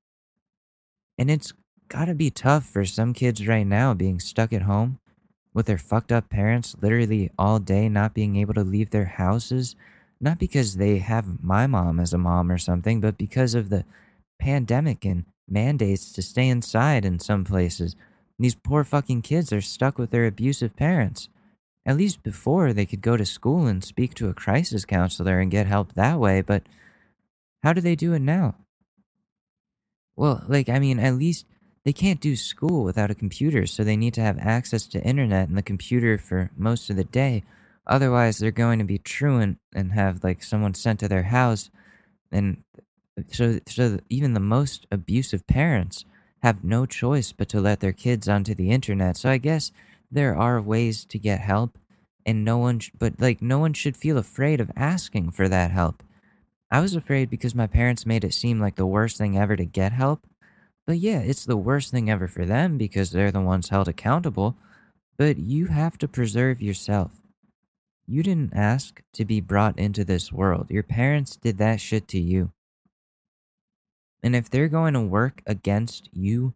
And 1.19 1.31
it's 1.31 1.53
got 1.89 2.07
to 2.07 2.15
be 2.15 2.31
tough 2.31 2.65
for 2.65 2.87
some 2.87 3.13
kids 3.13 3.47
right 3.47 3.67
now 3.67 3.93
being 3.93 4.19
stuck 4.19 4.55
at 4.55 4.63
home 4.63 4.99
with 5.57 5.67
their 5.67 5.79
fucked 5.79 6.13
up 6.13 6.29
parents 6.29 6.77
literally 6.83 7.31
all 7.39 7.59
day 7.59 7.89
not 7.89 8.13
being 8.13 8.37
able 8.37 8.55
to 8.55 8.63
leave 8.63 8.91
their 8.91 9.07
houses 9.07 9.75
not 10.21 10.39
because 10.39 10.77
they 10.77 10.99
have 10.99 11.43
my 11.43 11.67
mom 11.67 12.01
as 12.01 12.13
a 12.13 12.19
mom 12.19 12.51
or 12.51 12.59
something, 12.59 13.01
but 13.01 13.19
because 13.19 13.55
of 13.55 13.69
the 13.69 13.85
pandemic 14.39 15.05
and 15.05 15.25
mandates 15.49 16.13
to 16.13 16.23
stay 16.23 16.49
inside 16.49 17.05
in 17.05 17.19
some 17.19 17.45
places. 17.45 17.97
These 18.39 18.55
poor 18.55 18.85
fucking 18.85 19.23
kids 19.23 19.53
are 19.53 19.61
stuck 19.61 19.99
with 19.99 20.11
their 20.11 20.27
abusive 20.27 20.77
parents. 20.77 21.29
At 21.85 21.97
least 21.97 22.23
before 22.23 22.73
they 22.73 22.87
could 22.87 23.01
go 23.01 23.17
to 23.17 23.25
school 23.25 23.67
and 23.67 23.83
speak 23.85 24.15
to 24.15 24.29
a 24.29 24.35
crisis 24.35 24.85
counselor 24.85 25.39
and 25.39 25.51
get 25.51 25.67
help 25.67 25.95
that 25.95 26.19
way, 26.19 26.41
but 26.41 26.65
how 27.63 27.73
do 27.73 27.81
they 27.81 27.95
do 27.95 28.13
it 28.13 28.21
now? 28.21 28.57
Well, 30.17 30.45
like, 30.49 30.69
I 30.69 30.79
mean, 30.79 30.99
at 30.99 31.15
least 31.15 31.47
they 31.87 31.93
can't 31.93 32.21
do 32.21 32.35
school 32.35 32.83
without 32.83 33.13
a 33.13 33.15
computer, 33.15 33.65
so 33.65 33.85
they 33.85 33.97
need 33.97 34.13
to 34.15 34.21
have 34.21 34.41
access 34.41 34.89
to 34.89 35.01
internet 35.05 35.49
and 35.49 35.57
the 35.57 35.63
computer 35.63 36.19
for 36.19 36.51
most 36.57 36.91
of 36.91 36.97
the 36.97 37.05
day. 37.05 37.45
Otherwise, 37.87 38.39
they're 38.39 38.51
going 38.51 38.81
to 38.81 38.85
be 38.85 38.99
truant 38.99 39.59
and 39.73 39.93
have 39.93 40.25
like 40.25 40.43
someone 40.43 40.75
sent 40.75 40.99
to 40.99 41.07
their 41.07 41.23
house, 41.23 41.71
and 42.33 42.65
so 43.31 43.61
so 43.69 44.01
even 44.09 44.35
the 44.35 44.41
most 44.41 44.89
abusive 44.91 45.47
parents 45.47 46.05
have 46.43 46.65
no 46.65 46.87
choice 46.87 47.31
but 47.31 47.49
to 47.51 47.61
let 47.61 47.79
their 47.79 47.93
kids 47.93 48.29
onto 48.29 48.53
the 48.53 48.73
internet. 48.73 49.17
So 49.17 49.31
I 49.31 49.39
guess 49.39 49.71
there 50.11 50.37
are 50.37 50.61
ways 50.61 51.05
to 51.05 51.21
get 51.21 51.39
help, 51.39 51.79
and 52.27 52.45
no 52.45 52.59
one, 52.59 52.81
sh- 52.81 52.91
but 52.99 53.21
like 53.21 53.41
no 53.41 53.61
one 53.61 53.75
should 53.75 53.97
feel 53.97 54.19
afraid 54.19 54.61
of 54.61 54.73
asking 54.75 55.31
for 55.31 55.49
that 55.49 55.71
help. 55.71 56.03
I 56.69 56.81
was 56.81 56.97
afraid 56.97 57.31
because 57.31 57.55
my 57.55 57.69
parents 57.69 58.05
made 58.05 58.25
it 58.25 58.35
seem 58.35 58.59
like 58.59 58.75
the 58.75 58.87
worst 58.87 59.19
thing 59.19 59.39
ever 59.39 59.55
to 59.55 59.65
get 59.65 59.93
help. 59.93 60.27
But 60.87 60.99
yeah, 60.99 61.19
it's 61.19 61.45
the 61.45 61.57
worst 61.57 61.91
thing 61.91 62.09
ever 62.09 62.29
for 62.29 62.45
them 62.45 62.79
because 62.79 63.11
they're 63.11 63.33
the 63.33 63.41
ones 63.41 63.71
held 63.71 63.89
accountable. 63.89 64.57
But 65.17 65.39
you 65.39 65.67
have 65.67 65.99
to 65.99 66.09
preserve 66.09 66.63
yourself. 66.63 67.13
You 68.07 68.23
didn't 68.23 68.55
ask 68.55 69.03
to 69.15 69.25
be 69.25 69.41
brought 69.41 69.79
into 69.79 70.05
this 70.05 70.31
world. 70.33 70.71
Your 70.71 70.85
parents 70.85 71.37
did 71.37 71.59
that 71.59 71.81
shit 71.81 72.07
to 72.09 72.21
you. 72.21 72.53
And 74.23 74.37
if 74.37 74.49
they're 74.49 74.69
going 74.69 74.95
to 74.95 75.01
work 75.01 75.43
against 75.47 76.09
you 76.13 76.55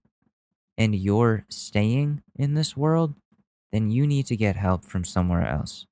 and 0.78 0.94
you're 0.94 1.44
staying 1.48 2.22
in 2.36 2.54
this 2.54 2.76
world, 2.76 3.14
then 3.72 3.90
you 3.90 4.06
need 4.06 4.26
to 4.26 4.36
get 4.36 4.56
help 4.56 4.84
from 4.84 5.04
somewhere 5.04 5.46
else. 5.46 5.86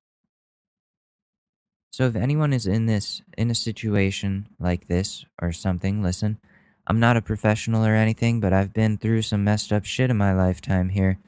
So 1.91 2.05
if 2.05 2.15
anyone 2.15 2.53
is 2.53 2.67
in 2.67 2.85
this 2.85 3.21
in 3.37 3.51
a 3.51 3.55
situation 3.55 4.47
like 4.59 4.87
this 4.87 5.25
or 5.41 5.51
something, 5.51 6.01
listen, 6.01 6.39
I'm 6.89 6.99
not 6.99 7.17
a 7.17 7.21
professional 7.21 7.85
or 7.85 7.93
anything, 7.93 8.39
but 8.39 8.51
I've 8.51 8.73
been 8.73 8.97
through 8.97 9.21
some 9.21 9.43
messed 9.43 9.71
up 9.71 9.85
shit 9.85 10.09
in 10.09 10.17
my 10.17 10.33
lifetime 10.33 10.89
here. 10.89 11.19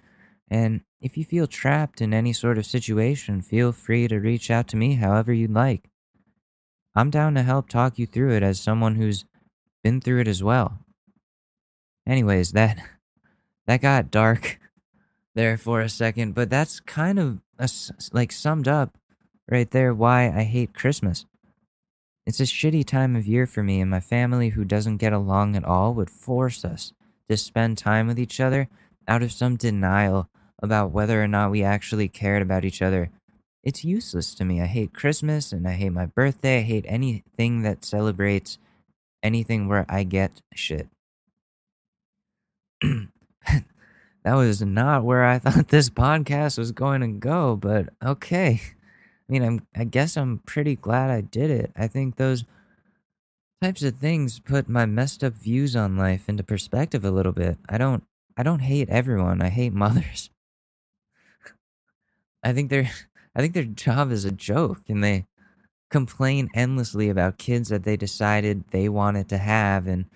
And 0.49 0.81
if 0.99 1.17
you 1.17 1.23
feel 1.23 1.45
trapped 1.45 2.01
in 2.01 2.15
any 2.15 2.33
sort 2.33 2.57
of 2.57 2.65
situation, 2.65 3.43
feel 3.43 3.71
free 3.71 4.07
to 4.07 4.19
reach 4.19 4.49
out 4.49 4.67
to 4.69 4.75
me 4.75 4.95
however 4.95 5.31
you'd 5.31 5.53
like. 5.53 5.87
I'm 6.95 7.11
down 7.11 7.35
to 7.35 7.43
help 7.43 7.69
talk 7.69 7.99
you 7.99 8.07
through 8.07 8.31
it 8.31 8.43
as 8.43 8.59
someone 8.59 8.95
who's 8.95 9.23
been 9.83 10.01
through 10.01 10.21
it 10.21 10.27
as 10.27 10.43
well. 10.43 10.79
Anyways, 12.07 12.53
that 12.53 12.79
that 13.67 13.81
got 13.81 14.09
dark 14.09 14.59
there 15.35 15.57
for 15.57 15.79
a 15.79 15.89
second, 15.89 16.33
but 16.33 16.49
that's 16.49 16.79
kind 16.79 17.19
of 17.19 17.39
a, 17.59 17.69
like 18.11 18.31
summed 18.31 18.67
up 18.67 18.97
right 19.47 19.69
there 19.69 19.93
why 19.93 20.25
I 20.25 20.43
hate 20.43 20.73
Christmas. 20.73 21.25
It's 22.25 22.39
a 22.39 22.43
shitty 22.43 22.85
time 22.85 23.15
of 23.15 23.27
year 23.27 23.47
for 23.47 23.63
me, 23.63 23.81
and 23.81 23.89
my 23.89 23.99
family, 23.99 24.49
who 24.49 24.63
doesn't 24.63 24.97
get 24.97 25.13
along 25.13 25.55
at 25.55 25.63
all, 25.63 25.93
would 25.95 26.09
force 26.09 26.63
us 26.63 26.93
to 27.29 27.37
spend 27.37 27.77
time 27.77 28.07
with 28.07 28.19
each 28.19 28.39
other 28.39 28.67
out 29.07 29.23
of 29.23 29.31
some 29.31 29.55
denial 29.55 30.29
about 30.61 30.91
whether 30.91 31.21
or 31.21 31.27
not 31.27 31.49
we 31.49 31.63
actually 31.63 32.07
cared 32.07 32.41
about 32.41 32.63
each 32.63 32.81
other. 32.81 33.09
It's 33.63 33.83
useless 33.83 34.35
to 34.35 34.45
me. 34.45 34.61
I 34.61 34.65
hate 34.65 34.93
Christmas 34.93 35.51
and 35.51 35.67
I 35.67 35.71
hate 35.71 35.89
my 35.89 36.05
birthday. 36.05 36.59
I 36.59 36.63
hate 36.63 36.85
anything 36.87 37.63
that 37.63 37.83
celebrates 37.83 38.59
anything 39.23 39.67
where 39.67 39.85
I 39.89 40.03
get 40.03 40.41
shit. 40.53 40.87
that 42.81 43.63
was 44.25 44.61
not 44.61 45.03
where 45.03 45.23
I 45.23 45.39
thought 45.39 45.69
this 45.69 45.89
podcast 45.89 46.57
was 46.57 46.71
going 46.71 47.01
to 47.01 47.07
go, 47.07 47.55
but 47.55 47.89
okay. 48.03 48.61
Mean, 49.31 49.43
I'm 49.43 49.65
I 49.73 49.85
guess 49.85 50.17
I'm 50.17 50.39
pretty 50.39 50.75
glad 50.75 51.09
I 51.09 51.21
did 51.21 51.49
it. 51.49 51.71
I 51.73 51.87
think 51.87 52.17
those 52.17 52.43
types 53.63 53.81
of 53.81 53.95
things 53.95 54.39
put 54.39 54.67
my 54.67 54.85
messed 54.85 55.23
up 55.23 55.35
views 55.35 55.73
on 55.73 55.95
life 55.95 56.27
into 56.27 56.43
perspective 56.43 57.05
a 57.05 57.11
little 57.11 57.31
bit. 57.31 57.57
I 57.69 57.77
don't 57.77 58.03
I 58.35 58.43
don't 58.43 58.59
hate 58.59 58.89
everyone. 58.89 59.41
I 59.41 59.47
hate 59.47 59.71
mothers. 59.85 60.29
I 62.43 62.51
think 62.51 62.69
their 62.69 62.91
I 63.35 63.39
think 63.39 63.53
their 63.53 63.63
job 63.63 64.11
is 64.11 64.25
a 64.25 64.33
joke 64.33 64.81
and 64.89 65.01
they 65.01 65.27
complain 65.89 66.49
endlessly 66.53 67.07
about 67.07 67.37
kids 67.37 67.69
that 67.69 67.85
they 67.85 67.95
decided 67.95 68.65
they 68.71 68.89
wanted 68.89 69.29
to 69.29 69.37
have 69.37 69.87
and 69.87 70.07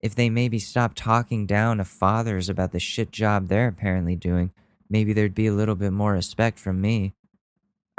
if 0.00 0.16
they 0.16 0.28
maybe 0.28 0.58
stop 0.58 0.94
talking 0.96 1.46
down 1.46 1.78
to 1.78 1.84
fathers 1.84 2.48
about 2.48 2.72
the 2.72 2.80
shit 2.80 3.12
job 3.12 3.46
they're 3.46 3.68
apparently 3.68 4.16
doing, 4.16 4.50
maybe 4.88 5.12
there'd 5.12 5.36
be 5.36 5.46
a 5.46 5.52
little 5.52 5.76
bit 5.76 5.92
more 5.92 6.14
respect 6.14 6.58
from 6.58 6.80
me. 6.80 7.14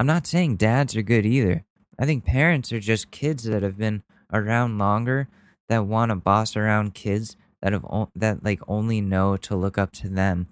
I'm 0.01 0.07
not 0.07 0.25
saying 0.25 0.55
dads 0.55 0.95
are 0.95 1.03
good 1.03 1.27
either. 1.27 1.63
I 1.99 2.07
think 2.07 2.25
parents 2.25 2.73
are 2.73 2.79
just 2.79 3.11
kids 3.11 3.43
that 3.43 3.61
have 3.61 3.77
been 3.77 4.01
around 4.33 4.79
longer 4.79 5.27
that 5.69 5.85
want 5.85 6.09
to 6.09 6.15
boss 6.15 6.55
around 6.55 6.95
kids 6.95 7.37
that 7.61 7.71
have 7.71 7.85
o- 7.85 8.09
that 8.15 8.43
like 8.43 8.61
only 8.67 8.99
know 8.99 9.37
to 9.37 9.55
look 9.55 9.77
up 9.77 9.91
to 9.91 10.09
them. 10.09 10.47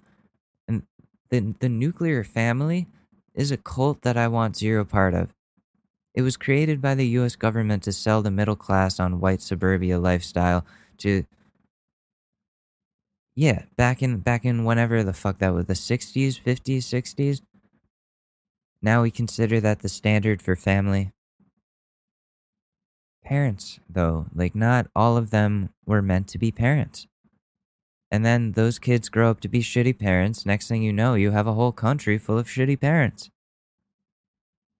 And 0.68 0.84
the 1.30 1.56
the 1.58 1.68
nuclear 1.68 2.22
family 2.22 2.86
is 3.34 3.50
a 3.50 3.56
cult 3.56 4.02
that 4.02 4.16
I 4.16 4.28
want 4.28 4.56
zero 4.56 4.84
part 4.84 5.14
of. 5.14 5.30
It 6.14 6.22
was 6.22 6.36
created 6.36 6.80
by 6.80 6.94
the 6.94 7.08
US 7.18 7.34
government 7.34 7.82
to 7.82 7.92
sell 7.92 8.22
the 8.22 8.30
middle 8.30 8.54
class 8.54 9.00
on 9.00 9.18
white 9.18 9.42
suburbia 9.42 9.98
lifestyle 9.98 10.64
to 10.98 11.24
Yeah, 13.34 13.64
back 13.76 14.00
in 14.00 14.18
back 14.18 14.44
in 14.44 14.64
whenever 14.64 15.02
the 15.02 15.12
fuck 15.12 15.38
that 15.38 15.54
was 15.54 15.66
the 15.66 15.74
60s, 15.74 16.38
50s, 16.38 16.84
60s. 16.84 17.40
Now 18.82 19.02
we 19.02 19.10
consider 19.10 19.60
that 19.60 19.80
the 19.80 19.88
standard 19.88 20.40
for 20.40 20.56
family. 20.56 21.12
Parents, 23.24 23.78
though, 23.88 24.26
like 24.34 24.54
not 24.54 24.86
all 24.96 25.16
of 25.16 25.30
them 25.30 25.70
were 25.84 26.02
meant 26.02 26.28
to 26.28 26.38
be 26.38 26.50
parents. 26.50 27.06
And 28.10 28.24
then 28.24 28.52
those 28.52 28.78
kids 28.78 29.08
grow 29.08 29.30
up 29.30 29.40
to 29.40 29.48
be 29.48 29.60
shitty 29.60 29.98
parents. 29.98 30.44
Next 30.44 30.66
thing 30.66 30.82
you 30.82 30.92
know, 30.92 31.14
you 31.14 31.30
have 31.30 31.46
a 31.46 31.52
whole 31.52 31.72
country 31.72 32.18
full 32.18 32.38
of 32.38 32.48
shitty 32.48 32.80
parents. 32.80 33.30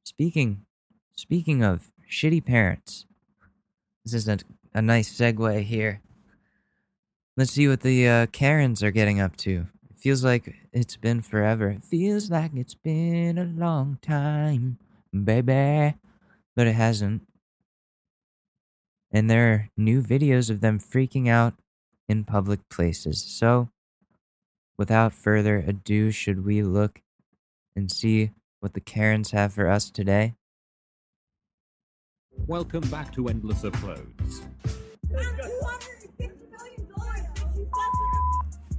Speaking 0.05 0.67
speaking 1.15 1.63
of 1.63 1.93
shitty 2.11 2.45
parents, 2.45 3.05
this 4.05 4.15
is 4.15 4.27
a, 4.27 4.39
a 4.75 4.83
nice 4.83 5.13
segue 5.17 5.63
here. 5.63 6.01
Let's 7.37 7.53
see 7.53 7.69
what 7.69 7.83
the 7.83 8.09
uh, 8.09 8.27
Karens 8.27 8.83
are 8.83 8.91
getting 8.91 9.21
up 9.21 9.37
to. 9.39 9.69
It 10.01 10.05
feels 10.05 10.25
like 10.25 10.55
it's 10.73 10.97
been 10.97 11.21
forever. 11.21 11.69
It 11.69 11.85
feels 11.85 12.31
like 12.31 12.53
it's 12.55 12.75
been 12.75 13.37
a 13.37 13.45
long 13.45 13.99
time, 14.01 14.79
baby. 15.13 15.95
But 16.57 16.67
it 16.67 16.73
hasn't. 16.73 17.29
And 19.11 19.29
there 19.29 19.53
are 19.53 19.69
new 19.77 20.01
videos 20.01 20.49
of 20.49 20.63
them 20.63 20.79
freaking 20.79 21.29
out 21.29 21.53
in 22.09 22.25
public 22.25 22.67
places. 22.71 23.23
So, 23.23 23.69
without 24.79 25.13
further 25.13 25.59
ado, 25.59 26.11
should 26.11 26.47
we 26.47 26.63
look 26.63 27.03
and 27.77 27.93
see 27.93 28.31
what 28.61 28.73
the 28.73 28.81
Karens 28.81 29.33
have 29.33 29.53
for 29.53 29.69
us 29.69 29.91
today? 29.91 30.33
Welcome 32.47 32.89
back 32.89 33.13
to 33.13 33.29
Endless 33.29 33.65
Uploads. 33.65 34.47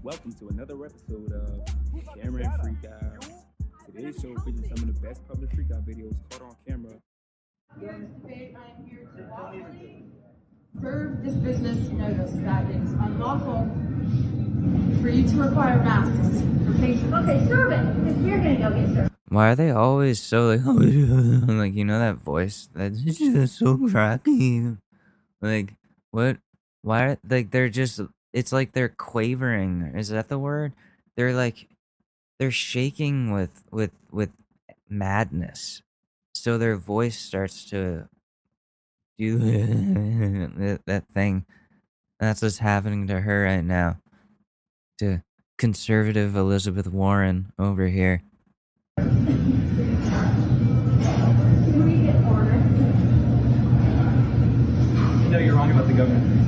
Welcome 0.03 0.33
to 0.39 0.47
another 0.47 0.83
episode 0.83 1.31
of 1.31 1.61
Camera 2.19 2.43
and 2.43 2.61
Freak 2.63 2.91
Out. 2.91 3.23
Today's 3.85 4.15
show 4.19 4.33
features 4.39 4.65
some 4.75 4.89
of 4.89 4.95
the 4.95 4.99
best 4.99 5.27
public 5.27 5.53
freak 5.53 5.67
out 5.71 5.85
videos 5.85 6.15
caught 6.31 6.41
on 6.41 6.55
camera. 6.67 6.93
Serve 10.81 11.23
this 11.23 11.35
business 11.35 11.89
notice 11.89 12.31
that 12.37 12.65
it's 12.71 12.91
unlawful 12.93 13.69
for 15.03 15.09
you 15.09 15.27
to 15.29 15.35
require 15.35 15.77
masks 15.83 16.41
for 16.65 16.73
patrons. 16.79 17.13
Okay, 17.13 17.47
serve 17.47 17.71
it. 17.71 18.11
If 18.11 18.25
you're 18.25 18.37
gonna 18.39 18.57
go 18.57 18.71
get 18.71 18.95
served. 18.95 19.11
Why 19.27 19.51
are 19.51 19.55
they 19.55 19.69
always 19.69 20.19
so 20.19 20.47
like, 20.47 20.61
like 20.65 21.75
you 21.75 21.85
know 21.85 21.99
that 21.99 22.15
voice 22.15 22.69
that's 22.73 23.01
just 23.01 23.59
so 23.59 23.77
cracky? 23.77 24.77
Like 25.41 25.75
what? 26.09 26.37
Why? 26.81 27.03
Are, 27.03 27.17
like 27.29 27.51
they're 27.51 27.69
just. 27.69 28.01
It's 28.33 28.51
like 28.51 28.71
they're 28.71 28.89
quavering. 28.89 29.91
Is 29.95 30.09
that 30.09 30.29
the 30.29 30.39
word? 30.39 30.73
They're 31.15 31.33
like, 31.33 31.67
they're 32.39 32.51
shaking 32.51 33.31
with 33.31 33.63
with 33.71 33.91
with 34.11 34.29
madness. 34.89 35.81
So 36.33 36.57
their 36.57 36.77
voice 36.77 37.19
starts 37.19 37.65
to 37.69 38.07
do 39.17 39.37
that, 40.85 41.03
thing. 41.13 41.45
That's 42.19 42.41
what's 42.41 42.57
happening 42.57 43.07
to 43.07 43.21
her 43.21 43.43
right 43.43 43.63
now. 43.63 43.97
To 44.99 45.21
conservative 45.57 46.35
Elizabeth 46.35 46.87
Warren 46.87 47.51
over 47.59 47.87
here. 47.87 48.23
No, 55.29 55.37
you're 55.37 55.55
wrong 55.55 55.71
about 55.71 55.87
the 55.87 55.93
government. 55.93 56.40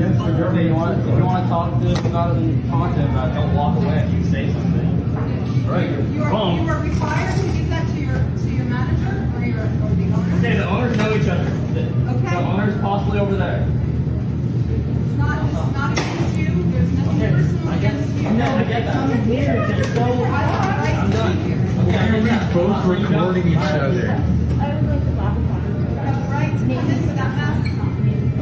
How 0.00 0.06
this 0.08 0.56
If 0.56 0.64
you 0.66 0.74
want, 0.74 0.98
if 0.98 1.06
you 1.18 1.24
want 1.24 1.44
to 1.44 1.48
talk 1.50 1.78
to 1.78 1.88
them 1.88 2.06
about 2.06 2.36
it, 2.36 2.68
talk 2.70 2.94
to 2.94 2.98
them. 3.00 3.34
Don't 3.34 3.54
walk 3.54 3.76
away 3.76 3.98
if 3.98 4.12
you 4.14 4.24
say 4.24 4.50
something. 4.52 5.66
Right, 5.68 5.90
you're 5.90 6.00
you 6.08 6.22
are, 6.24 6.32
you 6.58 6.68
are 6.68 6.80
required 6.82 7.36
to 7.36 7.42
give 7.52 7.68
that 7.68 7.86
to 7.86 8.00
your 8.00 8.16
to 8.16 8.48
your 8.48 8.64
manager 8.64 9.28
or 9.36 9.44
your 9.44 9.60
or 9.60 9.92
the 9.94 10.08
owner. 10.16 10.36
Okay, 10.38 10.56
the 10.56 10.66
owners 10.68 10.96
know 10.96 11.14
each 11.14 11.28
other. 11.28 11.44
The, 11.44 11.82
Okay. 12.16 12.30
the 12.30 12.36
owner's 12.40 12.80
possibly 12.80 13.18
over 13.20 13.36
there. 13.36 13.60
It's 13.68 15.18
not 15.18 15.44
it's 15.44 15.72
not 15.76 15.92
against 15.92 16.36
you. 16.38 16.48
There's 16.72 16.92
nothing 16.96 17.16
Okay, 17.20 17.30
personal 17.36 17.68
I 17.68 17.78
get, 17.78 17.92
against 17.94 18.16
you. 18.16 18.28
I 18.28 18.32
know, 18.32 18.56
I 18.56 18.64
get 18.64 18.84
that. 18.86 18.96
I'm 18.96 19.22
here. 19.24 19.66
Just 19.76 19.94
go. 19.94 20.02
I 20.02 20.06
don't 20.08 20.26
have 20.32 20.64
a 20.64 20.80
right 20.80 20.96
I'm 20.96 21.10
to 21.10 21.16
done. 21.16 21.36
be 21.36 21.42
here. 21.44 21.60
Okay, 21.84 21.98
I 21.98 22.10
know 22.10 22.22
that. 22.24 22.54
Both 22.54 22.84
recording 22.86 23.48
each 23.48 23.56
other. 23.58 24.08
I 24.08 24.74
would 24.74 24.88
like 24.88 25.04
to 25.04 25.10
laugh 25.20 25.36
upon 25.36 25.60
You 25.76 25.96
have 26.00 26.16
a 26.16 26.32
right 26.32 26.52
to 26.52 26.58
come 26.58 26.90
in 26.90 27.16
that 27.16 27.32
mask 27.36 27.80
on. 27.80 27.89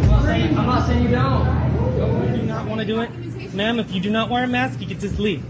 I'm 0.09 0.15
not 0.15 0.25
saying, 0.25 0.59
I'm 0.59 0.67
not 0.67 0.87
saying 0.87 1.03
you 1.03 1.11
don't. 1.11 2.25
If 2.25 2.31
you 2.31 2.41
do 2.41 2.47
not 2.47 2.67
want 2.67 2.81
to 2.81 2.87
do 2.87 3.01
it, 3.03 3.55
ma'am, 3.55 3.79
if 3.79 3.93
you 3.93 4.01
do 4.01 4.11
not 4.11 4.31
wear 4.31 4.45
a 4.45 4.49
mask, 4.49 4.81
you 4.81 4.87
can 4.87 4.99
just 4.99 5.19
leave. 5.19 5.45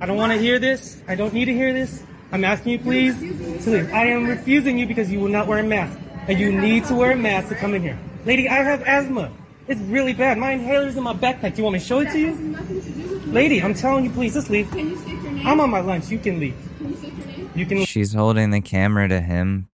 I 0.00 0.06
don't 0.06 0.16
want 0.16 0.32
to 0.32 0.38
hear 0.38 0.58
this. 0.58 1.00
I 1.08 1.14
don't 1.14 1.32
need 1.32 1.46
to 1.46 1.54
hear 1.54 1.72
this. 1.72 2.02
I'm 2.30 2.44
asking 2.44 2.72
you, 2.72 2.78
please, 2.78 3.18
to 3.64 3.70
leave. 3.70 3.92
I 3.92 4.06
am 4.06 4.26
refusing 4.26 4.78
you 4.78 4.86
because 4.86 5.10
you 5.10 5.18
will 5.18 5.28
not 5.28 5.46
wear 5.46 5.58
a 5.58 5.62
mask. 5.62 5.98
And 6.28 6.38
you 6.38 6.52
need 6.52 6.84
to 6.86 6.94
wear 6.94 7.12
a 7.12 7.16
mask 7.16 7.48
to 7.48 7.54
come 7.54 7.74
in 7.74 7.82
here. 7.82 7.98
Lady, 8.26 8.48
I 8.48 8.56
have 8.56 8.82
asthma. 8.82 9.30
It's 9.66 9.80
really 9.80 10.12
bad. 10.12 10.38
My 10.38 10.52
inhaler's 10.52 10.96
in 10.96 11.02
my 11.02 11.14
backpack. 11.14 11.54
Do 11.54 11.58
you 11.58 11.64
want 11.64 11.74
me 11.74 11.78
to 11.80 11.84
show 11.84 12.00
it 12.00 12.10
to 12.10 12.18
you? 12.18 12.54
To 12.54 13.30
Lady, 13.30 13.62
I'm 13.62 13.74
telling 13.74 14.04
you, 14.04 14.10
please, 14.10 14.34
just 14.34 14.50
leave. 14.50 14.70
Can 14.70 14.90
you 14.90 14.96
state 14.98 15.22
your 15.22 15.32
name? 15.32 15.46
I'm 15.46 15.60
on 15.60 15.70
my 15.70 15.80
lunch. 15.80 16.10
You 16.10 16.18
can 16.18 16.38
leave. 16.38 16.56
Can 16.78 16.90
you 16.90 16.96
state 16.96 17.14
your 17.14 17.26
name? 17.26 17.50
You 17.54 17.66
can 17.66 17.84
She's 17.84 18.12
holding 18.12 18.50
the 18.50 18.60
camera 18.60 19.08
to 19.08 19.20
him 19.20 19.68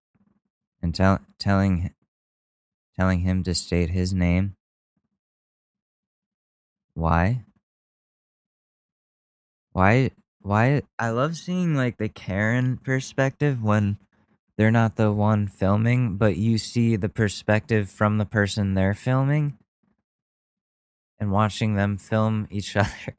and 0.82 0.94
tell, 0.94 1.18
telling 1.38 1.90
telling 2.98 3.20
him 3.20 3.42
to 3.44 3.54
state 3.54 3.90
his 3.90 4.12
name. 4.12 4.56
Why? 6.94 7.44
Why 9.72 10.10
why 10.40 10.82
I 10.98 11.10
love 11.10 11.36
seeing 11.36 11.76
like 11.76 11.98
the 11.98 12.08
Karen 12.08 12.78
perspective 12.78 13.62
when 13.62 13.98
they're 14.56 14.72
not 14.72 14.96
the 14.96 15.12
one 15.12 15.46
filming, 15.46 16.16
but 16.16 16.36
you 16.36 16.58
see 16.58 16.96
the 16.96 17.08
perspective 17.08 17.88
from 17.88 18.18
the 18.18 18.24
person 18.24 18.74
they're 18.74 18.94
filming 18.94 19.56
and 21.20 21.30
watching 21.30 21.76
them 21.76 21.98
film 21.98 22.48
each 22.50 22.76
other. 22.76 23.14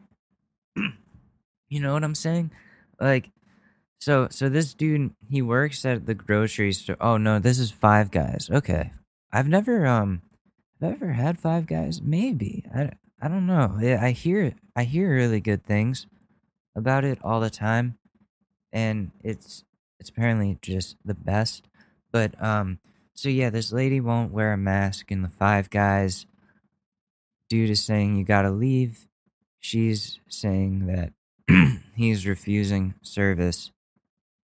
you 1.70 1.80
know 1.80 1.94
what 1.94 2.04
I'm 2.04 2.16
saying? 2.16 2.52
Like 3.00 3.32
so 4.00 4.28
so 4.30 4.50
this 4.50 4.74
dude 4.74 5.14
he 5.30 5.42
works 5.42 5.86
at 5.86 6.06
the 6.06 6.14
grocery 6.14 6.74
store. 6.74 6.98
Oh 7.00 7.16
no, 7.16 7.40
this 7.40 7.60
is 7.60 7.72
Five 7.72 8.12
Guys. 8.12 8.50
Okay. 8.52 8.92
I've 9.32 9.48
never 9.48 9.86
um 9.86 10.22
I've 10.82 10.94
ever 10.94 11.14
had 11.14 11.40
Five 11.40 11.68
Guys. 11.68 12.02
Maybe. 12.02 12.66
I 12.74 12.92
I 13.22 13.28
don't 13.28 13.48
know. 13.48 13.78
Yeah, 13.82 14.00
I 14.02 14.12
hear 14.12 14.54
I 14.76 14.84
hear 14.84 15.14
really 15.14 15.40
good 15.40 15.66
things 15.66 16.08
about 16.76 17.04
it 17.04 17.20
all 17.24 17.40
the 17.40 17.50
time 17.50 17.98
and 18.72 19.12
it's 19.24 19.64
it's 20.00 20.10
apparently 20.10 20.58
just 20.62 20.96
the 21.04 21.14
best. 21.14 21.68
But 22.12 22.42
um 22.44 22.80
so 23.14 23.30
yeah, 23.30 23.50
this 23.50 23.72
lady 23.72 24.00
won't 24.00 24.32
wear 24.32 24.54
a 24.54 24.58
mask 24.58 25.12
in 25.12 25.22
the 25.22 25.30
Five 25.30 25.70
Guys. 25.70 26.26
Dude 27.50 27.70
is 27.70 27.84
saying 27.84 28.16
you 28.16 28.24
got 28.24 28.44
to 28.44 28.52
leave. 28.52 29.08
She's 29.60 30.20
saying 30.30 30.86
that 30.88 31.14
he's 31.96 32.26
refusing 32.26 32.94
service 33.02 33.72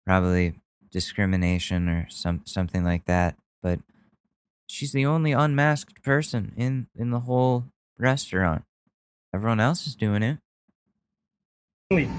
probably 0.05 0.53
discrimination 0.91 1.89
or 1.89 2.07
some 2.09 2.41
something 2.45 2.83
like 2.83 3.05
that. 3.05 3.35
But 3.61 3.79
she's 4.73 4.91
the 4.91 5.05
only 5.05 5.31
unmasked 5.31 6.01
person 6.03 6.53
in 6.57 6.87
in 6.95 7.11
the 7.11 7.21
whole 7.21 7.65
restaurant. 7.97 8.63
Everyone 9.33 9.59
else 9.59 9.87
is 9.87 9.95
doing 9.95 10.23
it. 10.23 10.39
leave. 11.91 12.09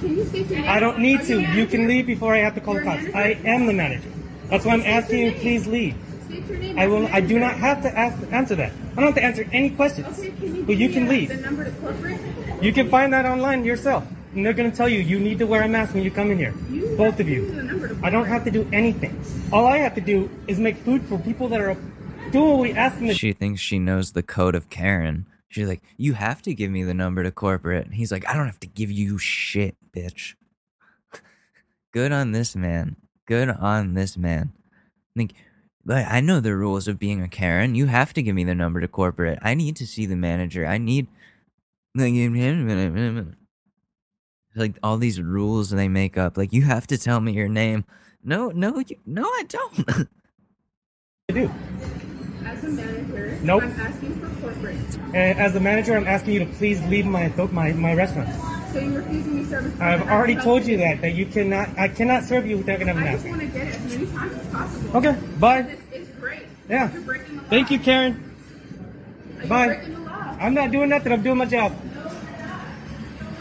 Can 0.00 0.16
you 0.16 0.24
state 0.26 0.48
your 0.48 0.60
name? 0.60 0.68
I 0.68 0.80
don't 0.80 0.98
need 0.98 1.22
to. 1.22 1.40
you 1.40 1.48
You 1.48 1.66
can 1.66 1.86
leave 1.86 2.06
before 2.06 2.34
I 2.34 2.38
have 2.38 2.54
to 2.56 2.60
call 2.60 2.74
the 2.74 2.82
You're 2.82 2.90
a 2.90 3.02
cops. 3.02 3.14
I 3.14 3.28
am 3.44 3.66
the 3.66 3.72
manager. 3.72 4.10
That's 4.50 4.64
why 4.64 4.74
I'm 4.74 4.82
asking 4.82 5.26
you, 5.26 5.32
please 5.32 5.66
leave. 5.66 5.96
State 6.24 6.44
your 6.46 6.58
name. 6.58 6.78
I 6.78 6.86
will. 6.86 7.06
I 7.08 7.20
do 7.20 7.38
not 7.38 7.54
have 7.56 7.82
to 7.82 7.96
ask 7.96 8.16
answer 8.32 8.56
that. 8.56 8.72
I 8.92 8.94
don't 8.96 9.06
have 9.06 9.14
to 9.14 9.24
answer 9.24 9.48
any 9.52 9.70
questions. 9.70 10.18
Okay, 10.18 10.30
can 10.32 10.56
you 10.56 10.62
But 10.64 10.76
you 10.76 10.88
can 10.90 11.06
uh, 11.06 11.10
leave. 11.10 11.28
The 11.28 11.36
number 11.36 11.64
to 11.64 11.70
corporate. 11.72 12.20
You 12.62 12.72
can 12.72 12.90
find 12.90 13.12
that 13.12 13.24
online 13.24 13.64
yourself. 13.64 14.04
And 14.34 14.44
they're 14.44 14.52
going 14.52 14.70
to 14.70 14.76
tell 14.76 14.88
you 14.88 14.98
you 14.98 15.20
need 15.20 15.38
to 15.38 15.46
wear 15.46 15.62
a 15.62 15.68
mask 15.68 15.94
when 15.94 16.02
you 16.02 16.10
come 16.10 16.30
in 16.30 16.38
here. 16.38 16.54
You 16.68 16.96
Both 16.96 17.12
of 17.12 17.18
to 17.18 17.24
give 17.24 17.44
me 17.44 17.50
the 17.50 17.88
you. 17.88 18.00
I 18.02 18.10
don't 18.10 18.26
have 18.26 18.44
to 18.44 18.50
do 18.50 18.68
anything. 18.72 19.22
All 19.52 19.66
I 19.66 19.78
have 19.78 19.94
to 19.94 20.00
do 20.00 20.28
is 20.48 20.58
make 20.58 20.76
food 20.76 21.04
for 21.04 21.18
people 21.18 21.48
that 21.48 21.60
are 21.60 21.76
doing 22.32 22.50
what 22.50 22.58
we 22.58 22.72
ask 22.72 22.98
them 22.98 23.06
to 23.08 23.14
She 23.14 23.32
thinks 23.32 23.60
she 23.60 23.78
knows 23.78 24.12
the 24.12 24.22
code 24.22 24.54
of 24.54 24.68
Karen. 24.70 25.26
She's 25.48 25.68
like, 25.68 25.82
"You 25.96 26.14
have 26.14 26.42
to 26.42 26.54
give 26.54 26.70
me 26.70 26.82
the 26.82 26.94
number 26.94 27.22
to 27.22 27.30
corporate." 27.30 27.86
And 27.86 27.94
he's 27.94 28.10
like, 28.10 28.28
"I 28.28 28.34
don't 28.34 28.46
have 28.46 28.58
to 28.60 28.66
give 28.66 28.90
you 28.90 29.18
shit, 29.18 29.76
bitch." 29.94 30.34
Good 31.92 32.10
on 32.10 32.32
this 32.32 32.56
man. 32.56 32.96
Good 33.26 33.48
on 33.48 33.94
this 33.94 34.16
man. 34.16 34.52
Like, 35.14 35.34
but 35.84 36.06
I 36.06 36.20
know 36.20 36.40
the 36.40 36.56
rules 36.56 36.88
of 36.88 36.98
being 36.98 37.22
a 37.22 37.28
Karen. 37.28 37.76
You 37.76 37.86
have 37.86 38.12
to 38.14 38.22
give 38.22 38.34
me 38.34 38.42
the 38.42 38.54
number 38.54 38.80
to 38.80 38.88
corporate. 38.88 39.38
I 39.42 39.54
need 39.54 39.76
to 39.76 39.86
see 39.86 40.06
the 40.06 40.16
manager. 40.16 40.66
I 40.66 40.78
need. 40.78 41.06
Like, 44.54 44.72
like 44.72 44.78
all 44.82 44.96
these 44.98 45.20
rules 45.20 45.70
they 45.70 45.88
make 45.88 46.16
up. 46.18 46.36
Like 46.36 46.52
you 46.52 46.62
have 46.62 46.86
to 46.88 46.98
tell 46.98 47.20
me 47.20 47.32
your 47.32 47.48
name. 47.48 47.84
No, 48.22 48.48
no, 48.50 48.78
you, 48.78 48.96
no, 49.06 49.24
I 49.24 49.44
don't. 49.48 49.84
I 51.30 51.32
do. 51.32 51.50
As 52.44 52.64
a 52.64 52.68
manager, 52.68 53.38
Nope. 53.42 53.62
I'm 53.62 53.80
asking 53.80 54.20
for 54.20 54.40
corporate. 54.40 54.76
And 55.14 55.38
as 55.38 55.54
a 55.56 55.60
manager, 55.60 55.96
I'm 55.96 56.06
asking 56.06 56.34
you 56.34 56.40
to 56.40 56.46
please 56.46 56.82
leave 56.86 57.06
my 57.06 57.28
my 57.52 57.72
my 57.72 57.94
restaurant. 57.94 58.28
So 58.72 58.80
you're 58.80 59.02
refusing 59.02 59.36
me 59.36 59.44
service. 59.44 59.78
I've 59.80 60.08
already 60.08 60.36
told 60.36 60.64
you 60.66 60.76
that 60.78 61.00
that 61.00 61.14
you 61.14 61.26
cannot. 61.26 61.68
I 61.78 61.88
cannot 61.88 62.24
serve 62.24 62.46
you 62.46 62.58
without 62.58 62.78
gonna 62.78 62.92
have 62.92 63.02
a 63.02 63.06
I 63.06 63.12
mask. 63.12 63.24
just 63.24 63.28
want 63.28 63.40
to 63.40 63.46
get 63.58 63.68
it 63.68 63.74
as 63.74 63.92
many 63.94 64.06
times 64.06 64.34
as 64.38 64.46
possible. 64.48 64.96
Okay, 64.96 65.18
bye. 65.38 65.58
It's, 65.60 65.82
it's 65.92 66.10
great. 66.18 66.42
Yeah. 66.68 66.92
You're 66.92 67.02
breaking 67.02 67.36
the 67.36 67.42
law. 67.42 67.48
Thank 67.48 67.70
you, 67.70 67.78
Karen. 67.78 68.34
You're 69.38 69.46
Bye. 69.46 69.66
breaking 69.66 69.94
the 69.94 70.00
law. 70.00 70.36
I'm 70.40 70.54
not 70.54 70.70
doing 70.72 70.88
nothing. 70.88 71.12
I'm 71.12 71.22
doing 71.22 71.38
my 71.38 71.44
job. 71.46 71.72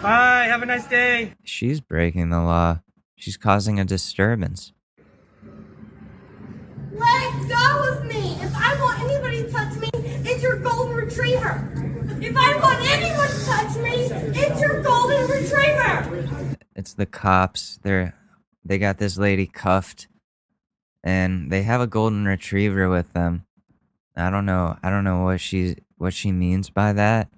Bye. 0.04 0.48
Have 0.50 0.62
a 0.62 0.66
nice 0.66 0.86
day. 0.86 1.34
She's 1.46 1.80
breaking 1.80 2.30
the 2.30 2.42
law. 2.42 2.82
She's 3.16 3.38
causing 3.38 3.80
a 3.80 3.86
disturbance. 3.86 4.74
Let 6.92 7.48
go 7.48 7.94
of 7.94 8.06
me! 8.06 8.38
If 8.42 8.54
I 8.54 8.78
want 8.82 9.00
anybody 9.00 9.44
to 9.44 9.50
touch 9.50 9.78
me, 9.78 9.90
it's 9.94 10.44
your 10.44 10.58
golden 10.58 10.96
retriever! 10.98 11.72
If 12.22 12.36
I 12.36 12.60
want 12.60 12.82
anyone 12.82 13.30
to 13.30 13.46
touch 13.46 13.78
me, 13.78 13.96
it's 14.38 14.60
your 14.60 14.84
golden 14.84 15.26
retriever! 15.30 16.58
It's 16.76 16.94
the 16.94 17.06
cops. 17.06 17.80
They're 17.82 18.14
they 18.66 18.78
got 18.78 18.98
this 18.98 19.18
lady 19.18 19.48
cuffed 19.48 20.08
and 21.02 21.50
they 21.50 21.64
have 21.64 21.80
a 21.80 21.88
golden 21.88 22.26
retriever 22.26 22.90
with 22.90 23.14
them. 23.14 23.46
I 24.18 24.30
don't 24.30 24.46
know. 24.46 24.78
I 24.84 24.90
don't 24.90 25.06
know 25.06 25.24
what 25.24 25.40
she 25.40 25.78
what 25.96 26.14
she 26.14 26.34
means 26.34 26.70
by 26.70 26.92
that. 26.92 27.30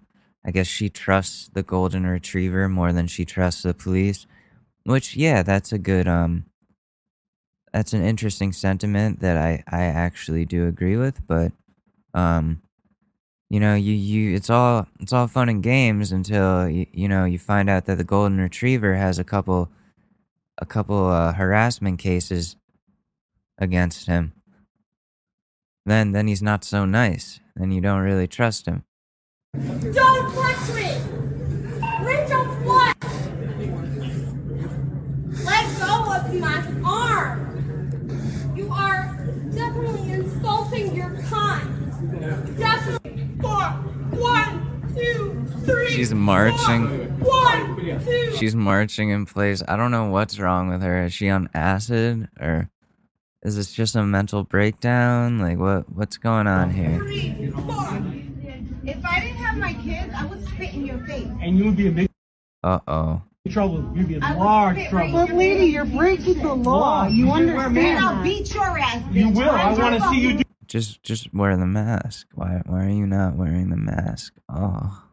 I 0.46 0.52
guess 0.52 0.68
she 0.68 0.89
trusts 0.89 1.50
the 1.54 1.64
golden 1.64 2.06
retriever 2.06 2.70
more 2.70 2.93
than 2.93 3.08
she 3.08 3.26
trusts 3.26 3.64
the 3.64 3.74
police. 3.74 4.28
Which 4.84 5.16
yeah, 5.16 5.41
that's 5.41 5.72
a 5.72 5.80
good 5.80 6.08
um 6.08 6.46
that's 7.74 7.93
an 7.93 8.04
interesting 8.04 8.54
sentiment 8.54 9.20
that 9.22 9.38
I 9.38 9.64
I 9.68 9.84
actually 9.86 10.46
do 10.46 10.68
agree 10.68 10.98
with, 10.98 11.26
but 11.28 11.52
um 12.14 12.62
you 13.50 13.60
know, 13.60 13.76
you 13.76 13.93
you 13.93 14.36
it's 14.36 14.50
all 14.50 14.88
it's 15.00 15.14
all 15.14 15.28
fun 15.28 15.50
and 15.50 15.64
games 15.64 16.12
until 16.12 16.70
you, 16.70 16.86
you 16.91 17.08
know, 17.08 17.26
you 17.26 17.39
find 17.39 17.70
out 17.70 17.86
that 17.86 17.98
the 17.98 18.04
golden 18.04 18.39
retriever 18.39 18.96
has 18.96 19.18
a 19.18 19.24
couple 19.24 19.72
a 20.58 20.66
couple 20.66 21.08
uh, 21.08 21.34
harassment 21.34 22.00
cases 22.00 22.56
against 23.58 24.08
him. 24.08 24.34
Then 25.86 26.12
then 26.12 26.28
he's 26.28 26.41
not 26.41 26.64
so 26.64 26.86
nice. 26.86 27.39
Then 27.56 27.72
you 27.72 27.82
don't 27.82 28.02
really 28.02 28.28
trust 28.28 28.66
him. 28.68 28.84
Don't 29.93 30.34
touch 30.34 30.76
me! 30.76 30.91
Reach 32.03 32.32
of 32.32 32.66
what? 32.66 32.95
Let 35.45 35.80
go 35.80 36.14
of 36.14 36.34
my 36.39 36.58
arm! 36.84 38.53
You 38.56 38.70
are 38.72 39.16
definitely 39.53 40.12
insulting 40.12 40.95
your 40.95 41.22
kind! 41.24 42.58
Definitely! 42.58 43.30
Four, 43.41 43.64
one, 44.20 44.91
two, 44.93 45.45
three! 45.66 45.89
She's 45.89 46.14
marching. 46.14 47.18
One, 47.20 47.76
two, 48.03 48.36
She's 48.38 48.56
marching 48.56 49.10
in 49.10 49.26
place. 49.26 49.64
I 49.68 49.78
don't 49.78 49.91
know 49.91 50.10
what's 50.10 50.38
wrong 50.38 50.68
with 50.70 50.82
her. 50.82 51.06
Is 51.06 51.14
she 51.14 51.30
on 51.30 51.49
acid 51.53 52.28
or 52.41 52.70
is 53.41 53.56
this 53.56 53.72
just 53.72 53.95
a 53.95 54.03
mental 54.03 54.43
breakdown? 54.43 55.39
Like 55.39 55.58
what 55.58 55.89
what's 55.93 56.18
going 56.18 56.47
on 56.47 56.72
here? 56.72 56.99
three, 56.99 57.51
four. 57.51 58.03
If 58.88 59.03
I 59.03 59.20
didn't 59.20 59.34
have 59.56 59.76
my 59.76 59.82
kids, 59.82 60.14
I 60.16 60.26
would 60.26 60.47
spit 60.47 60.74
in 60.74 60.86
your 60.86 60.99
face. 60.99 61.28
And 61.41 61.58
you 61.58 61.66
would 61.66 61.78
be 61.78 61.88
in 61.88 61.93
big 61.93 62.10
Uh-oh. 62.64 63.22
trouble. 63.49 63.91
You'd 63.95 64.08
be 64.08 64.16
in 64.16 64.22
large 64.22 64.78
trouble. 64.89 64.97
Right 64.97 65.12
but 65.14 65.36
lady, 65.36 65.66
you're 65.68 65.86
breaking 65.86 66.39
the 66.39 66.53
law. 66.53 67.08
You 67.08 67.26
should 67.26 67.28
wear 67.28 67.38
a 67.38 67.39
understand 67.39 67.74
mask. 67.74 67.97
And 67.97 68.06
I'll 68.06 68.16
that. 68.16 68.24
beat 68.24 68.53
your 68.53 68.78
ass, 68.80 69.01
bitch. 69.03 69.14
You 69.16 69.30
will. 69.30 69.49
I 69.49 69.74
want 69.74 70.01
to 70.01 70.10
see 70.10 70.20
you 70.20 70.38
do. 70.38 70.43
Just 70.68 71.03
just 71.03 71.32
wear 71.34 71.56
the 71.56 71.66
mask. 71.68 72.28
Why 72.34 72.62
why 72.66 72.86
are 72.88 72.89
you 72.89 73.06
not 73.06 73.36
wearing 73.36 73.70
the 73.70 73.78
mask? 73.78 74.34
Oh. 74.49 75.03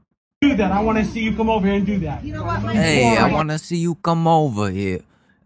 do 0.41 0.57
that. 0.57 0.73
I 0.73 0.81
want 0.81 0.99
to 0.99 1.05
see 1.05 1.21
you 1.21 1.37
come 1.37 1.51
over 1.51 1.67
here 1.67 1.77
and 1.77 1.87
do 1.87 1.99
that. 2.01 2.25
You 2.25 2.33
know 2.33 2.45
what? 2.45 2.63
My 2.63 2.73
Hey, 2.73 3.17
I 3.19 3.31
want 3.31 3.51
to 3.51 3.59
see 3.59 3.77
you 3.77 3.95
come 3.97 4.27
over 4.27 4.71
here. 4.71 5.01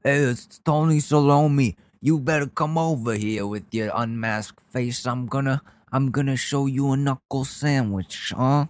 Hey, 0.04 0.18
it's 0.30 0.60
Tony 0.64 1.00
Salome. 1.00 1.76
You 2.00 2.20
better 2.20 2.46
come 2.46 2.78
over 2.78 3.14
here 3.14 3.46
with 3.48 3.64
your 3.72 3.90
unmasked 3.92 4.62
face. 4.70 5.04
I'm 5.06 5.26
gonna, 5.26 5.60
I'm 5.90 6.12
gonna 6.12 6.36
show 6.36 6.66
you 6.66 6.92
a 6.92 6.96
knuckle 6.96 7.44
sandwich, 7.44 8.32
huh? 8.34 8.66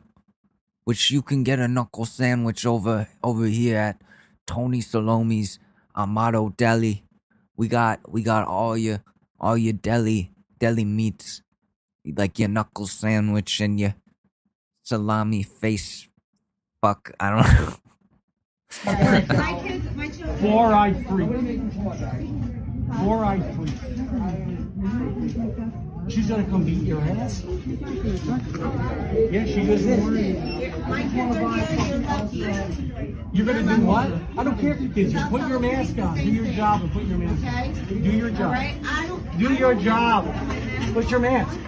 Which 0.87 1.11
you 1.11 1.21
can 1.21 1.43
get 1.43 1.59
a 1.59 1.67
knuckle 1.67 2.05
sandwich 2.05 2.65
over, 2.65 3.09
over 3.21 3.47
here 3.47 3.77
at 3.77 4.01
Tony 4.47 4.81
Salome's 4.81 5.59
Amato 5.97 6.51
Deli. 6.51 7.03
We 7.57 7.67
got, 7.67 8.01
we 8.09 8.23
got 8.23 8.47
all 8.47 8.79
your, 8.79 9.03
all 9.41 9.59
your 9.59 9.73
deli, 9.73 10.31
deli 10.61 10.85
meats, 10.85 11.43
like 12.07 12.39
your 12.39 12.51
knuckle 12.51 12.87
sandwich 12.87 13.61
and 13.61 13.81
your 13.81 13.97
salami 14.85 15.43
face. 15.43 16.07
Fuck, 16.81 17.11
I 17.19 17.31
don't 17.31 17.43
know. 17.43 17.75
My 18.85 19.61
kids, 19.67 19.87
my 19.97 20.09
children. 20.09 20.39
Fluoride 20.39 21.09
free. 21.09 21.27
Fluoride 22.95 23.57
free. 23.57 23.73
She's 26.09 26.29
gonna 26.29 26.45
come 26.45 26.63
beat 26.65 26.83
your 26.83 27.01
ass. 27.01 27.43
Yeah, 27.45 29.45
she 29.45 29.61
is. 29.73 29.85
My 30.87 31.03
kids 31.03 31.37
are 31.37 32.27
here. 32.29 32.69
You're 33.33 33.47
gonna 33.47 33.77
do 33.77 33.83
what? 33.85 34.11
I 34.39 34.45
don't 34.45 34.57
care 34.59 34.73
if 34.75 34.81
you 34.81 34.89
kids. 34.91 35.13
Just 35.13 35.29
put 35.31 35.49
your 35.49 35.59
mask 35.59 35.99
on. 35.99 36.15
Do 36.17 36.23
your 36.23 36.47
job 36.53 36.83
and 36.83 36.93
put 36.93 37.03
your 37.05 37.19
mask 37.19 37.45
Okay? 37.45 37.69
on. 37.71 38.03
Do 38.03 38.11
your 38.11 38.29
All 38.31 38.37
job. 38.37 38.53
right? 38.53 38.75
I 38.87 39.07
don't. 39.09 39.39
Do 39.39 39.53
your 39.55 39.75
job. 39.75 40.27
Put 40.95 41.11
your 41.11 41.21
mask. 41.21 41.59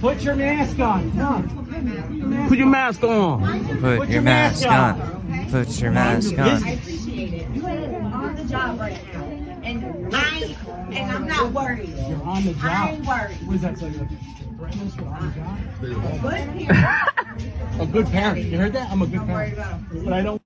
Put 0.00 0.20
your 0.22 0.34
mask 0.34 0.78
on. 0.80 1.10
Come 1.12 1.20
on. 1.20 2.48
Put 2.48 2.58
your 2.58 2.66
mask 2.66 3.04
on. 3.04 3.40
Put, 3.80 4.08
your, 4.08 4.22
mask, 4.22 4.66
on. 4.66 5.48
Put 5.50 5.80
your 5.80 5.90
mask 5.92 6.36
I 6.38 6.50
on. 6.50 6.56
appreciate 6.56 7.32
it. 7.34 7.48
You 7.54 7.64
are 7.66 8.02
on 8.12 8.34
the 8.34 8.44
job 8.44 8.80
right 8.80 8.98
now. 9.14 9.27
And 9.62 10.14
I, 10.14 10.56
and 10.92 11.12
I'm 11.12 11.26
not 11.26 11.52
worried. 11.52 11.88
You're 12.08 12.22
on 12.22 12.44
the 12.44 12.56
I 12.62 12.90
ain't 12.90 13.04
job. 13.04 13.08
worried. 13.20 13.36
What 13.46 13.56
is 13.56 13.62
that? 13.62 13.80
Like 13.82 13.92
a? 13.94 14.08
You're 14.56 14.66
on 14.66 15.32
the 15.80 15.86
job? 15.90 16.22
Good 16.22 16.50
here. 16.50 16.96
A 17.80 17.86
good 17.86 18.06
parent. 18.06 18.44
You 18.46 18.58
heard 18.58 18.72
that? 18.72 18.90
I'm 18.90 19.02
a 19.02 19.06
good 19.06 19.24
parent. 19.24 19.56
But 20.04 20.12
I 20.12 20.20
don't. 20.22 20.42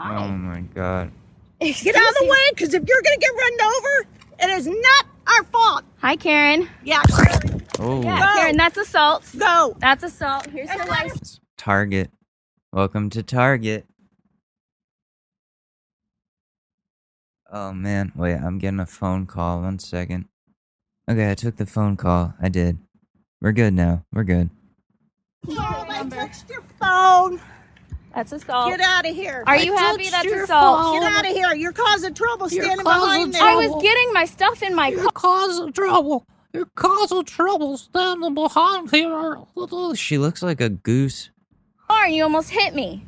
Oh 0.00 0.28
my 0.28 0.60
god. 0.74 1.12
Get 1.60 1.94
out 1.94 2.08
of 2.08 2.14
the 2.18 2.26
way, 2.28 2.50
because 2.50 2.74
if 2.74 2.82
you're 2.88 3.02
going 3.02 3.14
to 3.14 3.20
get 3.20 3.30
run 3.32 3.52
over, 3.76 4.06
it 4.40 4.58
is 4.58 4.66
not 4.66 5.06
our 5.28 5.44
fault. 5.44 5.84
Hi, 5.98 6.16
Karen. 6.16 6.68
Yeah, 6.82 7.02
Oh, 7.78 8.02
Yeah, 8.02 8.18
Karen, 8.34 8.56
that's 8.56 8.76
assault. 8.76 9.24
go. 9.38 9.76
That's 9.78 10.02
assault. 10.02 10.46
Here's 10.50 10.68
your 10.74 10.86
license. 10.86 11.38
Target. 11.56 12.10
Welcome 12.72 13.10
to 13.10 13.22
Target. 13.22 13.86
Oh 17.54 17.72
man, 17.72 18.12
wait, 18.16 18.36
I'm 18.36 18.58
getting 18.58 18.80
a 18.80 18.86
phone 18.86 19.26
call. 19.26 19.60
One 19.60 19.78
second. 19.78 20.24
Okay, 21.08 21.30
I 21.30 21.34
took 21.34 21.56
the 21.56 21.66
phone 21.66 21.96
call. 21.98 22.32
I 22.40 22.48
did. 22.48 22.78
We're 23.42 23.52
good 23.52 23.74
now. 23.74 24.04
We're 24.12 24.24
good. 24.24 24.48
I 25.48 26.06
touched 26.08 26.48
your 26.48 26.62
phone. 26.80 27.40
That's 28.14 28.32
assault. 28.32 28.70
Get 28.70 28.80
out 28.80 29.06
of 29.06 29.14
here. 29.14 29.42
Are 29.46 29.54
I 29.54 29.56
you 29.58 29.76
happy 29.76 30.04
touched 30.04 30.12
that's 30.12 30.24
your 30.24 30.44
assault? 30.44 30.82
phone. 30.82 31.00
Get 31.00 31.12
out 31.12 31.26
of 31.26 31.32
here. 31.32 31.54
You're 31.54 31.72
causing 31.72 32.14
trouble 32.14 32.48
You're 32.48 32.64
standing 32.64 32.86
causing 32.86 33.30
behind 33.30 33.34
there. 33.34 33.42
I 33.42 33.54
was 33.56 33.82
getting 33.82 34.12
my 34.12 34.24
stuff 34.24 34.62
in 34.62 34.74
my 34.74 34.92
car. 34.94 35.08
causing 35.12 35.72
trouble. 35.72 36.26
You're 36.54 36.66
causing 36.74 37.24
trouble 37.24 37.76
standing 37.76 38.34
behind 38.34 38.90
here. 38.90 39.38
She 39.94 40.18
looks 40.18 40.42
like 40.42 40.60
a 40.60 40.68
goose. 40.70 41.30
and 41.90 42.14
you 42.14 42.22
almost 42.22 42.50
hit 42.50 42.74
me. 42.74 43.04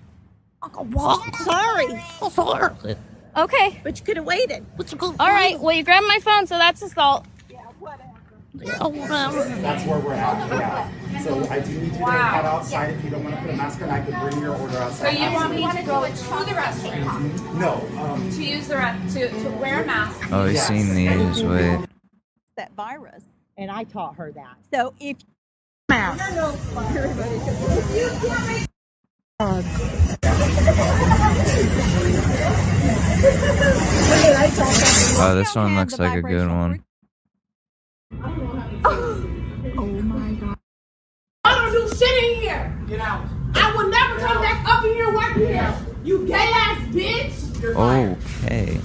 Sorry, 1.44 2.02
Sorry. 2.30 2.96
Okay. 3.36 3.80
but 3.82 3.98
you 3.98 4.06
could 4.06 4.16
have 4.16 4.26
waited. 4.26 4.64
All 5.00 5.16
right. 5.18 5.58
Well, 5.58 5.74
you 5.74 5.82
grabbed 5.84 6.06
my 6.06 6.18
phone, 6.20 6.46
so 6.46 6.56
that's 6.58 6.82
assault. 6.82 7.24
Yeah, 7.50 7.58
whatever. 7.78 8.10
That's 8.54 9.84
where 9.84 9.98
we're 9.98 10.14
at 10.14 10.48
now. 10.48 10.90
So 11.22 11.46
I 11.48 11.58
do 11.60 11.72
need 11.72 11.92
you 11.92 11.98
to 11.98 12.04
head 12.04 12.44
outside 12.44 12.90
if 12.90 13.04
you 13.04 13.10
don't 13.10 13.24
want 13.24 13.34
to 13.34 13.40
put 13.42 13.50
a 13.50 13.56
mask 13.56 13.82
on. 13.82 13.90
I 13.90 14.04
could 14.04 14.14
bring 14.14 14.40
your 14.40 14.56
order 14.56 14.78
outside. 14.78 14.96
So 14.96 15.06
outside. 15.08 15.28
you 15.28 15.34
want 15.34 15.54
me 15.54 15.80
to 15.80 15.86
go 15.86 16.06
to 16.06 16.44
the 16.48 16.54
restaurant 16.54 17.54
No, 17.54 17.88
um, 17.98 18.30
to 18.30 18.44
use 18.44 18.68
the 18.68 18.76
re- 18.76 19.00
to, 19.14 19.28
to 19.42 19.50
wear 19.50 19.82
a 19.82 19.86
mask? 19.86 20.28
Oh, 20.30 20.46
he's 20.46 20.62
seen 20.62 20.94
these. 20.94 21.42
Wait. 21.42 21.80
That 22.56 22.72
virus, 22.74 23.24
and 23.56 23.70
I 23.70 23.84
taught 23.84 24.16
her 24.16 24.30
that. 24.32 24.56
So 24.72 24.94
if 25.00 25.16
Oh, 35.16 35.34
this 35.34 35.54
one 35.54 35.76
looks 35.76 35.98
like 35.98 36.18
a 36.18 36.22
good 36.22 36.46
one. 36.46 36.84
Oh 38.12 38.20
my 39.86 40.32
god! 40.34 40.58
I 41.44 41.54
don't 41.54 41.72
do 41.72 41.88
shit 41.96 42.24
in 42.24 42.40
here. 42.42 42.84
Get 42.86 43.00
out. 43.00 43.26
I 43.54 43.74
will 43.74 43.88
never 43.88 44.18
come 44.18 44.42
back 44.42 44.68
up 44.68 44.84
in 44.84 44.92
here 44.92 45.10
working 45.14 45.46
here. 45.46 45.74
You 46.04 46.26
gay 46.26 46.34
ass 46.34 46.78
bitch! 46.88 47.62
You're. 47.62 47.78
Okay. 47.78 48.78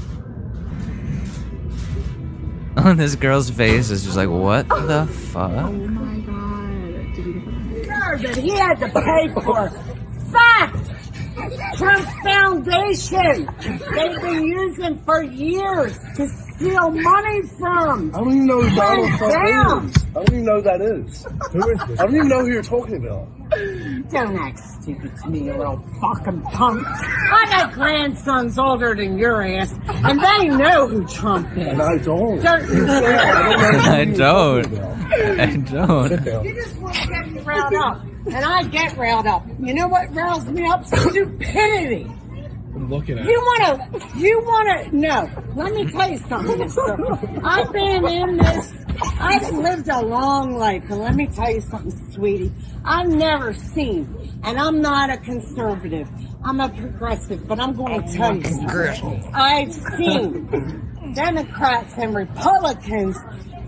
On 2.78 2.96
this 2.96 3.16
girl's 3.16 3.50
face 3.50 3.90
is 3.90 4.06
just 4.06 4.16
like, 4.16 4.30
what 4.30 4.70
the 4.70 5.06
fuck? 5.06 5.52
Oh 5.52 5.72
my 5.72 6.20
god. 6.20 7.16
Sure, 7.86 8.18
that 8.20 8.38
he 8.38 8.52
had 8.52 8.80
to 8.80 8.88
pay 8.88 9.28
for. 9.34 9.68
it. 9.68 9.74
Fact! 10.32 10.89
Trump 11.78 12.08
Foundation! 12.24 13.50
They've 13.96 14.22
been 14.22 14.44
using 14.46 14.98
for 15.04 15.24
years 15.24 15.98
to 16.16 16.28
steal 16.28 16.92
money 16.92 17.42
from. 17.58 18.14
I 18.14 18.18
don't 18.20 18.32
even 18.34 18.46
know 18.46 18.62
who 18.62 18.76
Donald 18.76 19.18
Trump 19.18 19.34
Down. 19.34 19.86
is. 19.90 19.96
I 20.10 20.14
don't 20.14 20.30
even 20.32 20.46
know 20.46 20.56
who 20.56 20.62
that 20.64 20.82
is. 20.82 21.26
Who 21.52 21.70
is 21.70 21.80
this? 21.88 22.00
I 22.00 22.04
don't 22.06 22.16
even 22.16 22.28
know 22.28 22.40
who 22.42 22.52
you're 22.52 22.62
talking 22.62 22.98
about. 23.06 23.28
Don't 24.12 24.38
act 24.38 24.60
stupid 24.60 25.16
to 25.24 25.30
me, 25.30 25.46
you 25.46 25.54
little 25.54 25.84
fucking 26.02 26.42
punk. 26.44 26.86
I 26.88 27.46
got 27.50 27.74
grandsons 27.74 28.60
older 28.60 28.94
than 28.94 29.18
your 29.18 29.42
ass, 29.42 29.74
and 29.88 30.20
they 30.20 30.50
know 30.50 30.88
who 30.88 31.06
Trump 31.08 31.52
is. 31.58 31.68
And 31.68 31.82
I 31.82 31.98
don't. 31.98 32.40
Don't 32.42 32.70
you 32.70 32.86
I 32.88 34.06
don't. 34.06 34.80
I 35.10 35.56
don't. 35.58 36.46
You 36.46 36.54
just 36.54 36.78
want 36.78 36.96
to 36.96 37.08
get 37.08 37.32
me 37.32 37.40
riled 37.42 37.74
up, 37.74 38.06
and 38.26 38.46
I 38.46 38.64
get 38.64 38.98
riled 38.98 39.28
up. 39.28 39.46
You 39.60 39.74
know 39.74 39.88
what 39.88 40.14
riles 40.14 40.46
me 40.46 40.68
up? 40.68 40.86
Stupidity. 40.86 42.10
I'm 42.76 42.90
looking 42.90 43.18
at 43.18 43.26
You 43.26 43.40
want 43.40 43.94
to, 43.94 44.20
you 44.20 44.40
want 44.42 44.86
to, 44.86 44.96
no. 44.96 45.30
Let 45.56 45.74
me 45.74 45.92
tell 45.92 46.10
you 46.12 46.18
something, 46.20 46.60
mister. 46.60 47.44
I've 47.44 47.74
been 47.74 48.08
in 48.08 48.38
this, 48.38 48.74
I've 49.20 49.52
lived 49.54 49.90
a 49.90 50.02
long 50.02 50.56
life, 50.56 50.84
and 50.90 51.00
let 51.00 51.16
me 51.16 51.28
tell 51.28 51.52
you 51.52 51.62
something, 51.62 52.14
sweetie. 52.14 52.52
I've 52.86 53.10
never 53.10 53.54
seen, 53.54 54.40
and 54.44 54.60
I'm 54.60 54.82
not 54.82 55.10
a 55.10 55.18
conservative. 55.18 56.08
I'm 56.44 56.60
a 56.62 56.70
progressive, 56.70 57.48
but 57.48 57.60
I'm 57.60 57.74
going 57.74 58.04
to 58.04 58.14
tell 58.14 58.36
you 58.36 58.44
something. 58.44 59.32
I've 59.34 59.74
seen 59.74 61.14
Democrats 61.16 61.94
and 61.98 62.16
Republicans 62.16 63.18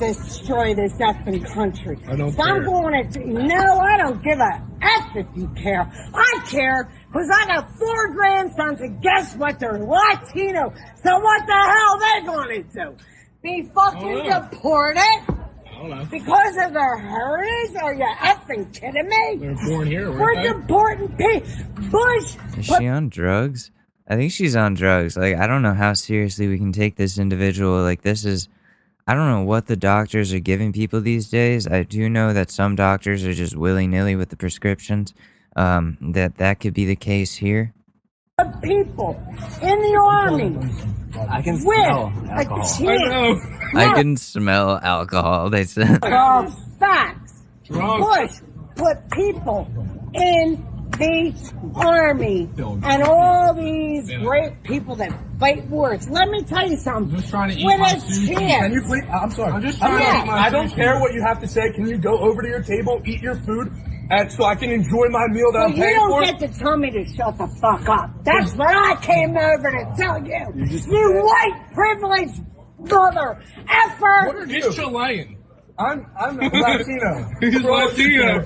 destroy 0.02 0.74
this 0.76 0.94
effing 0.94 1.46
country. 1.54 1.98
I 2.08 2.16
don't 2.16 2.32
so 2.34 2.42
I'm 2.44 2.64
going 2.66 3.12
to, 3.12 3.20
no, 3.26 3.80
I 3.80 3.98
don't 3.98 4.24
give 4.24 4.40
a 4.40 4.68
F 4.82 5.16
if 5.16 5.28
you 5.36 5.48
care. 5.56 5.90
I 6.14 6.44
care 6.50 6.92
because 7.12 7.30
I 7.34 7.46
got 7.48 7.78
four 7.78 8.14
grandsons 8.14 8.82
and 8.82 9.02
guess 9.02 9.36
what? 9.36 9.60
They're 9.60 9.80
Latino. 9.80 10.74
So 11.04 11.20
what 11.20 11.46
the 11.46 11.54
hell 11.54 12.00
they 12.00 12.26
going 12.26 12.64
to 12.64 12.74
do? 12.74 12.98
Be 13.44 13.70
fucking 13.74 14.30
deported? 14.30 15.42
don't 15.82 15.90
know. 15.90 16.06
Because 16.06 16.56
of 16.58 16.74
their 16.74 16.98
heritage? 16.98 17.76
Are 17.82 17.94
you 17.94 18.06
effing 18.20 18.74
kidding 18.74 19.08
me? 19.08 19.38
They're 19.38 19.56
born 19.68 19.88
here, 19.88 20.12
We're 20.12 20.20
weren't 20.20 20.44
they? 20.44 20.62
deporting 20.62 21.08
people. 21.18 21.90
Bush 21.90 22.36
Is 22.58 22.66
she 22.66 22.88
on 22.88 23.10
drugs? 23.10 23.72
I 24.08 24.16
think 24.16 24.32
she's 24.32 24.56
on 24.56 24.74
drugs. 24.74 25.16
Like, 25.16 25.38
I 25.38 25.48
don't 25.48 25.62
know 25.62 25.74
how 25.74 25.94
seriously 25.94 26.48
we 26.48 26.58
can 26.58 26.72
take 26.72 26.96
this 26.96 27.18
individual. 27.18 27.82
Like, 27.82 28.02
this 28.02 28.26
is. 28.26 28.48
I 29.08 29.16
don't 29.16 29.30
know 29.30 29.44
what 29.44 29.68
the 29.68 29.76
doctors 29.76 30.34
are 30.34 30.40
giving 30.40 30.74
people 30.74 31.02
these 31.02 31.30
days. 31.30 31.68
I 31.68 31.84
do 31.84 32.10
know 32.10 32.34
that 32.34 32.52
some 32.52 32.76
doctors 32.76 33.26
are 33.26 33.34
just 33.34 33.56
willy 33.56 33.88
nilly 33.88 34.16
with 34.16 34.30
the 34.30 34.38
prescriptions. 34.38 35.14
Um, 35.56 35.98
that 36.14 36.38
that 36.38 36.60
could 36.60 36.74
be 36.74 36.86
the 36.86 36.96
case 36.96 37.36
here. 37.36 37.74
people 38.62 39.22
in 39.62 39.80
the 39.80 40.00
army 40.02 40.92
I 41.30 41.42
can 41.42 41.60
smell 41.60 42.14
with 42.22 42.32
a 42.32 42.76
chance. 42.78 43.76
I 43.76 43.94
can 43.96 44.18
smell 44.18 44.80
alcohol. 44.82 45.50
They 45.50 45.66
said. 45.66 46.00
of 46.04 46.80
facts. 46.80 47.44
Drunk. 47.66 48.04
Bush 48.04 48.40
put 48.76 49.10
people 49.12 49.68
in 50.14 50.66
the 50.98 51.54
army 51.76 52.50
and 52.58 53.04
all 53.04 53.54
these 53.54 54.10
great 54.20 54.62
people 54.64 54.96
that 54.96 55.12
fight 55.40 55.66
wars. 55.68 56.08
Let 56.10 56.30
me 56.30 56.44
tell 56.44 56.70
you 56.70 56.78
something. 56.78 57.16
Just 57.18 57.30
trying 57.30 57.50
to 57.52 57.56
eat 57.58 57.66
with 57.66 57.80
my 57.80 57.92
a 57.92 57.96
sushi. 57.96 58.28
chance. 58.38 58.62
Can 58.64 58.74
you 58.74 58.82
please? 58.84 59.04
I'm 59.12 59.32
sorry. 59.32 59.52
I'm 59.54 59.62
just 59.62 59.80
trying 59.80 59.98
to 59.98 60.24
eat 60.24 60.28
my 60.28 60.38
I 60.40 60.50
don't 60.50 60.68
sushi. 60.70 60.76
care 60.76 61.00
what 61.00 61.14
you 61.14 61.22
have 61.22 61.40
to 61.42 61.48
say. 61.48 61.72
Can 61.74 61.88
you 61.88 61.98
go 61.98 62.18
over 62.20 62.42
to 62.42 62.48
your 62.48 62.62
table, 62.64 63.02
eat 63.06 63.22
your 63.22 63.36
food, 63.36 63.72
and 64.10 64.32
so 64.32 64.44
I 64.46 64.56
can 64.56 64.72
enjoy 64.72 65.08
my 65.10 65.28
meal 65.28 65.52
that 65.54 65.60
Well, 65.60 65.66
I'm 65.68 65.74
you 65.76 65.84
paying 65.84 65.96
don't 65.96 66.10
for? 66.12 66.22
get 66.40 66.40
to 66.52 66.60
tell 66.60 66.78
me 66.78 66.92
to 66.92 67.06
shut 67.06 67.38
the 67.38 67.48
fuck 67.62 67.88
up. 67.90 68.24
That's 68.24 68.54
what 68.56 68.76
I 68.76 68.96
came 69.02 69.38
over 69.38 69.72
to 69.72 69.94
tell 69.98 70.24
you. 70.26 70.54
You, 70.56 70.66
just- 70.68 70.88
white 70.90 71.68
privileged 71.74 72.42
mother 72.80 73.42
effer. 73.70 74.28
What 74.28 74.36
are 74.36 74.46
you? 74.46 74.56
He's 74.66 74.76
Chilean. 74.76 75.38
I'm 75.80 76.06
I'm 76.20 76.38
Latino. 76.38 77.30
He's 77.40 77.62
Latino. 77.64 78.46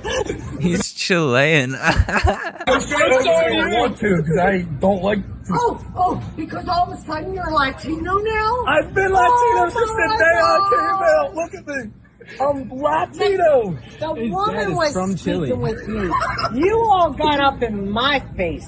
He's 0.59 0.93
Chilean. 0.93 1.76
I'm 1.76 2.82
straight 2.82 3.11
over 3.11 3.23
there. 3.23 3.65
I 3.65 3.80
want 3.80 3.97
to 3.97 4.17
because 4.17 4.38
I 4.38 4.61
don't 4.80 5.03
like. 5.03 5.19
Oh, 5.51 5.86
oh, 5.95 6.23
because 6.36 6.67
all 6.67 6.91
of 6.91 6.97
a 6.97 7.01
sudden 7.01 7.34
you're 7.34 7.51
Latino 7.51 8.17
now? 8.17 8.63
I've 8.67 8.93
been 8.93 9.11
Latino 9.11 9.21
Oh, 9.21 9.69
since 9.69 9.89
the 9.91 10.07
my 10.07 10.17
day 10.17 10.39
I 10.41 10.69
came 10.69 11.03
out. 11.03 11.36
Look 11.36 11.53
at 11.53 11.67
me. 11.67 11.91
I'm 12.41 12.69
Latino. 12.69 13.78
The 13.99 14.13
His 14.15 14.30
dad 14.30 14.32
woman 14.32 14.76
was 14.76 14.93
from 14.93 15.17
speaking 15.17 15.41
Chile. 15.45 15.53
with 15.53 15.88
me. 15.88 16.09
You 16.59 16.80
all 16.91 17.11
got 17.11 17.39
up 17.39 17.61
in 17.61 17.89
my 17.91 18.19
face. 18.36 18.67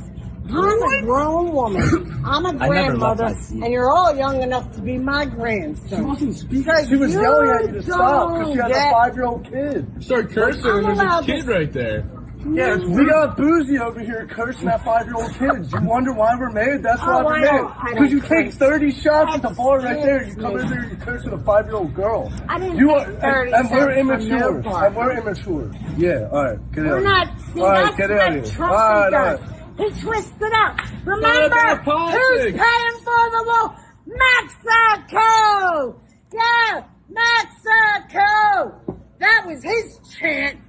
I'm 0.49 0.83
a 0.83 1.01
grown 1.01 1.51
woman. 1.51 2.21
I'm 2.25 2.45
a 2.45 2.49
I 2.49 2.51
never 2.51 2.57
left 2.57 2.69
grandmother, 2.69 3.23
my 3.25 3.33
seat. 3.41 3.63
and 3.63 3.71
you're 3.73 3.89
all 3.91 4.15
young 4.15 4.41
enough 4.41 4.71
to 4.75 4.81
be 4.81 4.97
my 4.97 5.25
grandson. 5.25 5.87
She 5.99 6.01
wasn't 6.03 6.35
speaking. 6.35 6.59
Because 6.63 6.87
She 6.89 6.95
was 6.95 7.13
you 7.13 7.21
yelling 7.21 7.49
at 7.49 7.61
you 7.65 7.71
to 7.73 7.81
stop 7.83 8.29
because 8.39 8.53
she 8.53 8.59
has 8.59 8.71
don't 8.71 8.87
a 8.87 8.91
five-year-old 8.91 9.43
kid. 9.51 10.03
Start 10.03 10.31
cursing 10.31 10.65
and 10.65 10.85
there's 10.85 10.99
a 10.99 11.01
allowed 11.03 11.25
kid 11.25 11.45
to- 11.45 11.51
right 11.51 11.73
there. 11.73 12.09
Yes, 12.53 12.79
mm. 12.79 12.95
we 12.95 13.05
got 13.05 13.35
boozy 13.35 13.77
over 13.77 13.99
here 13.99 14.25
cursing 14.29 14.69
at 14.69 14.81
five-year-old 14.85 15.33
kids. 15.33 15.73
You 15.73 15.81
wonder 15.81 16.13
why 16.13 16.33
we're 16.39 16.51
mad? 16.51 16.81
That's 16.81 17.01
oh, 17.01 17.05
why 17.07 17.21
Oh, 17.21 17.25
we're 17.25 17.33
I 17.35 17.41
mad. 17.41 17.51
don't- 17.57 17.71
I 17.77 17.89
Because 17.93 18.11
you 18.11 18.19
don't 18.21 18.29
take 18.29 18.53
30 18.53 18.91
shots 18.91 19.35
at 19.35 19.41
the 19.41 19.49
bar 19.49 19.79
right 19.81 20.01
there. 20.01 20.23
You 20.27 20.35
come 20.35 20.55
me. 20.55 20.61
in 20.61 20.69
there, 20.69 20.85
you 20.85 20.95
cursing 20.97 21.33
a 21.33 21.37
five-year-old 21.39 21.93
girl. 21.93 22.31
I 22.47 22.59
didn't 22.59 22.77
you 22.77 22.87
take 22.89 23.07
are, 23.07 23.11
30 23.19 23.51
and, 23.51 23.53
and 23.53 23.69
we're 23.71 23.79
shots 23.79 23.93
from 23.97 24.09
immature. 24.37 24.53
no 24.53 24.61
bar. 24.61 24.85
And 24.85 24.95
we're 24.95 25.17
immature. 25.17 25.71
Yeah, 25.97 26.29
all 26.31 26.43
right, 26.43 26.71
get 26.71 26.85
out. 26.85 26.89
We're 26.91 26.97
of 26.99 27.03
not. 27.03 27.27
here. 27.27 27.39
See, 27.53 27.59
all 27.61 27.67
right, 27.69 27.83
that's 27.85 27.97
get 27.97 28.09
what 28.11 28.19
out 28.21 28.27
of 28.37 28.45
here. 28.45 28.53
Trump 28.53 28.71
all 28.71 28.77
right, 28.77 29.03
all 29.03 29.11
does. 29.11 29.41
right. 29.41 29.56
He 29.77 29.89
twisted 30.01 30.53
up. 30.53 30.79
Remember 31.05 31.75
who's 31.85 32.51
paying 32.51 32.97
for 33.03 33.29
the 33.31 33.43
wall? 33.45 33.75
Mexico. 34.07 36.01
Yeah, 36.33 36.83
Mexico. 37.09 38.97
That 39.19 39.45
was 39.45 39.63
his 39.63 39.99
chant. 40.17 40.59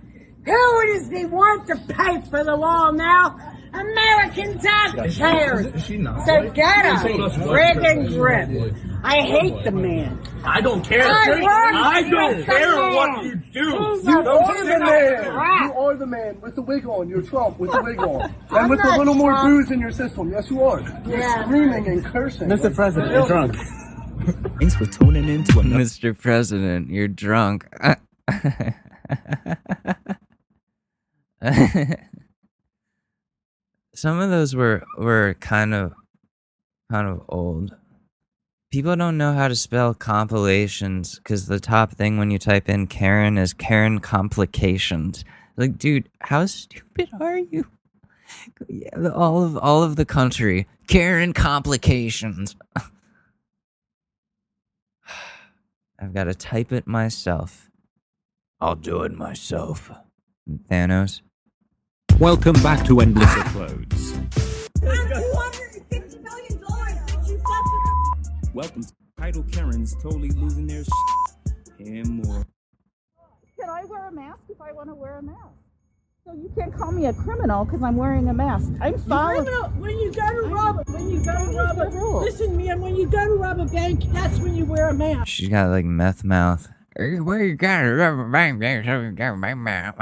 Who 0.44 0.86
does 0.92 1.10
he 1.10 1.26
want 1.26 1.66
to 1.68 1.76
pay 1.76 2.20
for 2.30 2.44
the 2.44 2.56
wall 2.56 2.92
now? 2.92 3.57
American 3.72 4.58
taxpayers. 4.58 5.66
Is 5.66 5.84
she 5.84 5.96
not 5.98 6.24
So 6.26 6.50
get 6.50 6.82
They 7.04 7.12
a 7.12 7.16
white 7.18 7.36
rig 7.48 7.76
girls 7.76 7.84
and 7.84 8.18
were 8.18 8.38
grip. 8.68 8.74
I 9.04 9.16
hate 9.22 9.64
the 9.64 9.70
man. 9.70 10.18
I 10.44 10.60
don't 10.60 10.82
care. 10.84 11.02
I 11.06 11.12
I 11.74 12.02
don't 12.02 12.44
care 12.44 12.76
man. 12.76 12.94
what 12.94 13.24
you 13.24 13.34
do. 13.36 13.70
He's 13.94 14.04
You 14.06 14.18
are 14.18 14.64
the 14.64 14.78
man. 14.78 15.24
crap. 15.32 15.74
You 15.74 15.78
are 15.80 15.96
the 15.96 16.06
man 16.06 16.40
with 16.40 16.54
the 16.56 16.62
wig 16.62 16.86
on. 16.86 17.08
You're 17.08 17.22
Trump 17.22 17.58
with 17.58 17.70
the 17.70 17.82
wig 17.82 17.98
on. 18.00 18.22
I'm 18.50 18.56
And 18.56 18.70
with 18.70 18.80
a 18.80 18.84
not 18.84 18.98
little 18.98 19.14
more 19.14 19.34
booze 19.42 19.70
in 19.70 19.80
your 19.80 19.92
system. 19.92 20.30
Yes, 20.30 20.50
you 20.50 20.62
are. 20.62 20.80
You're 21.06 21.18
Yeah. 21.18 21.44
screaming 21.44 21.86
and 21.88 22.04
cursing. 22.04 22.48
Mr. 22.48 22.74
President, 22.74 23.12
you're 23.12 23.26
drunk. 23.26 23.56
Thanks 24.58 24.74
for 24.74 24.86
tuning 24.86 25.28
in 25.28 25.44
to 25.44 25.60
another. 25.60 25.84
Mr. 25.84 26.18
President, 26.18 26.88
you're 26.90 27.06
drunk. 27.08 27.66
Some 34.00 34.20
of 34.20 34.30
those 34.30 34.54
were 34.54 34.84
were 34.96 35.34
kind 35.40 35.74
of 35.74 35.92
kind 36.88 37.08
of 37.08 37.22
old. 37.28 37.74
People 38.70 38.94
don't 38.94 39.18
know 39.18 39.32
how 39.32 39.48
to 39.48 39.56
spell 39.56 39.92
compilations 39.92 41.16
because 41.16 41.46
the 41.46 41.58
top 41.58 41.94
thing 41.94 42.16
when 42.16 42.30
you 42.30 42.38
type 42.38 42.68
in 42.68 42.86
Karen 42.86 43.36
is 43.36 43.52
Karen 43.52 43.98
complications. 43.98 45.24
Like, 45.56 45.78
dude, 45.78 46.08
how 46.20 46.46
stupid 46.46 47.08
are 47.18 47.38
you? 47.38 47.66
Yeah, 48.68 49.08
all 49.08 49.42
of 49.42 49.56
all 49.56 49.82
of 49.82 49.96
the 49.96 50.04
country, 50.04 50.68
Karen 50.86 51.32
complications. 51.32 52.54
I've 56.00 56.14
got 56.14 56.24
to 56.24 56.36
type 56.36 56.70
it 56.70 56.86
myself. 56.86 57.68
I'll 58.60 58.76
do 58.76 59.02
it 59.02 59.10
myself. 59.10 59.90
Thanos. 60.70 61.22
Welcome 62.18 62.54
back 62.64 62.84
to 62.86 62.98
Endless 62.98 63.30
Uploads. 63.30 64.12
Welcome 68.52 68.82
to 68.82 68.92
Title 69.16 69.44
Karens 69.44 69.94
totally 70.02 70.30
losing 70.30 70.66
their 70.66 70.82
shit. 70.82 71.54
And 71.78 72.24
more. 72.24 72.44
Can 73.60 73.70
I 73.70 73.84
wear 73.84 74.08
a 74.08 74.10
mask 74.10 74.40
if 74.48 74.60
I 74.60 74.72
want 74.72 74.88
to 74.88 74.96
wear 74.96 75.18
a 75.18 75.22
mask? 75.22 75.38
So 76.26 76.32
you 76.32 76.50
can't 76.58 76.76
call 76.76 76.90
me 76.90 77.06
a 77.06 77.12
criminal 77.12 77.64
because 77.64 77.84
I'm 77.84 77.96
wearing 77.96 78.28
a 78.28 78.34
mask. 78.34 78.68
I'm 78.80 78.98
following. 78.98 79.44
criminal 79.44 79.70
when 79.80 79.96
you 80.00 80.12
go 80.12 80.28
to 80.28 80.48
rob 80.48 80.80
a, 80.80 80.92
when 80.92 81.10
you 81.10 81.24
go 81.24 81.32
to 81.32 81.56
rob 81.56 81.76
the 81.76 81.86
rules. 81.86 82.22
a, 82.22 82.30
listen 82.32 82.56
man, 82.56 82.80
when 82.80 82.96
you 82.96 83.06
go 83.06 83.24
to 83.28 83.34
rob 83.34 83.60
a 83.60 83.64
bank, 83.66 84.02
that's 84.06 84.40
when 84.40 84.56
you 84.56 84.64
wear 84.64 84.88
a 84.88 84.94
mask. 84.94 85.28
She's 85.28 85.50
got 85.50 85.70
like 85.70 85.84
meth 85.84 86.24
mouth. 86.24 86.68
Where 86.98 87.44
you 87.44 87.54
got 87.54 87.84
a 87.84 87.94
rubber 87.94 88.28
band? 88.28 88.60
so 88.84 89.00
you 89.00 89.12
got 89.12 89.36
my 89.36 89.54
mouth. 89.54 89.94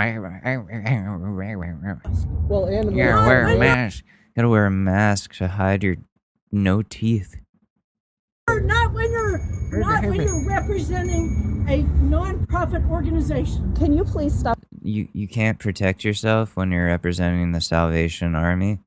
Well, 2.49 2.65
and 2.65 2.97
Yeah, 2.97 3.27
wear 3.27 3.49
a 3.49 3.59
mask. 3.59 4.03
You 4.07 4.33
Gotta 4.37 4.49
wear 4.49 4.65
a 4.65 4.71
mask 4.71 5.35
to 5.35 5.49
hide 5.49 5.83
your 5.83 5.97
no 6.51 6.81
teeth. 6.81 7.37
Not 8.49 8.95
when 8.95 9.11
you're 9.11 9.39
not 9.73 10.05
when 10.07 10.23
you're 10.23 10.49
representing 10.49 11.67
a 11.69 11.83
non-profit 12.03 12.85
organization. 12.85 13.75
Can 13.75 13.93
you 13.95 14.03
please 14.03 14.35
stop? 14.35 14.59
You 14.81 15.09
you 15.13 15.29
can't 15.29 15.59
protect 15.59 16.03
yourself 16.03 16.57
when 16.57 16.73
you're 16.73 16.87
representing 16.87 17.53
the 17.53 17.61
Salvation 17.61 18.35
Army. 18.35 18.79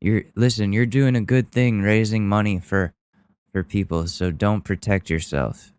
You're 0.00 0.22
listen, 0.36 0.72
you're 0.72 0.86
doing 0.86 1.16
a 1.16 1.20
good 1.20 1.52
thing 1.52 1.82
raising 1.82 2.26
money 2.26 2.60
for 2.60 2.94
for 3.52 3.62
people, 3.62 4.06
so 4.06 4.30
don't 4.30 4.64
protect 4.64 5.10
yourself. 5.10 5.69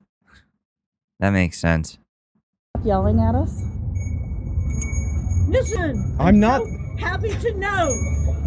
That 1.22 1.30
makes 1.32 1.58
sense. 1.60 1.98
yelling 2.84 3.20
at 3.20 3.36
us? 3.36 3.62
Listen, 5.48 6.16
I'm 6.20 6.40
not- 6.40 6.64
so 6.64 6.78
happy 6.98 7.30
to 7.30 7.54
know 7.60 7.90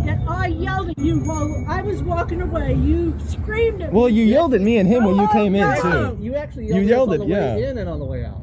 that 0.05 0.19
I 0.27 0.49
yelled 0.49 0.91
at 0.91 0.99
you 0.99 1.21
while 1.21 1.65
I 1.69 1.83
was 1.83 2.03
walking 2.03 2.43
away. 2.43 2.75
You 2.75 3.15
screamed 3.29 3.81
at 3.83 3.93
Well, 3.93 3.95
me. 3.95 4.01
Well, 4.01 4.09
you 4.09 4.25
yelled 4.25 4.55
at 4.55 4.61
me 4.61 4.79
and 4.79 4.89
him 4.89 5.05
when 5.05 5.15
you 5.15 5.23
Oh, 5.23 5.29
came 5.29 5.55
in 5.55 5.61
no. 5.61 6.17
too. 6.17 6.19
You 6.23 6.35
actually 6.35 6.67
You 6.67 6.75
yelled, 6.81 6.87
yelled 6.89 7.13
at 7.13 7.21
it, 7.21 7.21
us 7.21 7.23
on 7.23 7.29
the 7.29 7.35
way 7.35 7.61
yeah. 7.61 7.71
in 7.71 7.79
and 7.79 7.89
on 7.89 7.99
the 8.01 8.05
way 8.05 8.25
out. 8.25 8.41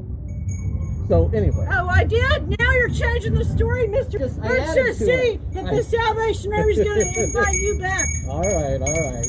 So 1.10 1.30
anyway, 1.34 1.68
Oh, 1.74 1.88
I 1.90 2.06
did. 2.06 2.58
Now 2.58 2.72
you're 2.72 2.90
changing 2.90 3.34
the 3.34 3.44
story, 3.44 3.88
Mister. 3.88 4.18
Just- 4.20 4.40
I 4.42 4.48
Let's 4.48 4.76
just 4.76 5.00
see 5.00 5.12
it. 5.12 5.42
if 5.52 5.66
I- 5.66 5.76
the 5.76 5.84
Salvation 5.84 6.54
Army's 6.54 6.78
going 6.78 7.00
to 7.14 7.24
invite 7.24 7.54
you 7.54 7.80
back. 7.80 8.06
all 8.30 8.42
right, 8.44 8.82
all 8.82 9.12
right, 9.12 9.28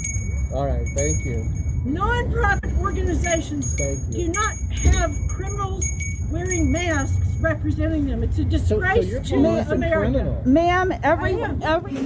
all 0.55 0.66
right. 0.66 0.86
Thank 0.94 1.24
you. 1.24 1.44
Non-profit 1.86 2.70
organizations 2.80 3.74
Thank 3.74 3.98
you. 4.14 4.26
do 4.26 4.32
not 4.32 4.53
have 4.91 5.12
criminals 5.28 5.87
wearing 6.30 6.70
masks 6.72 7.16
representing 7.41 8.07
them. 8.07 8.22
It's 8.22 8.39
a 8.39 8.45
So, 8.51 8.59
so 8.59 8.80
disgrace 8.80 9.28
to 9.28 9.35
calling 9.35 9.59
us 9.59 9.70
America. 9.70 10.43
Ma'am, 10.45 10.93
every 11.03 11.43
every 11.62 11.97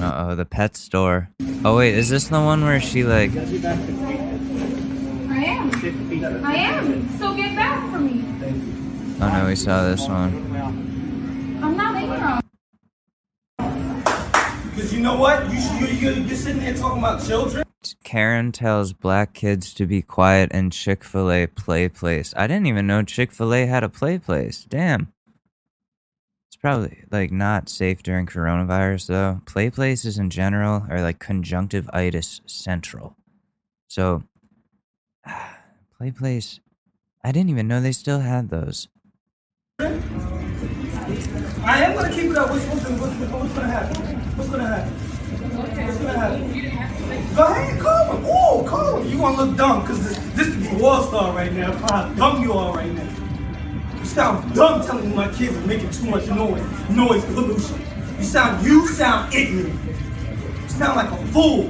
Uh 0.00 0.26
oh, 0.28 0.34
the 0.34 0.44
pet 0.44 0.76
store. 0.76 1.28
Oh 1.64 1.76
wait, 1.76 1.94
is 1.94 2.08
this 2.08 2.28
the 2.28 2.40
one 2.40 2.62
where 2.62 2.80
she 2.80 3.04
like 3.04 3.30
I 3.34 3.42
am. 5.44 5.70
I 6.44 6.56
am. 6.56 7.08
So 7.18 7.34
get 7.34 7.56
back 7.56 7.90
for 7.90 7.98
me. 7.98 8.24
Oh 9.20 9.28
no, 9.28 9.46
we 9.46 9.56
saw 9.56 9.88
this 9.88 10.08
one. 10.08 10.32
I'm 11.62 11.76
not 11.76 12.02
in 12.02 12.10
wrong. 12.10 12.40
Because 14.70 14.92
you 14.92 15.00
know 15.00 15.16
what? 15.16 15.50
You, 15.50 15.58
you, 15.78 15.86
you, 15.86 16.10
you're 16.22 16.36
sitting 16.36 16.60
there 16.60 16.74
talking 16.74 16.98
about 16.98 17.24
children. 17.24 17.64
Karen 18.04 18.52
tells 18.52 18.92
black 18.92 19.34
kids 19.34 19.74
to 19.74 19.86
be 19.86 20.02
quiet 20.02 20.52
in 20.52 20.70
Chick 20.70 21.04
fil 21.04 21.30
A 21.30 21.46
play 21.46 21.88
place. 21.88 22.32
I 22.36 22.46
didn't 22.46 22.66
even 22.66 22.86
know 22.86 23.02
Chick 23.02 23.32
fil 23.32 23.54
A 23.54 23.66
had 23.66 23.84
a 23.84 23.88
play 23.88 24.18
place. 24.18 24.64
Damn. 24.64 25.12
It's 26.48 26.56
probably 26.56 27.04
like 27.10 27.30
not 27.30 27.68
safe 27.68 28.02
during 28.02 28.26
coronavirus 28.26 29.06
though. 29.08 29.40
Play 29.46 29.70
places 29.70 30.18
in 30.18 30.30
general 30.30 30.86
are 30.88 31.02
like 31.02 31.18
conjunctivitis 31.18 32.40
central. 32.46 33.16
So, 33.88 34.22
play 35.98 36.10
place. 36.10 36.60
I 37.22 37.32
didn't 37.32 37.50
even 37.50 37.68
know 37.68 37.80
they 37.80 37.92
still 37.92 38.20
had 38.20 38.50
those. 38.50 38.88
I 41.66 41.84
am 41.84 41.94
gonna 41.94 42.10
keep 42.10 42.30
it 42.30 42.36
up. 42.36 42.50
What's, 42.50 42.66
what's, 42.66 42.84
what's, 42.90 43.32
what's 43.32 43.54
gonna 43.54 43.68
happen? 43.68 43.96
What's 44.36 44.50
gonna 44.50 44.66
happen? 44.66 44.92
What's 44.92 45.98
gonna 45.98 46.18
happen? 46.18 46.63
Go 47.34 47.42
ahead, 47.42 47.80
call 47.80 48.16
him. 48.16 48.24
Oh, 48.28 48.64
call 48.64 48.98
him. 48.98 49.08
You 49.10 49.18
wanna 49.18 49.42
look 49.42 49.56
dumb 49.56 49.80
because 49.80 50.04
this, 50.04 50.18
this 50.34 50.46
is 50.46 50.66
a 50.66 50.70
WorldStar 50.70 51.34
right 51.34 51.52
now. 51.52 51.72
How 51.88 52.08
dumb 52.14 52.42
you 52.42 52.52
are 52.52 52.72
right 52.72 52.92
now. 52.92 53.10
You 53.98 54.04
sound 54.04 54.54
dumb 54.54 54.86
telling 54.86 55.10
me 55.10 55.16
my 55.16 55.32
kids 55.32 55.56
are 55.56 55.66
making 55.66 55.90
too 55.90 56.06
much 56.10 56.28
noise. 56.28 56.62
Noise 56.90 57.24
pollution. 57.24 57.82
You 58.18 58.24
sound 58.24 58.64
you 58.64 58.86
sound 58.86 59.34
ignorant. 59.34 59.80
You 60.62 60.68
sound 60.68 60.96
like 60.96 61.10
a 61.10 61.26
fool. 61.32 61.64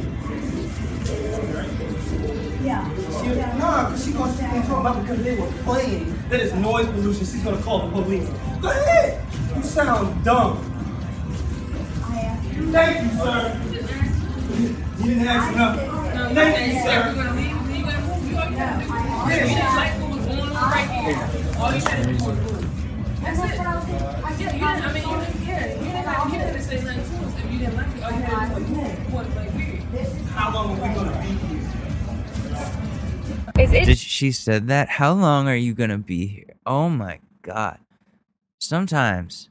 Yeah. 2.62 2.86
She, 3.22 3.28
nah, 3.58 3.88
because 3.88 4.04
she 4.04 4.12
gonna, 4.12 4.32
she 4.34 4.42
gonna 4.42 4.66
talk 4.66 4.80
about 4.80 5.00
because 5.00 5.24
they 5.24 5.34
were 5.34 5.50
playing 5.62 6.14
that 6.28 6.40
is 6.40 6.52
noise 6.52 6.86
pollution. 6.88 7.24
She's 7.24 7.42
gonna 7.42 7.62
call 7.62 7.88
the 7.88 8.02
police. 8.02 8.28
Go 8.60 8.68
ahead. 8.68 9.24
You 9.56 9.62
sound 9.62 10.24
dumb. 10.24 10.58
Thank 12.70 13.12
you, 13.12 13.18
sir. 13.18 14.03
You 14.54 14.76
didn't 15.02 15.26
ask 15.26 15.52
enough. 15.52 15.74
Thank 16.32 16.72
you, 16.72 16.78
sir. 16.80 17.10
How 30.30 30.52
long 30.52 30.70
are 30.70 30.74
we 30.74 30.78
gonna 30.94 31.22
be 31.22 31.28
here? 33.66 33.84
Did 33.84 33.98
she 33.98 34.30
said 34.30 34.68
that? 34.68 34.88
How 34.88 35.12
long 35.12 35.48
are 35.48 35.56
you 35.56 35.74
gonna 35.74 35.98
be 35.98 36.26
here? 36.26 36.54
Oh 36.64 36.88
my 36.88 37.18
god. 37.42 37.80
Sometimes, 38.60 39.50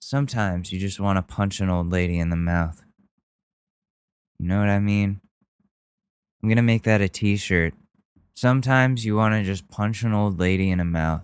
sometimes 0.00 0.70
you 0.70 0.78
just 0.78 1.00
want 1.00 1.16
to 1.16 1.22
punch 1.22 1.60
an 1.60 1.70
old 1.70 1.90
lady 1.90 2.18
in 2.18 2.28
the 2.28 2.36
mouth. 2.36 2.81
You 4.42 4.48
know 4.48 4.58
what 4.58 4.70
I 4.70 4.80
mean? 4.80 5.20
I'm 6.42 6.48
gonna 6.48 6.62
make 6.62 6.82
that 6.82 7.00
a 7.00 7.08
T-shirt. 7.08 7.74
Sometimes 8.34 9.04
you 9.04 9.14
want 9.14 9.34
to 9.34 9.44
just 9.44 9.68
punch 9.68 10.02
an 10.02 10.12
old 10.12 10.40
lady 10.40 10.68
in 10.68 10.78
the 10.78 10.84
mouth. 10.84 11.22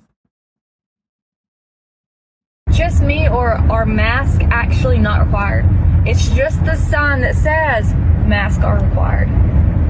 Just 2.70 3.02
me 3.02 3.28
or 3.28 3.54
are 3.72 3.84
masks 3.84 4.38
actually 4.52 4.98
not 4.98 5.24
required? 5.24 5.66
It's 6.06 6.28
just 6.28 6.64
the 6.64 6.76
sign 6.76 7.22
that 7.22 7.34
says 7.34 7.92
masks 8.24 8.62
are 8.62 8.78
required. 8.78 9.28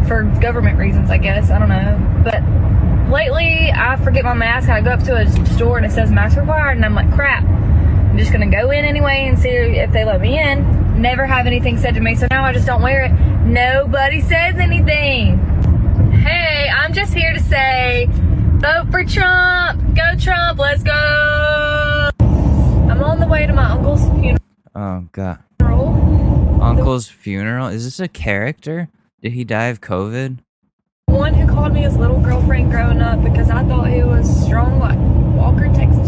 For 0.09 0.23
government 0.41 0.79
reasons, 0.79 1.11
I 1.11 1.19
guess. 1.19 1.51
I 1.51 1.59
don't 1.59 1.69
know. 1.69 2.23
But 2.25 2.41
lately, 3.13 3.71
I 3.71 3.97
forget 4.03 4.25
my 4.25 4.33
mask. 4.33 4.71
I 4.71 4.81
go 4.81 4.93
up 4.93 5.03
to 5.03 5.15
a 5.15 5.47
store 5.49 5.77
and 5.77 5.85
it 5.85 5.93
says 5.93 6.11
mask 6.11 6.39
required, 6.39 6.79
and 6.79 6.85
I'm 6.87 6.95
like, 6.95 7.13
crap. 7.13 7.45
I'm 8.09 8.19
just 8.19 8.33
gonna 8.33 8.51
go 8.51 8.71
in 8.71 8.85
anyway 8.85 9.27
and 9.29 9.39
see 9.39 9.49
if 9.49 9.93
they 9.93 10.05
let 10.05 10.21
me 10.21 10.39
in. 10.41 11.01
Never 11.01 11.27
have 11.27 11.47
anything 11.47 11.79
said 11.79 11.95
to 11.95 12.01
me, 12.01 12.15
so 12.15 12.27
now 12.31 12.45
I 12.45 12.53
just 12.53 12.67
don't 12.67 12.83
wear 12.83 13.05
it. 13.05 13.13
Nobody 13.47 14.21
says 14.21 14.57
anything. 14.57 15.39
Hey, 16.13 16.69
I'm 16.69 16.93
just 16.93 17.15
here 17.15 17.33
to 17.33 17.41
say, 17.41 18.07
vote 18.11 18.91
for 18.91 19.05
Trump. 19.05 19.95
Go 19.95 20.17
Trump. 20.19 20.59
Let's 20.59 20.83
go. 20.83 20.93
I'm 22.21 23.03
on 23.03 23.21
the 23.21 23.29
way 23.29 23.47
to 23.47 23.53
my 23.53 23.71
uncle's 23.71 24.03
funeral. 24.19 24.39
Oh 24.75 25.09
god. 25.13 25.39
Uncle's 26.61 27.09
funeral? 27.09 27.69
Is 27.69 27.85
this 27.85 28.01
a 28.01 28.09
character? 28.09 28.89
Did 29.23 29.33
he 29.33 29.45
die 29.45 29.67
of 29.67 29.81
COVID? 29.81 30.39
One 31.07 31.35
who 31.35 31.47
called 31.47 31.73
me 31.73 31.83
his 31.83 31.97
little 31.97 32.21
girlfriend 32.21 32.71
growing 32.71 33.01
up 33.01 33.23
because 33.23 33.49
I 33.49 33.63
thought 33.65 33.89
he 33.89 34.03
was 34.03 34.29
strong 34.45 34.79
like 34.79 34.99
Walker 35.37 35.73
Texas 35.73 36.08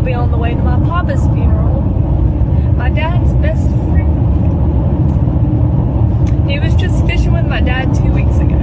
I'll 0.00 0.06
be 0.06 0.14
on 0.14 0.30
the 0.30 0.38
way 0.38 0.54
to 0.54 0.62
my 0.62 0.78
papa's 0.88 1.20
funeral. 1.26 1.82
My 2.72 2.88
dad's 2.88 3.34
best 3.34 3.68
friend. 3.68 4.08
He 6.50 6.58
was 6.58 6.74
just 6.74 7.04
fishing 7.04 7.34
with 7.34 7.44
my 7.44 7.60
dad 7.60 7.94
two 7.94 8.10
weeks 8.10 8.38
ago. 8.38 8.56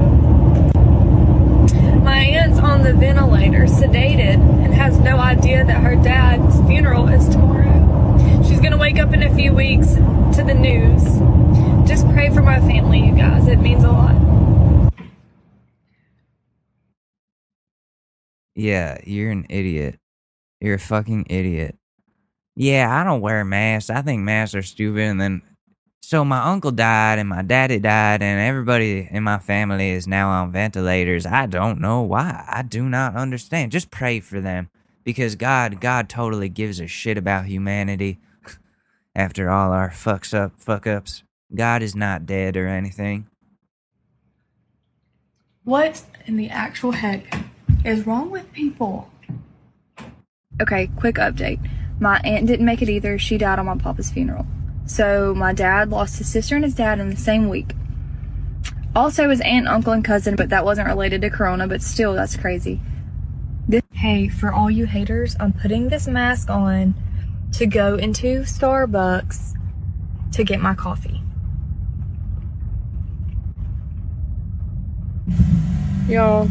My 2.01 2.17
aunt's 2.17 2.57
on 2.57 2.81
the 2.81 2.91
ventilator, 2.95 3.65
sedated, 3.65 4.39
and 4.63 4.73
has 4.73 4.97
no 4.97 5.19
idea 5.19 5.63
that 5.63 5.83
her 5.83 5.95
dad's 5.95 6.59
funeral 6.61 7.07
is 7.07 7.29
tomorrow. 7.29 8.41
She's 8.41 8.59
gonna 8.59 8.79
wake 8.79 8.97
up 8.97 9.13
in 9.13 9.21
a 9.21 9.31
few 9.35 9.53
weeks 9.53 9.93
to 9.93 10.43
the 10.43 10.55
news. 10.55 11.03
Just 11.87 12.07
pray 12.13 12.31
for 12.31 12.41
my 12.41 12.59
family, 12.61 13.05
you 13.05 13.13
guys. 13.13 13.47
It 13.47 13.57
means 13.57 13.83
a 13.83 13.91
lot. 13.91 14.15
Yeah, 18.55 18.97
you're 19.05 19.29
an 19.29 19.45
idiot. 19.51 19.99
You're 20.59 20.75
a 20.75 20.79
fucking 20.79 21.27
idiot. 21.29 21.77
Yeah, 22.55 22.87
I 22.89 23.03
don't 23.03 23.21
wear 23.21 23.45
masks. 23.45 23.89
I 23.89 24.01
think 24.01 24.23
masks 24.23 24.55
are 24.55 24.63
stupid. 24.63 25.03
And 25.03 25.21
then, 25.21 25.41
so 26.01 26.25
my 26.25 26.43
uncle 26.45 26.71
died 26.71 27.19
and 27.19 27.29
my 27.29 27.43
daddy 27.43 27.79
died, 27.79 28.23
and 28.23 28.41
everybody 28.41 29.07
in 29.11 29.23
my 29.23 29.37
family 29.37 29.91
is 29.91 30.07
now 30.07 30.29
on 30.29 30.51
ventilators. 30.51 31.25
I 31.25 31.45
don't 31.45 31.79
know 31.79 32.01
why. 32.01 32.43
I 32.47 32.63
do 32.63 32.89
not 32.89 33.15
understand. 33.15 33.71
Just 33.71 33.91
pray 33.91 34.19
for 34.19 34.41
them 34.41 34.69
because 35.03 35.35
God, 35.35 35.79
God 35.79 36.09
totally 36.09 36.49
gives 36.49 36.79
a 36.79 36.87
shit 36.87 37.17
about 37.17 37.45
humanity. 37.45 38.19
After 39.15 39.49
all 39.49 39.71
our 39.71 39.89
fucks 39.89 40.33
up, 40.33 40.53
fuck 40.57 40.87
ups, 40.87 41.23
God 41.53 41.83
is 41.83 41.95
not 41.95 42.25
dead 42.25 42.57
or 42.57 42.67
anything. 42.67 43.27
What 45.63 46.03
in 46.25 46.37
the 46.37 46.49
actual 46.49 46.91
heck 46.91 47.45
is 47.85 48.07
wrong 48.07 48.31
with 48.31 48.51
people? 48.53 49.11
Okay, 50.61 50.87
quick 50.95 51.15
update. 51.15 51.59
My 51.99 52.19
aunt 52.19 52.47
didn't 52.47 52.65
make 52.65 52.81
it 52.81 52.89
either. 52.89 53.17
She 53.17 53.37
died 53.37 53.59
on 53.59 53.65
my 53.65 53.77
papa's 53.77 54.09
funeral. 54.09 54.45
So 54.85 55.33
my 55.35 55.53
dad 55.53 55.89
lost 55.89 56.17
his 56.17 56.29
sister 56.29 56.55
and 56.55 56.63
his 56.63 56.75
dad 56.75 56.99
in 56.99 57.09
the 57.09 57.17
same 57.17 57.49
week. 57.49 57.73
Also 58.95 59.29
his 59.29 59.41
aunt, 59.41 59.67
uncle, 59.67 59.93
and 59.93 60.03
cousin, 60.03 60.35
but 60.35 60.49
that 60.49 60.65
wasn't 60.65 60.87
related 60.87 61.21
to 61.21 61.29
Corona, 61.29 61.67
but 61.67 61.81
still, 61.81 62.13
that's 62.13 62.35
crazy. 62.35 62.81
This- 63.67 63.83
hey, 63.93 64.29
for 64.29 64.51
all 64.51 64.71
you 64.71 64.85
haters, 64.85 65.35
I'm 65.39 65.53
putting 65.53 65.89
this 65.89 66.07
mask 66.07 66.49
on 66.49 66.95
to 67.53 67.65
go 67.65 67.95
into 67.95 68.41
Starbucks 68.41 69.53
to 70.31 70.43
get 70.43 70.59
my 70.61 70.73
coffee. 70.73 71.21
Y'all, 76.07 76.49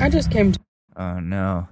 I 0.00 0.08
just 0.08 0.30
came 0.30 0.52
to. 0.52 0.58
Oh 0.96 1.20
no. 1.20 1.68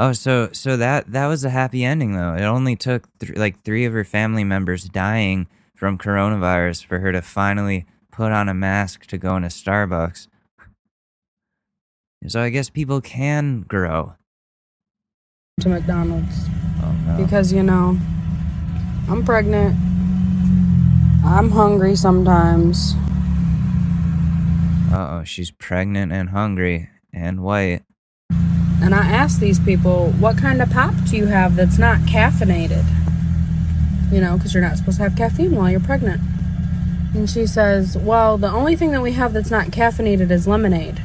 Oh, 0.00 0.12
so 0.12 0.50
so 0.52 0.76
that 0.76 1.10
that 1.10 1.26
was 1.26 1.44
a 1.44 1.50
happy 1.50 1.84
ending 1.84 2.12
though. 2.12 2.34
It 2.34 2.42
only 2.44 2.76
took 2.76 3.08
th- 3.18 3.36
like 3.36 3.62
three 3.64 3.84
of 3.84 3.92
her 3.92 4.04
family 4.04 4.44
members 4.44 4.84
dying 4.88 5.48
from 5.74 5.98
coronavirus 5.98 6.84
for 6.86 7.00
her 7.00 7.10
to 7.10 7.20
finally 7.20 7.84
put 8.12 8.30
on 8.30 8.48
a 8.48 8.54
mask 8.54 9.06
to 9.06 9.18
go 9.18 9.34
into 9.36 9.48
Starbucks. 9.48 10.28
So 12.28 12.40
I 12.40 12.50
guess 12.50 12.70
people 12.70 13.00
can 13.00 13.62
grow. 13.62 14.14
to 15.60 15.68
McDonald's 15.68 16.46
Oh 16.82 16.92
no. 17.06 17.16
because 17.24 17.52
you 17.52 17.64
know 17.64 17.98
I'm 19.08 19.24
pregnant. 19.24 19.74
I'm 21.24 21.50
hungry 21.50 21.96
sometimes. 21.96 22.94
Uh 24.92 25.18
oh, 25.20 25.24
she's 25.24 25.50
pregnant 25.50 26.12
and 26.12 26.30
hungry 26.30 26.88
and 27.12 27.40
white. 27.42 27.82
And 28.80 28.94
I 28.94 29.06
asked 29.06 29.40
these 29.40 29.58
people, 29.58 30.12
what 30.12 30.38
kind 30.38 30.62
of 30.62 30.70
pop 30.70 30.94
do 31.06 31.16
you 31.16 31.26
have 31.26 31.56
that's 31.56 31.78
not 31.78 32.00
caffeinated? 32.00 32.84
You 34.12 34.20
know, 34.20 34.36
because 34.36 34.54
you're 34.54 34.62
not 34.62 34.76
supposed 34.78 34.98
to 34.98 35.02
have 35.02 35.16
caffeine 35.16 35.54
while 35.54 35.70
you're 35.70 35.80
pregnant. 35.80 36.20
And 37.14 37.28
she 37.28 37.46
says, 37.46 37.96
well, 37.96 38.38
the 38.38 38.50
only 38.50 38.76
thing 38.76 38.92
that 38.92 39.02
we 39.02 39.12
have 39.12 39.32
that's 39.32 39.50
not 39.50 39.66
caffeinated 39.68 40.30
is 40.30 40.46
lemonade. 40.46 41.02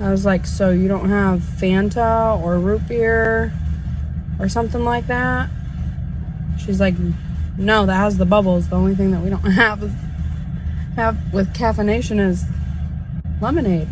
I 0.00 0.10
was 0.10 0.24
like, 0.24 0.46
so 0.46 0.70
you 0.70 0.88
don't 0.88 1.08
have 1.08 1.40
Fanta 1.40 2.40
or 2.40 2.58
root 2.58 2.86
beer 2.86 3.52
or 4.38 4.48
something 4.48 4.84
like 4.84 5.08
that? 5.08 5.50
She's 6.58 6.80
like, 6.80 6.94
no, 7.56 7.86
that 7.86 7.94
has 7.94 8.18
the 8.18 8.24
bubbles. 8.24 8.68
The 8.68 8.76
only 8.76 8.94
thing 8.94 9.10
that 9.10 9.20
we 9.20 9.30
don't 9.30 9.40
have 9.52 9.92
have 10.94 11.32
with 11.32 11.52
caffeination 11.54 12.18
is 12.20 12.44
lemonade. 13.40 13.88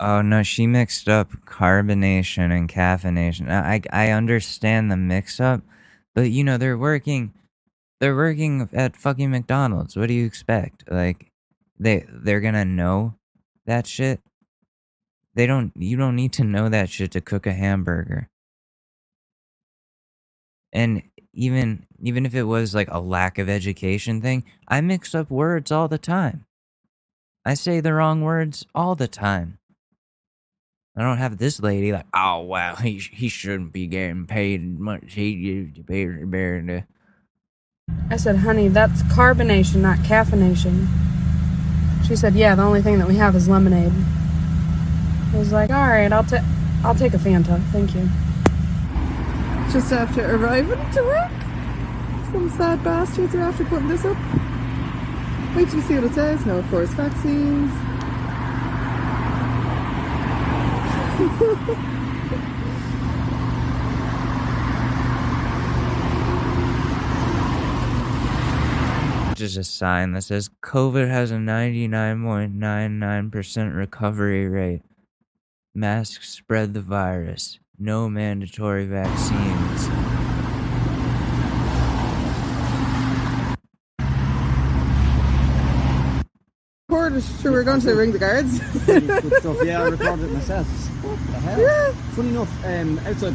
Oh 0.00 0.22
no, 0.22 0.42
she 0.42 0.66
mixed 0.66 1.08
up 1.08 1.30
carbonation 1.46 2.50
and 2.50 2.68
caffeination. 2.68 3.50
I 3.50 3.80
I 3.92 4.10
understand 4.10 4.90
the 4.90 4.96
mix 4.96 5.40
up, 5.40 5.62
but 6.14 6.30
you 6.30 6.44
know 6.44 6.58
they're 6.58 6.78
working 6.78 7.32
they're 8.00 8.16
working 8.16 8.68
at 8.72 8.96
fucking 8.96 9.30
McDonald's. 9.30 9.96
What 9.96 10.08
do 10.08 10.14
you 10.14 10.26
expect? 10.26 10.84
Like 10.90 11.30
they 11.78 12.04
they're 12.08 12.40
going 12.40 12.54
to 12.54 12.64
know 12.64 13.14
that 13.66 13.86
shit? 13.86 14.20
They 15.34 15.46
don't 15.46 15.72
you 15.76 15.96
don't 15.96 16.16
need 16.16 16.32
to 16.34 16.44
know 16.44 16.68
that 16.68 16.90
shit 16.90 17.12
to 17.12 17.20
cook 17.20 17.46
a 17.46 17.52
hamburger. 17.52 18.28
And 20.72 21.02
even 21.32 21.86
even 22.02 22.26
if 22.26 22.34
it 22.34 22.42
was 22.42 22.74
like 22.74 22.88
a 22.90 23.00
lack 23.00 23.38
of 23.38 23.48
education 23.48 24.20
thing, 24.20 24.44
I 24.68 24.80
mix 24.80 25.14
up 25.14 25.30
words 25.30 25.72
all 25.72 25.88
the 25.88 25.98
time. 25.98 26.44
I 27.44 27.54
say 27.54 27.80
the 27.80 27.94
wrong 27.94 28.22
words 28.22 28.66
all 28.74 28.94
the 28.94 29.08
time. 29.08 29.58
I 30.96 31.02
don't 31.02 31.18
have 31.18 31.38
this 31.38 31.60
lady 31.60 31.90
like, 31.92 32.06
oh 32.14 32.40
wow, 32.40 32.76
he 32.76 32.98
he 32.98 33.28
shouldn't 33.28 33.72
be 33.72 33.88
getting 33.88 34.26
paid 34.26 34.78
much. 34.78 35.14
He 35.14 35.30
used 35.30 35.74
to 35.76 35.82
be 35.82 36.06
better. 36.24 36.86
I 38.10 38.16
said, 38.16 38.36
honey, 38.36 38.68
that's 38.68 39.02
carbonation, 39.04 39.76
not 39.76 39.98
caffeination. 39.98 40.86
She 42.06 42.14
said, 42.16 42.34
yeah, 42.34 42.54
the 42.54 42.62
only 42.62 42.80
thing 42.80 42.98
that 42.98 43.08
we 43.08 43.16
have 43.16 43.34
is 43.34 43.48
lemonade. 43.48 43.92
I 45.32 45.38
was 45.38 45.52
like, 45.52 45.70
all 45.70 45.88
right, 45.88 46.12
I'll 46.12 46.22
take, 46.22 46.42
I'll 46.84 46.94
take 46.94 47.14
a 47.14 47.18
Fanta, 47.18 47.60
thank 47.72 47.94
you. 47.94 48.08
Just 49.72 49.92
after 49.92 50.36
arriving 50.36 50.78
to 50.92 51.02
work, 51.02 51.30
some 52.30 52.50
sad 52.56 52.84
bastards 52.84 53.34
are 53.34 53.40
after 53.40 53.64
putting 53.64 53.88
this 53.88 54.04
up. 54.04 54.16
Wait 55.56 55.68
till 55.68 55.80
you 55.80 55.82
see 55.82 55.94
what 55.94 56.04
it 56.04 56.14
says. 56.14 56.46
No 56.46 56.62
forced 56.64 56.92
vaccines. 56.92 57.72
Just 69.36 69.56
a 69.56 69.64
sign 69.64 70.12
that 70.12 70.22
says 70.22 70.50
COVID 70.62 71.08
has 71.08 71.30
a 71.30 71.36
99.99% 71.36 73.76
recovery 73.76 74.48
rate. 74.48 74.82
Masks 75.72 76.30
spread 76.30 76.74
the 76.74 76.80
virus. 76.80 77.60
No 77.78 78.08
mandatory 78.08 78.86
vaccines. 78.86 79.63
Record. 87.14 87.40
Sure, 87.40 87.52
we're 87.52 87.64
going 87.64 87.80
to 87.80 87.94
ring 87.94 88.12
the 88.12 88.18
guards. 88.18 88.58
Good 88.86 89.04
stuff. 89.40 89.56
Yeah, 89.64 89.82
I 89.82 89.88
recorded 89.88 90.24
it 90.26 90.32
myself. 90.32 90.66
What 90.66 91.18
the 91.26 91.40
hell? 91.40 91.60
Yeah. 91.60 91.92
Funny 92.12 92.28
enough, 92.30 92.64
um, 92.64 92.98
outside. 93.06 93.34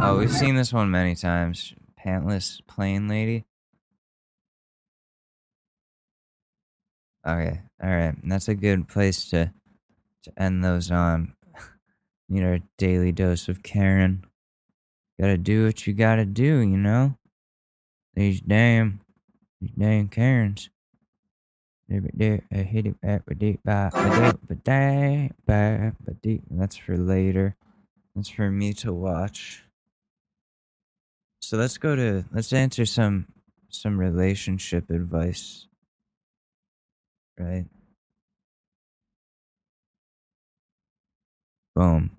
Oh, 0.00 0.18
we've 0.18 0.32
seen 0.32 0.56
this 0.56 0.72
one 0.72 0.90
many 0.90 1.14
times. 1.14 1.74
Pantless 2.04 2.60
plane 2.66 3.08
lady. 3.08 3.44
Okay, 7.26 7.60
all 7.82 7.90
right. 7.90 8.14
That's 8.22 8.48
a 8.48 8.54
good 8.54 8.88
place 8.88 9.30
to 9.30 9.52
to 10.24 10.42
end 10.42 10.64
those 10.64 10.90
on. 10.90 11.34
Need 12.28 12.44
our 12.44 12.58
daily 12.78 13.12
dose 13.12 13.48
of 13.48 13.62
Karen. 13.62 14.24
Gotta 15.20 15.38
do 15.38 15.64
what 15.64 15.86
you 15.86 15.92
gotta 15.94 16.24
do, 16.24 16.58
you 16.58 16.76
know. 16.76 17.16
These 18.14 18.40
damn, 18.40 19.00
these 19.64 19.72
damn 19.78 20.08
Karens. 20.08 20.68
That's 26.50 26.76
for 26.76 26.96
later. 26.96 27.56
That's 28.14 28.28
for 28.28 28.50
me 28.50 28.72
to 28.74 28.92
watch. 28.92 29.62
So 31.40 31.56
let's 31.58 31.78
go 31.78 31.94
to 31.94 32.24
let's 32.32 32.52
answer 32.52 32.86
some 32.86 33.26
some 33.68 33.98
relationship 33.98 34.90
advice. 34.90 35.66
Right? 37.38 37.66
Boom. 41.74 42.16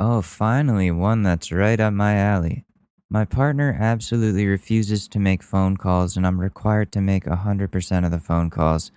Oh, 0.00 0.22
finally, 0.22 0.90
one 0.90 1.22
that's 1.22 1.52
right 1.52 1.78
up 1.78 1.92
my 1.92 2.16
alley. 2.16 2.64
My 3.08 3.24
partner 3.24 3.76
absolutely 3.78 4.44
refuses 4.44 5.06
to 5.06 5.20
make 5.20 5.40
phone 5.40 5.76
calls, 5.76 6.16
and 6.16 6.26
I'm 6.26 6.40
required 6.40 6.90
to 6.92 7.00
make 7.00 7.26
100% 7.26 8.04
of 8.04 8.10
the 8.10 8.18
phone 8.18 8.50
calls. 8.50 8.90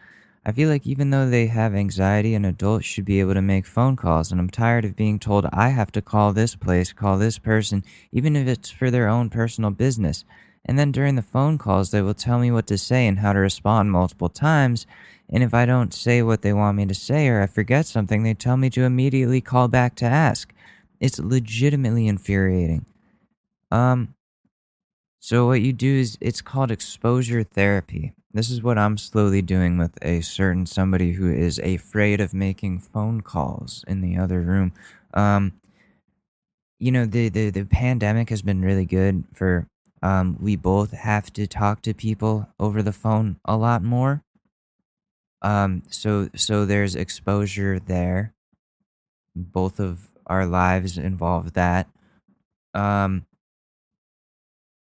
I 0.44 0.52
feel 0.52 0.70
like 0.70 0.88
even 0.88 1.12
though 1.12 1.30
they 1.30 1.48
have 1.48 1.76
anxiety, 1.76 2.34
an 2.34 2.46
adult 2.46 2.84
should 2.84 3.06
be 3.06 3.20
able 3.20 3.36
to 3.36 3.44
make 3.44 3.68
phone 3.68 3.96
calls, 3.96 4.32
and 4.32 4.42
I'm 4.42 4.50
tired 4.50 4.86
of 4.86 4.96
being 4.96 5.20
told 5.20 5.46
I 5.54 5.70
have 5.70 5.92
to 5.92 6.02
call 6.02 6.34
this 6.34 6.56
place, 6.56 6.94
call 6.94 7.20
this 7.20 7.38
person, 7.38 7.84
even 8.12 8.36
if 8.36 8.48
it's 8.48 8.72
for 8.72 8.90
their 8.90 9.08
own 9.08 9.30
personal 9.30 9.70
business. 9.70 10.26
And 10.66 10.80
then 10.80 10.92
during 10.92 11.14
the 11.14 11.22
phone 11.22 11.60
calls, 11.60 11.92
they 11.92 12.02
will 12.02 12.16
tell 12.16 12.40
me 12.40 12.50
what 12.50 12.66
to 12.68 12.78
say 12.78 13.06
and 13.06 13.20
how 13.20 13.34
to 13.34 13.40
respond 13.40 13.92
multiple 13.92 14.30
times. 14.30 14.88
And 15.30 15.44
if 15.44 15.54
I 15.54 15.68
don't 15.68 15.94
say 15.94 16.24
what 16.24 16.42
they 16.42 16.54
want 16.54 16.78
me 16.78 16.88
to 16.88 16.96
say 16.96 17.28
or 17.28 17.44
I 17.44 17.46
forget 17.46 17.86
something, 17.86 18.24
they 18.24 18.34
tell 18.34 18.58
me 18.58 18.72
to 18.72 18.84
immediately 18.84 19.42
call 19.42 19.68
back 19.68 19.94
to 19.98 20.06
ask. 20.06 20.52
It's 21.00 21.20
legitimately 21.20 22.08
infuriating. 22.08 22.86
Um, 23.72 24.16
so 25.20 25.46
what 25.48 25.62
you 25.62 25.74
do 25.74 25.96
is 25.96 26.18
it's 26.22 26.42
called 26.42 26.72
exposure 26.72 27.44
therapy. 27.44 28.14
This 28.34 28.50
is 28.50 28.62
what 28.62 28.78
I'm 28.78 28.98
slowly 28.98 29.42
doing 29.42 29.78
with 29.78 29.98
a 30.02 30.22
certain 30.22 30.66
somebody 30.66 31.14
who 31.14 31.32
is 31.32 31.60
afraid 31.60 32.22
of 32.22 32.34
making 32.34 32.80
phone 32.80 33.22
calls 33.22 33.84
in 33.88 34.02
the 34.02 34.18
other 34.18 34.42
room. 34.42 34.74
Um, 35.14 35.54
you 36.80 36.92
know, 36.92 37.06
the, 37.06 37.30
the, 37.30 37.50
the 37.50 37.66
pandemic 37.66 38.30
has 38.30 38.42
been 38.42 38.62
really 38.62 38.86
good 38.86 39.24
for 39.34 39.68
um, 40.02 40.38
we 40.40 40.56
both 40.56 40.92
have 40.92 41.34
to 41.34 41.48
talk 41.48 41.82
to 41.82 41.94
people 41.94 42.48
over 42.60 42.84
the 42.84 42.92
phone 42.92 43.40
a 43.46 43.58
lot 43.58 43.82
more. 43.82 44.24
Um, 45.42 45.84
so 45.90 46.30
so 46.36 46.66
there's 46.66 46.96
exposure 46.96 47.80
there. 47.80 48.34
Both 49.36 49.80
of 49.80 50.10
our 50.28 50.46
lives 50.46 50.98
involve 50.98 51.54
that. 51.54 51.88
Um, 52.74 53.26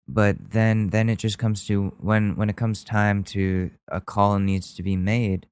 but 0.09 0.37
then 0.51 0.91
then 0.91 1.09
it 1.09 1.19
just 1.19 1.39
comes 1.39 1.67
to 1.67 1.95
when 2.01 2.37
when 2.37 2.51
it 2.51 2.57
comes 2.57 2.85
time 2.85 3.25
to 3.25 3.71
a 3.89 4.01
call 4.01 4.39
needs 4.39 4.75
to 4.75 4.83
be 4.83 4.97
made. 4.97 5.47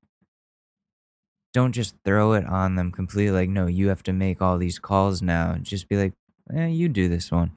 Don't 1.52 1.72
just 1.72 1.94
throw 2.04 2.32
it 2.32 2.46
on 2.46 2.74
them 2.76 2.90
completely. 2.90 3.30
Like 3.30 3.48
no, 3.48 3.66
you 3.66 3.88
have 3.88 4.02
to 4.04 4.12
make 4.12 4.42
all 4.42 4.58
these 4.58 4.78
calls 4.78 5.22
now. 5.22 5.56
Just 5.62 5.88
be 5.88 5.96
like, 5.96 6.12
you 6.52 6.88
do 6.88 7.08
this 7.08 7.30
one. 7.30 7.52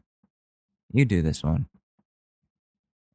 You 0.91 1.05
do 1.05 1.21
this 1.21 1.43
one 1.43 1.67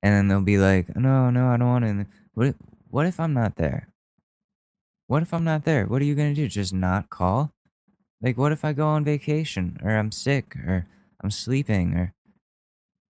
and 0.03 0.15
then 0.15 0.29
they'll 0.29 0.43
be 0.43 0.59
like, 0.59 0.95
"No, 0.97 1.31
no, 1.31 1.49
I 1.49 1.57
don't 1.57 1.69
want 1.69 1.85
to." 1.85 2.07
What 2.35 2.55
what 2.91 3.07
if 3.07 3.21
I'm 3.21 3.33
not 3.33 3.57
there? 3.57 3.89
What 5.07 5.23
if 5.23 5.33
I'm 5.33 5.45
not 5.45 5.65
there? 5.65 5.87
What 5.87 6.03
are 6.03 6.05
you 6.05 6.15
going 6.15 6.35
to 6.35 6.41
do? 6.41 6.49
Just 6.49 6.73
not 6.75 7.11
call? 7.11 7.52
Like, 8.23 8.39
what 8.39 8.53
if 8.53 8.65
I 8.65 8.73
go 8.73 8.87
on 8.87 9.05
vacation 9.05 9.79
or 9.83 9.91
I'm 9.91 10.13
sick 10.13 10.55
or 10.57 10.87
I'm 11.23 11.31
sleeping 11.31 11.95
or 11.95 12.15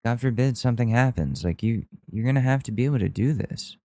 God 0.04 0.20
forbid 0.20 0.56
something 0.56 0.88
happens? 0.88 1.44
Like, 1.44 1.62
you, 1.62 1.84
you're 2.10 2.24
going 2.24 2.34
to 2.34 2.40
have 2.40 2.62
to 2.64 2.72
be 2.72 2.84
able 2.84 2.98
to 2.98 3.08
do 3.08 3.32
this. 3.32 3.76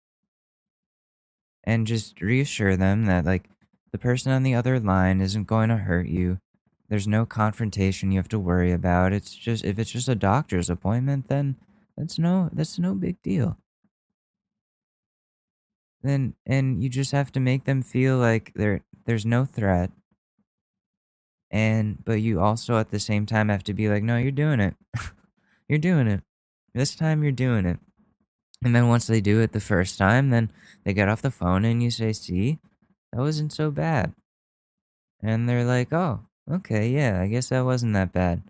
And 1.63 1.86
just 1.86 2.21
reassure 2.21 2.78
them 2.78 3.07
that, 3.07 3.25
like, 3.25 3.49
the 3.91 3.97
person 3.97 4.32
on 4.32 4.43
the 4.43 4.55
other 4.55 4.80
line 4.80 5.19
isn't 5.19 5.47
going 5.47 5.67
to 5.69 5.78
hurt 5.78 6.07
you. 6.07 6.39
There's 6.88 7.07
no 7.07 7.25
confrontation 7.25 8.11
you 8.11 8.19
have 8.19 8.30
to 8.30 8.39
worry 8.39 8.71
about. 8.71 9.11
It's 9.11 9.36
just, 9.36 9.65
if 9.65 9.78
it's 9.78 9.91
just 9.91 10.07
a 10.07 10.15
doctor's 10.15 10.69
appointment, 10.69 11.28
then 11.28 11.57
that's 11.97 12.17
no, 12.17 12.49
that's 12.53 12.80
no 12.80 12.95
big 12.95 13.21
deal 13.21 13.57
then 16.03 16.34
and 16.45 16.82
you 16.82 16.89
just 16.89 17.11
have 17.11 17.32
to 17.32 17.39
make 17.39 17.65
them 17.65 17.82
feel 17.82 18.17
like 18.17 18.51
there 18.55 18.82
there's 19.05 19.25
no 19.25 19.45
threat 19.45 19.91
and 21.51 22.03
but 22.03 22.21
you 22.21 22.39
also 22.39 22.77
at 22.77 22.91
the 22.91 22.99
same 22.99 23.25
time 23.25 23.49
have 23.49 23.63
to 23.63 23.73
be 23.73 23.89
like 23.89 24.03
no 24.03 24.17
you're 24.17 24.31
doing 24.31 24.59
it. 24.59 24.75
You're 25.69 25.79
doing 25.79 26.07
it. 26.07 26.21
This 26.73 26.95
time 26.95 27.23
you're 27.23 27.33
doing 27.33 27.65
it. 27.65 27.77
And 28.63 28.73
then 28.73 28.87
once 28.87 29.05
they 29.05 29.19
do 29.19 29.41
it 29.41 29.51
the 29.51 29.59
first 29.59 29.97
time 29.97 30.29
then 30.29 30.49
they 30.85 30.93
get 30.93 31.09
off 31.09 31.21
the 31.21 31.29
phone 31.29 31.65
and 31.65 31.83
you 31.83 31.91
say 31.91 32.13
see? 32.13 32.59
That 33.11 33.19
wasn't 33.19 33.51
so 33.51 33.69
bad. 33.69 34.13
And 35.21 35.49
they're 35.49 35.65
like 35.65 35.91
oh 35.91 36.21
okay 36.49 36.87
yeah 36.87 37.19
i 37.21 37.27
guess 37.27 37.49
that 37.49 37.65
wasn't 37.65 37.93
that 37.93 38.13
bad. 38.13 38.43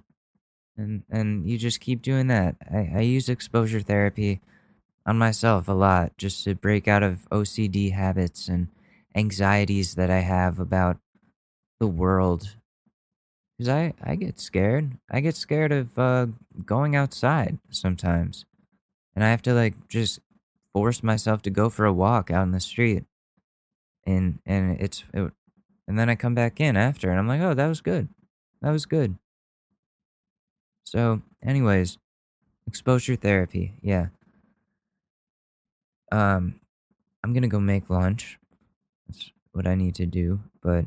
And 0.77 1.03
and 1.09 1.49
you 1.49 1.57
just 1.57 1.79
keep 1.79 2.03
doing 2.03 2.27
that. 2.27 2.55
I, 2.69 2.91
I 2.97 3.01
use 3.01 3.29
exposure 3.29 3.81
therapy 3.81 4.41
on 5.07 5.17
myself 5.17 5.67
a 5.69 5.73
lot 5.73 6.15
just 6.17 6.43
to 6.43 6.53
break 6.53 6.87
out 6.87 7.01
of 7.01 7.27
OCD 7.31 7.93
habits 7.93 8.49
and 8.49 8.67
anxieties 9.15 9.95
that 9.95 10.11
I 10.11 10.19
have 10.19 10.59
about 10.59 10.97
the 11.79 11.87
world. 11.87 12.55
Because 13.57 13.69
I, 13.69 13.93
I 14.03 14.15
get 14.15 14.39
scared. 14.39 14.97
I 15.09 15.19
get 15.19 15.35
scared 15.35 15.71
of 15.71 15.97
uh, 15.97 16.27
going 16.65 16.95
outside 16.95 17.57
sometimes. 17.71 18.45
And 19.15 19.23
I 19.23 19.29
have 19.29 19.41
to 19.43 19.53
like 19.53 19.87
just 19.87 20.19
force 20.73 21.01
myself 21.01 21.41
to 21.43 21.49
go 21.49 21.69
for 21.69 21.85
a 21.85 21.93
walk 21.93 22.29
out 22.29 22.43
in 22.43 22.51
the 22.51 22.59
street. 22.59 23.03
And 24.05 24.39
and 24.45 24.79
it's 24.79 25.03
it, 25.11 25.31
and 25.87 25.97
then 25.97 26.09
I 26.09 26.15
come 26.15 26.35
back 26.35 26.61
in 26.61 26.77
after 26.77 27.09
and 27.09 27.19
I'm 27.19 27.27
like, 27.27 27.41
"Oh, 27.41 27.53
that 27.55 27.67
was 27.67 27.81
good. 27.81 28.09
That 28.61 28.71
was 28.71 28.85
good." 28.85 29.17
So, 30.85 31.23
anyways, 31.43 31.97
exposure 32.67 33.15
therapy. 33.15 33.73
Yeah. 33.81 34.07
Um, 36.11 36.61
I'm 37.23 37.33
gonna 37.33 37.49
go 37.49 37.59
make 37.59 37.89
lunch. 37.89 38.37
That's 39.07 39.31
what 39.51 39.67
I 39.67 39.75
need 39.75 39.95
to 39.95 40.05
do. 40.05 40.41
But 40.61 40.85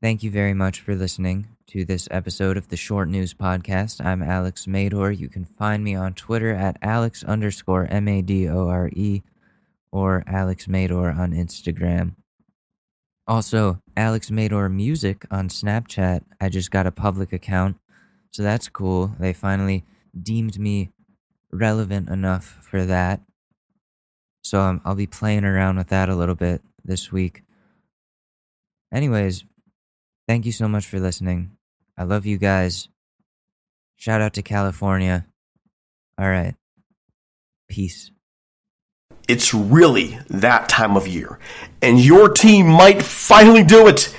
thank 0.00 0.22
you 0.22 0.30
very 0.30 0.54
much 0.54 0.80
for 0.80 0.94
listening 0.94 1.48
to 1.68 1.84
this 1.84 2.08
episode 2.10 2.56
of 2.56 2.68
the 2.68 2.78
Short 2.78 3.10
News 3.10 3.34
Podcast. 3.34 4.02
I'm 4.02 4.22
Alex 4.22 4.64
Madore. 4.64 5.16
You 5.16 5.28
can 5.28 5.44
find 5.44 5.84
me 5.84 5.94
on 5.94 6.14
Twitter 6.14 6.54
at 6.54 6.78
Alex 6.80 7.22
underscore 7.22 7.86
M 7.90 8.08
A 8.08 8.22
D 8.22 8.48
O 8.48 8.68
R 8.68 8.88
E 8.94 9.22
or 9.92 10.24
Alex 10.26 10.66
Madore 10.66 11.14
on 11.14 11.32
Instagram. 11.32 12.14
Also, 13.26 13.82
Alex 13.98 14.30
Madore 14.30 14.72
Music 14.72 15.26
on 15.30 15.50
Snapchat. 15.50 16.22
I 16.40 16.48
just 16.48 16.70
got 16.70 16.86
a 16.86 16.90
public 16.90 17.34
account, 17.34 17.76
so 18.32 18.42
that's 18.42 18.70
cool. 18.70 19.14
They 19.20 19.34
finally 19.34 19.84
deemed 20.18 20.58
me 20.58 20.88
relevant 21.52 22.08
enough 22.08 22.56
for 22.62 22.86
that. 22.86 23.20
So 24.42 24.62
um, 24.62 24.80
I'll 24.86 24.94
be 24.94 25.06
playing 25.06 25.44
around 25.44 25.76
with 25.76 25.88
that 25.88 26.08
a 26.08 26.16
little 26.16 26.34
bit 26.34 26.62
this 26.82 27.12
week. 27.12 27.42
Anyways, 28.90 29.44
thank 30.26 30.46
you 30.46 30.52
so 30.52 30.66
much 30.66 30.86
for 30.86 30.98
listening. 30.98 31.57
I 31.98 32.04
love 32.04 32.24
you 32.24 32.38
guys. 32.38 32.88
Shout 33.96 34.20
out 34.20 34.34
to 34.34 34.42
California. 34.42 35.26
All 36.16 36.28
right. 36.28 36.54
Peace. 37.68 38.12
It's 39.26 39.52
really 39.52 40.18
that 40.30 40.68
time 40.68 40.96
of 40.96 41.08
year, 41.08 41.38
and 41.82 42.00
your 42.00 42.30
team 42.30 42.68
might 42.68 43.02
finally 43.02 43.64
do 43.64 43.88
it. 43.88 44.14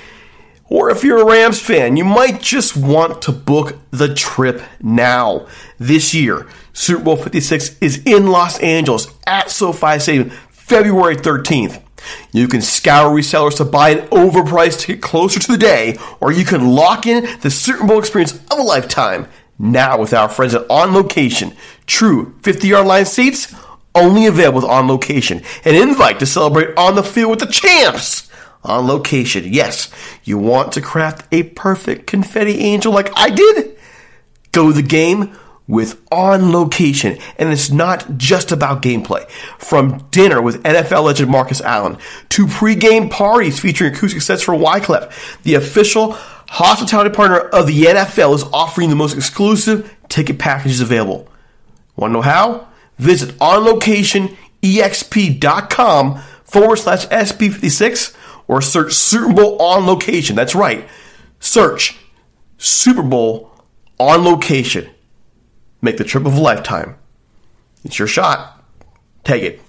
Or 0.68 0.88
if 0.90 1.02
you're 1.02 1.22
a 1.22 1.24
Rams 1.24 1.60
fan, 1.60 1.96
you 1.96 2.04
might 2.04 2.40
just 2.40 2.76
want 2.76 3.22
to 3.22 3.32
book 3.32 3.76
the 3.90 4.14
trip 4.14 4.62
now. 4.80 5.48
This 5.78 6.14
year, 6.14 6.46
Super 6.72 7.02
Bowl 7.02 7.16
56 7.16 7.78
is 7.80 8.02
in 8.04 8.28
Los 8.28 8.60
Angeles 8.60 9.08
at 9.26 9.50
SoFi 9.50 9.98
Stadium, 9.98 10.30
February 10.50 11.16
13th. 11.16 11.82
You 12.32 12.48
can 12.48 12.62
scour 12.62 13.14
resellers 13.14 13.56
to 13.56 13.64
buy 13.64 13.90
an 13.90 14.08
overpriced 14.08 14.80
ticket 14.80 15.02
closer 15.02 15.40
to 15.40 15.52
the 15.52 15.58
day, 15.58 15.96
or 16.20 16.32
you 16.32 16.44
can 16.44 16.68
lock 16.68 17.06
in 17.06 17.28
the 17.40 17.50
Super 17.50 17.86
Bowl 17.86 17.98
experience 17.98 18.34
of 18.50 18.58
a 18.58 18.62
lifetime 18.62 19.28
now 19.58 19.98
with 19.98 20.14
our 20.14 20.28
friends 20.28 20.54
at 20.54 20.68
On 20.70 20.92
Location. 20.92 21.54
True 21.86 22.34
50 22.42 22.68
yard 22.68 22.86
line 22.86 23.04
seats, 23.04 23.54
only 23.94 24.26
available 24.26 24.60
with 24.60 24.70
On 24.70 24.88
Location. 24.88 25.42
An 25.64 25.74
invite 25.74 26.18
to 26.18 26.26
celebrate 26.26 26.76
on 26.76 26.94
the 26.94 27.02
field 27.02 27.30
with 27.30 27.40
the 27.40 27.46
champs 27.46 28.30
on 28.62 28.86
location. 28.86 29.44
Yes, 29.46 29.90
you 30.24 30.38
want 30.38 30.72
to 30.72 30.80
craft 30.80 31.26
a 31.32 31.44
perfect 31.44 32.06
confetti 32.06 32.58
angel 32.58 32.92
like 32.92 33.10
I 33.16 33.30
did? 33.30 33.76
Go 34.52 34.72
the 34.72 34.82
game 34.82 35.36
with 35.70 36.02
On 36.10 36.52
Location. 36.52 37.16
And 37.38 37.50
it's 37.50 37.70
not 37.70 38.18
just 38.18 38.52
about 38.52 38.82
gameplay. 38.82 39.26
From 39.58 40.06
dinner 40.10 40.42
with 40.42 40.62
NFL 40.64 41.04
legend 41.04 41.30
Marcus 41.30 41.60
Allen 41.60 41.98
to 42.30 42.48
pre-game 42.48 43.08
parties 43.08 43.60
featuring 43.60 43.94
acoustic 43.94 44.22
sets 44.22 44.42
for 44.42 44.54
Wyclef, 44.54 45.12
the 45.44 45.54
official 45.54 46.14
hospitality 46.48 47.10
partner 47.10 47.38
of 47.38 47.68
the 47.68 47.84
NFL 47.84 48.34
is 48.34 48.42
offering 48.52 48.90
the 48.90 48.96
most 48.96 49.16
exclusive 49.16 49.96
ticket 50.08 50.40
packages 50.40 50.80
available. 50.80 51.28
Want 51.94 52.10
to 52.10 52.14
know 52.14 52.22
how? 52.22 52.66
Visit 52.98 53.38
onlocationexp.com 53.38 56.22
forward 56.42 56.76
slash 56.76 57.06
SB56 57.06 58.16
or 58.48 58.60
search 58.60 58.94
Super 58.94 59.32
Bowl 59.32 59.62
on 59.62 59.86
location. 59.86 60.34
That's 60.34 60.56
right. 60.56 60.88
Search 61.38 61.96
Super 62.58 63.02
Bowl 63.02 63.52
on 64.00 64.24
location. 64.24 64.90
Make 65.82 65.96
the 65.96 66.04
trip 66.04 66.26
of 66.26 66.36
a 66.36 66.40
lifetime. 66.40 66.96
It's 67.84 67.98
your 67.98 68.08
shot. 68.08 68.62
Take 69.24 69.42
it. 69.42 69.60